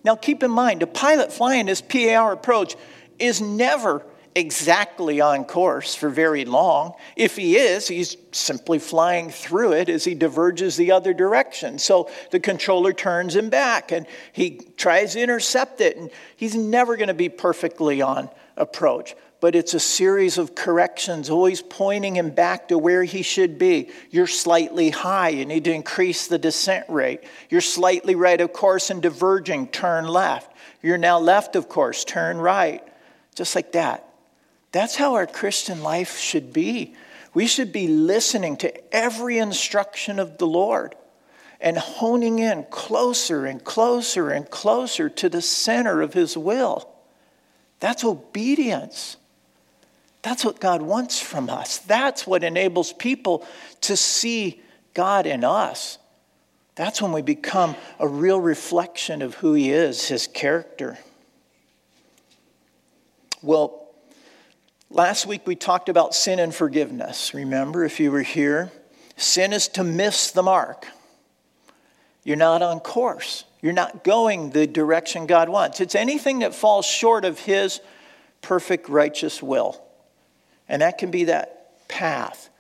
Now, 0.04 0.16
keep 0.16 0.42
in 0.42 0.50
mind, 0.50 0.82
a 0.82 0.86
pilot 0.86 1.32
flying 1.32 1.66
this 1.66 1.80
PAR 1.80 2.32
approach 2.32 2.76
is 3.18 3.40
never 3.40 4.04
exactly 4.34 5.20
on 5.20 5.44
course 5.44 5.94
for 5.94 6.08
very 6.08 6.44
long. 6.44 6.94
If 7.16 7.36
he 7.36 7.56
is, 7.56 7.86
he's 7.88 8.16
simply 8.32 8.78
flying 8.78 9.30
through 9.30 9.72
it 9.72 9.88
as 9.88 10.04
he 10.04 10.14
diverges 10.14 10.76
the 10.76 10.90
other 10.90 11.14
direction. 11.14 11.78
So 11.78 12.10
the 12.32 12.40
controller 12.40 12.92
turns 12.92 13.36
him 13.36 13.48
back 13.48 13.92
and 13.92 14.06
he 14.32 14.60
tries 14.76 15.12
to 15.12 15.20
intercept 15.20 15.80
it, 15.80 15.96
and 15.96 16.10
he's 16.36 16.54
never 16.54 16.96
going 16.96 17.08
to 17.08 17.14
be 17.14 17.28
perfectly 17.28 18.02
on 18.02 18.28
approach. 18.56 19.14
But 19.44 19.54
it's 19.54 19.74
a 19.74 19.78
series 19.78 20.38
of 20.38 20.54
corrections, 20.54 21.28
always 21.28 21.60
pointing 21.60 22.16
him 22.16 22.30
back 22.30 22.68
to 22.68 22.78
where 22.78 23.04
he 23.04 23.20
should 23.20 23.58
be. 23.58 23.90
You're 24.10 24.26
slightly 24.26 24.88
high, 24.88 25.28
you 25.28 25.44
need 25.44 25.64
to 25.64 25.70
increase 25.70 26.26
the 26.26 26.38
descent 26.38 26.86
rate. 26.88 27.20
You're 27.50 27.60
slightly 27.60 28.14
right, 28.14 28.40
of 28.40 28.54
course, 28.54 28.88
and 28.88 29.02
diverging, 29.02 29.68
turn 29.68 30.08
left. 30.08 30.50
You're 30.80 30.96
now 30.96 31.18
left, 31.18 31.56
of 31.56 31.68
course, 31.68 32.06
turn 32.06 32.38
right. 32.38 32.82
Just 33.34 33.54
like 33.54 33.72
that. 33.72 34.08
That's 34.72 34.96
how 34.96 35.12
our 35.12 35.26
Christian 35.26 35.82
life 35.82 36.16
should 36.16 36.54
be. 36.54 36.94
We 37.34 37.46
should 37.46 37.70
be 37.70 37.86
listening 37.86 38.56
to 38.56 38.96
every 38.96 39.36
instruction 39.36 40.18
of 40.18 40.38
the 40.38 40.46
Lord 40.46 40.94
and 41.60 41.76
honing 41.76 42.38
in 42.38 42.64
closer 42.70 43.44
and 43.44 43.62
closer 43.62 44.30
and 44.30 44.48
closer 44.48 45.10
to 45.10 45.28
the 45.28 45.42
center 45.42 46.00
of 46.00 46.14
His 46.14 46.34
will. 46.34 46.88
That's 47.80 48.04
obedience. 48.04 49.18
That's 50.24 50.44
what 50.44 50.58
God 50.58 50.82
wants 50.82 51.20
from 51.20 51.48
us. 51.48 51.78
That's 51.78 52.26
what 52.26 52.42
enables 52.42 52.92
people 52.92 53.46
to 53.82 53.96
see 53.96 54.60
God 54.92 55.26
in 55.26 55.44
us. 55.44 55.98
That's 56.74 57.00
when 57.00 57.12
we 57.12 57.22
become 57.22 57.76
a 58.00 58.08
real 58.08 58.40
reflection 58.40 59.22
of 59.22 59.36
who 59.36 59.54
He 59.54 59.70
is, 59.70 60.08
His 60.08 60.26
character. 60.26 60.98
Well, 63.40 63.84
Last 64.94 65.26
week 65.26 65.44
we 65.44 65.56
talked 65.56 65.88
about 65.88 66.14
sin 66.14 66.38
and 66.38 66.54
forgiveness. 66.54 67.34
Remember, 67.34 67.84
if 67.84 67.98
you 67.98 68.12
were 68.12 68.22
here, 68.22 68.70
sin 69.16 69.52
is 69.52 69.66
to 69.68 69.82
miss 69.82 70.30
the 70.30 70.42
mark. 70.44 70.86
You're 72.22 72.36
not 72.36 72.62
on 72.62 72.78
course. 72.78 73.42
You're 73.60 73.72
not 73.72 74.04
going 74.04 74.50
the 74.50 74.68
direction 74.68 75.26
God 75.26 75.48
wants. 75.48 75.80
It's 75.80 75.96
anything 75.96 76.38
that 76.38 76.54
falls 76.54 76.86
short 76.86 77.24
of 77.24 77.40
His 77.40 77.80
perfect 78.40 78.88
righteous 78.88 79.42
will. 79.42 79.83
And 80.68 80.82
that 80.82 80.98
can 80.98 81.10
be 81.10 81.24
that 81.24 81.88
path. 81.88 82.50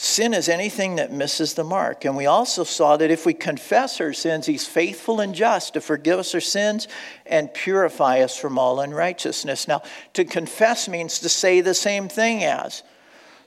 Sin 0.00 0.32
is 0.32 0.48
anything 0.48 0.96
that 0.96 1.10
misses 1.10 1.54
the 1.54 1.64
mark. 1.64 2.04
And 2.04 2.16
we 2.16 2.26
also 2.26 2.62
saw 2.62 2.96
that 2.96 3.10
if 3.10 3.26
we 3.26 3.34
confess 3.34 4.00
our 4.00 4.12
sins, 4.12 4.46
He's 4.46 4.64
faithful 4.64 5.18
and 5.18 5.34
just 5.34 5.74
to 5.74 5.80
forgive 5.80 6.20
us 6.20 6.34
our 6.34 6.40
sins 6.40 6.86
and 7.26 7.52
purify 7.52 8.20
us 8.20 8.36
from 8.36 8.60
all 8.60 8.78
unrighteousness. 8.78 9.66
Now, 9.66 9.82
to 10.12 10.24
confess 10.24 10.88
means 10.88 11.18
to 11.18 11.28
say 11.28 11.60
the 11.60 11.74
same 11.74 12.08
thing 12.08 12.44
as. 12.44 12.84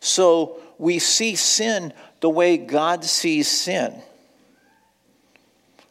So 0.02 0.60
we 0.78 1.00
see 1.00 1.36
sin 1.36 1.94
the 2.20 2.30
way 2.30 2.58
God 2.58 3.06
sees 3.06 3.48
sin. 3.48 4.02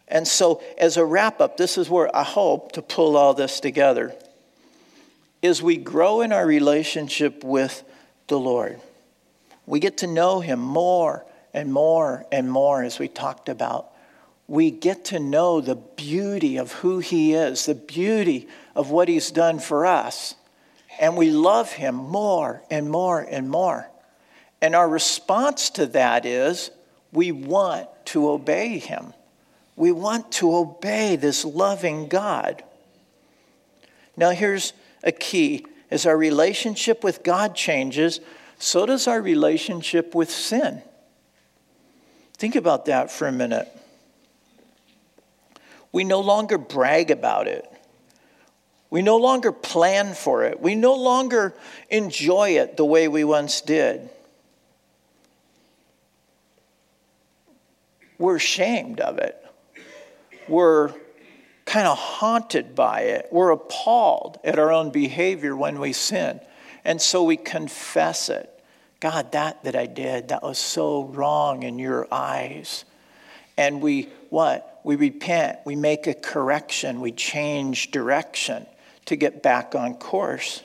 And 0.09 0.29
so, 0.29 0.63
as 0.77 0.99
a 0.99 1.05
wrap 1.07 1.41
up, 1.41 1.57
this 1.57 1.79
is 1.79 1.89
where 1.89 2.15
I 2.15 2.25
hope 2.25 2.73
to 2.73 2.83
pull 2.83 3.17
all 3.17 3.33
this 3.33 3.61
together. 3.61 4.15
Is 5.41 5.63
we 5.63 5.79
grow 5.79 6.21
in 6.21 6.33
our 6.33 6.45
relationship 6.45 7.45
with 7.45 7.83
the 8.31 8.39
Lord 8.39 8.81
we 9.71 9.79
get 9.79 9.99
to 9.99 10.09
know 10.09 10.41
him 10.41 10.59
more 10.59 11.25
and 11.55 11.73
more 11.73 12.27
and 12.33 12.51
more, 12.51 12.83
as 12.83 12.99
we 12.99 13.07
talked 13.07 13.49
about. 13.49 13.93
We 14.49 14.73
get 14.73 15.05
to 15.07 15.21
know 15.21 15.61
the 15.61 15.77
beauty 15.77 16.57
of 16.57 16.73
who 16.73 16.99
he 16.99 17.35
is, 17.35 17.67
the 17.67 17.77
beauty 17.77 18.49
of 18.75 18.91
what 18.91 19.07
he's 19.07 19.31
done 19.31 19.61
for 19.61 19.87
us. 19.87 20.35
And 20.99 21.17
we 21.17 21.31
love 21.31 21.71
him 21.71 21.95
more 21.95 22.63
and 22.69 22.91
more 22.91 23.21
and 23.21 23.49
more. 23.49 23.89
And 24.61 24.75
our 24.75 24.89
response 24.89 25.71
to 25.71 25.87
that 25.87 26.27
is 26.27 26.73
we 27.13 27.31
want 27.31 27.89
to 28.07 28.29
obey 28.29 28.79
him. 28.79 29.15
We 29.77 29.93
want 29.93 30.33
to 30.33 30.53
obey 30.53 31.15
this 31.15 31.45
loving 31.45 32.09
God. 32.09 32.65
Now, 34.17 34.31
here's 34.31 34.73
a 35.05 35.13
key 35.13 35.65
as 35.91 36.07
our 36.07 36.17
relationship 36.17 37.03
with 37.03 37.23
God 37.23 37.55
changes, 37.55 38.21
so 38.59 38.87
does 38.87 39.09
our 39.09 39.21
relationship 39.21 40.15
with 40.15 40.31
sin. 40.31 40.83
Think 42.35 42.57
about 42.57 42.87
that 42.87 43.11
for 43.11 43.27
a 43.27 43.33
minute. 43.33 43.69
We 45.93 46.05
no 46.05 46.21
longer 46.21 46.59
brag 46.59 47.11
about 47.11 47.49
it. 47.49 47.67
We 48.91 49.03
no 49.03 49.19
longer 49.19 49.53
plan 49.53 50.15
for 50.15 50.45
it. 50.45 50.61
We 50.61 50.75
no 50.75 50.95
longer 50.95 51.55
enjoy 51.89 52.51
it 52.51 52.77
the 52.77 52.85
way 52.85 53.09
we 53.09 53.25
once 53.25 53.61
did. 53.61 54.09
We're 58.19 58.37
ashamed 58.37 59.01
of 59.01 59.19
it. 59.19 59.37
We're 60.49 60.93
kind 61.71 61.87
of 61.87 61.97
haunted 61.97 62.75
by 62.75 63.03
it. 63.03 63.29
We're 63.31 63.53
appalled 63.53 64.41
at 64.43 64.59
our 64.59 64.73
own 64.73 64.91
behavior 64.91 65.55
when 65.55 65.79
we 65.79 65.93
sin. 65.93 66.41
And 66.85 67.01
so 67.01 67.23
we 67.23 67.37
confess 67.37 68.29
it. 68.29 68.51
God, 68.99 69.31
that 69.33 69.63
that 69.63 69.77
I 69.77 69.87
did, 69.87 70.29
that 70.29 70.43
was 70.43 70.59
so 70.59 71.05
wrong 71.05 71.63
in 71.63 71.79
your 71.79 72.09
eyes. 72.13 72.85
And 73.57 73.81
we 73.81 74.09
what? 74.31 74.81
We 74.83 74.97
repent, 74.97 75.59
we 75.65 75.77
make 75.77 76.09
a 76.09 76.15
correction, 76.15 77.01
we 77.01 77.13
change 77.13 77.93
direction 77.93 78.67
to 79.05 79.15
get 79.15 79.41
back 79.41 79.75
on 79.77 79.95
course. 79.95 80.65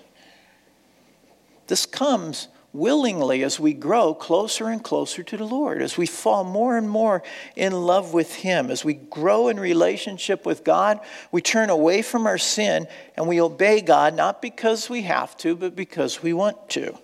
This 1.68 1.86
comes 1.86 2.48
willingly 2.76 3.44
as 3.44 3.60
we 3.60 3.74
grow 3.74 4.14
closer 4.14 4.70
and 4.70 4.84
closer 4.84 5.24
to 5.24 5.38
the 5.38 5.46
Lord, 5.46 5.82
as 5.82 5.98
we 5.98 6.06
fall 6.06 6.44
more 6.44 6.78
and 6.78 6.90
more 6.90 7.24
in 7.56 7.72
love 7.72 8.14
with 8.14 8.36
Him, 8.36 8.70
as 8.70 8.84
we 8.84 8.94
grow 8.94 9.48
in 9.48 9.60
relationship 9.60 10.46
with 10.46 10.64
God, 10.64 11.00
we 11.32 11.42
turn 11.42 11.70
away 11.70 12.02
from 12.02 12.28
our 12.28 12.38
sin 12.38 12.88
and 13.16 13.28
we 13.28 13.42
obey 13.42 13.82
God, 13.82 14.16
not 14.16 14.42
because 14.42 14.90
we 14.90 15.04
have 15.04 15.36
to, 15.38 15.56
but 15.56 15.76
because 15.76 16.22
we 16.22 16.34
want 16.34 16.70
to. 16.70 16.98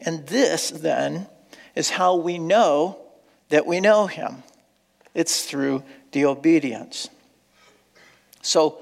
And 0.00 0.26
this, 0.26 0.70
then, 0.70 1.26
is 1.74 1.90
how 1.90 2.16
we 2.16 2.38
know 2.38 2.98
that 3.48 3.66
we 3.66 3.80
know 3.80 4.06
Him 4.06 4.42
it's 5.14 5.46
through 5.46 5.82
the 6.12 6.26
obedience. 6.26 7.08
So, 8.42 8.80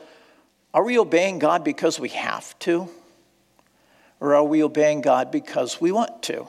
are 0.74 0.82
we 0.82 0.98
obeying 0.98 1.38
God 1.38 1.62
because 1.62 2.00
we 2.00 2.08
have 2.08 2.58
to? 2.60 2.88
Or 4.24 4.34
are 4.34 4.42
we 4.42 4.62
obeying 4.62 5.02
God 5.02 5.30
because 5.30 5.82
we 5.82 5.92
want 5.92 6.22
to? 6.22 6.48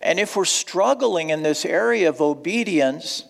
And 0.00 0.20
if 0.20 0.36
we're 0.36 0.44
struggling 0.44 1.30
in 1.30 1.42
this 1.42 1.64
area 1.64 2.08
of 2.08 2.20
obedience, 2.20 3.24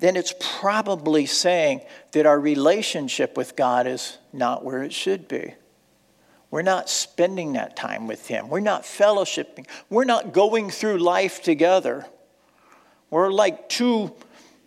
then 0.00 0.16
it's 0.16 0.34
probably 0.40 1.26
saying 1.26 1.82
that 2.10 2.26
our 2.26 2.40
relationship 2.40 3.36
with 3.36 3.54
God 3.54 3.86
is 3.86 4.18
not 4.32 4.64
where 4.64 4.82
it 4.82 4.92
should 4.92 5.28
be. 5.28 5.54
we're 6.50 6.62
not 6.62 6.90
spending 6.90 7.52
that 7.52 7.76
time 7.76 8.08
with 8.08 8.26
Him. 8.26 8.48
We're 8.48 8.58
not 8.58 8.82
fellowshipping. 8.82 9.68
We're 9.88 10.02
not 10.02 10.32
going 10.32 10.70
through 10.70 10.98
life 10.98 11.40
together. 11.40 12.04
We're 13.10 13.30
like 13.30 13.68
two 13.68 14.12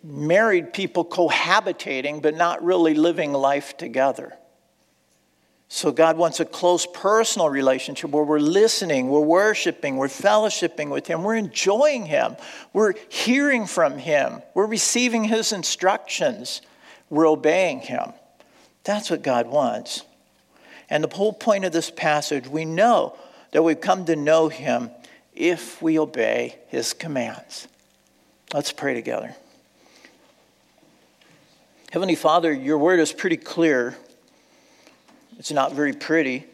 married 0.02 0.72
people 0.72 1.04
cohabitating, 1.04 2.22
but 2.22 2.34
not 2.34 2.64
really 2.64 2.94
living 2.94 3.34
life 3.34 3.76
together. 3.76 4.38
So, 5.70 5.92
God 5.92 6.16
wants 6.16 6.40
a 6.40 6.46
close 6.46 6.86
personal 6.86 7.50
relationship 7.50 8.10
where 8.10 8.24
we're 8.24 8.38
listening, 8.38 9.08
we're 9.08 9.20
worshiping, 9.20 9.98
we're 9.98 10.08
fellowshipping 10.08 10.88
with 10.88 11.06
Him, 11.06 11.22
we're 11.22 11.36
enjoying 11.36 12.06
Him, 12.06 12.36
we're 12.72 12.94
hearing 13.10 13.66
from 13.66 13.98
Him, 13.98 14.40
we're 14.54 14.66
receiving 14.66 15.24
His 15.24 15.52
instructions, 15.52 16.62
we're 17.10 17.28
obeying 17.28 17.80
Him. 17.80 18.14
That's 18.84 19.10
what 19.10 19.22
God 19.22 19.46
wants. 19.46 20.04
And 20.88 21.04
the 21.04 21.14
whole 21.14 21.34
point 21.34 21.66
of 21.66 21.72
this 21.72 21.90
passage, 21.90 22.48
we 22.48 22.64
know 22.64 23.14
that 23.50 23.62
we've 23.62 23.80
come 23.80 24.06
to 24.06 24.16
know 24.16 24.48
Him 24.48 24.90
if 25.34 25.82
we 25.82 25.98
obey 25.98 26.56
His 26.68 26.94
commands. 26.94 27.68
Let's 28.54 28.72
pray 28.72 28.94
together. 28.94 29.36
Heavenly 31.92 32.14
Father, 32.14 32.50
your 32.50 32.78
word 32.78 33.00
is 33.00 33.12
pretty 33.12 33.36
clear. 33.36 33.96
It's 35.38 35.52
not 35.52 35.72
very 35.72 35.92
pretty, 35.92 36.46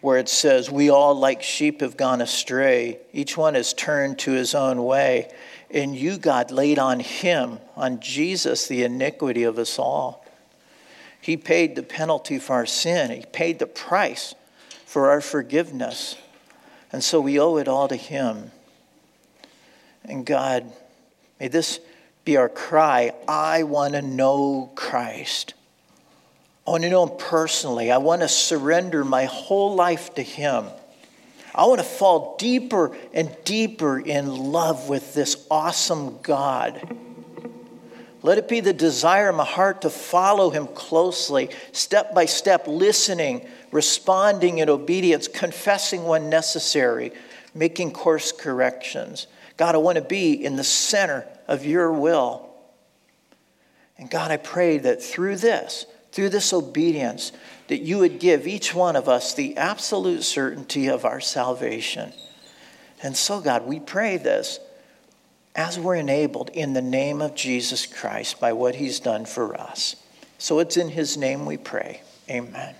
where 0.00 0.18
it 0.18 0.28
says, 0.28 0.70
We 0.70 0.90
all, 0.90 1.14
like 1.14 1.42
sheep, 1.42 1.80
have 1.80 1.96
gone 1.96 2.20
astray. 2.20 2.98
Each 3.12 3.36
one 3.36 3.54
has 3.54 3.72
turned 3.72 4.18
to 4.20 4.32
his 4.32 4.54
own 4.54 4.84
way. 4.84 5.30
And 5.70 5.94
you, 5.94 6.18
God, 6.18 6.50
laid 6.50 6.78
on 6.78 7.00
him, 7.00 7.58
on 7.76 8.00
Jesus, 8.00 8.68
the 8.68 8.84
iniquity 8.84 9.42
of 9.42 9.58
us 9.58 9.78
all. 9.78 10.24
He 11.20 11.36
paid 11.36 11.76
the 11.76 11.82
penalty 11.82 12.38
for 12.38 12.54
our 12.54 12.66
sin, 12.66 13.10
He 13.10 13.24
paid 13.26 13.58
the 13.58 13.66
price 13.66 14.34
for 14.86 15.10
our 15.10 15.20
forgiveness. 15.20 16.16
And 16.90 17.04
so 17.04 17.20
we 17.20 17.38
owe 17.38 17.58
it 17.58 17.68
all 17.68 17.88
to 17.88 17.96
Him. 17.96 18.50
And 20.04 20.24
God, 20.24 20.72
may 21.38 21.48
this 21.48 21.80
be 22.24 22.38
our 22.38 22.48
cry 22.48 23.12
I 23.28 23.64
want 23.64 23.92
to 23.92 24.00
know 24.00 24.70
Christ. 24.74 25.52
I 26.68 26.70
want 26.70 26.82
to 26.82 26.90
know 26.90 27.06
Him 27.06 27.16
personally. 27.16 27.90
I 27.90 27.96
want 27.96 28.20
to 28.20 28.28
surrender 28.28 29.02
my 29.02 29.24
whole 29.24 29.74
life 29.74 30.14
to 30.16 30.22
Him. 30.22 30.66
I 31.54 31.64
want 31.64 31.80
to 31.80 31.86
fall 31.86 32.36
deeper 32.36 32.94
and 33.14 33.34
deeper 33.44 33.98
in 33.98 34.36
love 34.36 34.86
with 34.86 35.14
this 35.14 35.46
awesome 35.50 36.18
God. 36.20 36.94
Let 38.20 38.36
it 38.36 38.48
be 38.48 38.60
the 38.60 38.74
desire 38.74 39.30
of 39.30 39.36
my 39.36 39.46
heart 39.46 39.80
to 39.80 39.88
follow 39.88 40.50
him 40.50 40.66
closely, 40.66 41.48
step 41.72 42.14
by 42.14 42.26
step, 42.26 42.66
listening, 42.66 43.48
responding 43.72 44.58
in 44.58 44.68
obedience, 44.68 45.26
confessing 45.26 46.04
when 46.04 46.28
necessary, 46.28 47.12
making 47.54 47.92
course 47.92 48.30
corrections. 48.30 49.26
God, 49.56 49.74
I 49.74 49.78
want 49.78 49.96
to 49.96 50.04
be 50.04 50.44
in 50.44 50.56
the 50.56 50.64
center 50.64 51.26
of 51.46 51.64
your 51.64 51.90
will. 51.90 52.50
And 53.96 54.10
God, 54.10 54.30
I 54.30 54.36
pray 54.36 54.76
that 54.76 55.02
through 55.02 55.36
this, 55.36 55.86
through 56.12 56.30
this 56.30 56.52
obedience, 56.52 57.32
that 57.68 57.82
you 57.82 57.98
would 57.98 58.18
give 58.18 58.46
each 58.46 58.74
one 58.74 58.96
of 58.96 59.08
us 59.08 59.34
the 59.34 59.56
absolute 59.56 60.24
certainty 60.24 60.88
of 60.88 61.04
our 61.04 61.20
salvation. 61.20 62.12
And 63.02 63.16
so, 63.16 63.40
God, 63.40 63.66
we 63.66 63.78
pray 63.78 64.16
this 64.16 64.58
as 65.54 65.78
we're 65.78 65.96
enabled 65.96 66.50
in 66.50 66.72
the 66.72 66.82
name 66.82 67.20
of 67.20 67.34
Jesus 67.34 67.86
Christ 67.86 68.40
by 68.40 68.52
what 68.52 68.76
he's 68.76 69.00
done 69.00 69.26
for 69.26 69.60
us. 69.60 69.96
So 70.38 70.60
it's 70.60 70.76
in 70.76 70.88
his 70.88 71.16
name 71.16 71.46
we 71.46 71.56
pray. 71.56 72.02
Amen. 72.30 72.74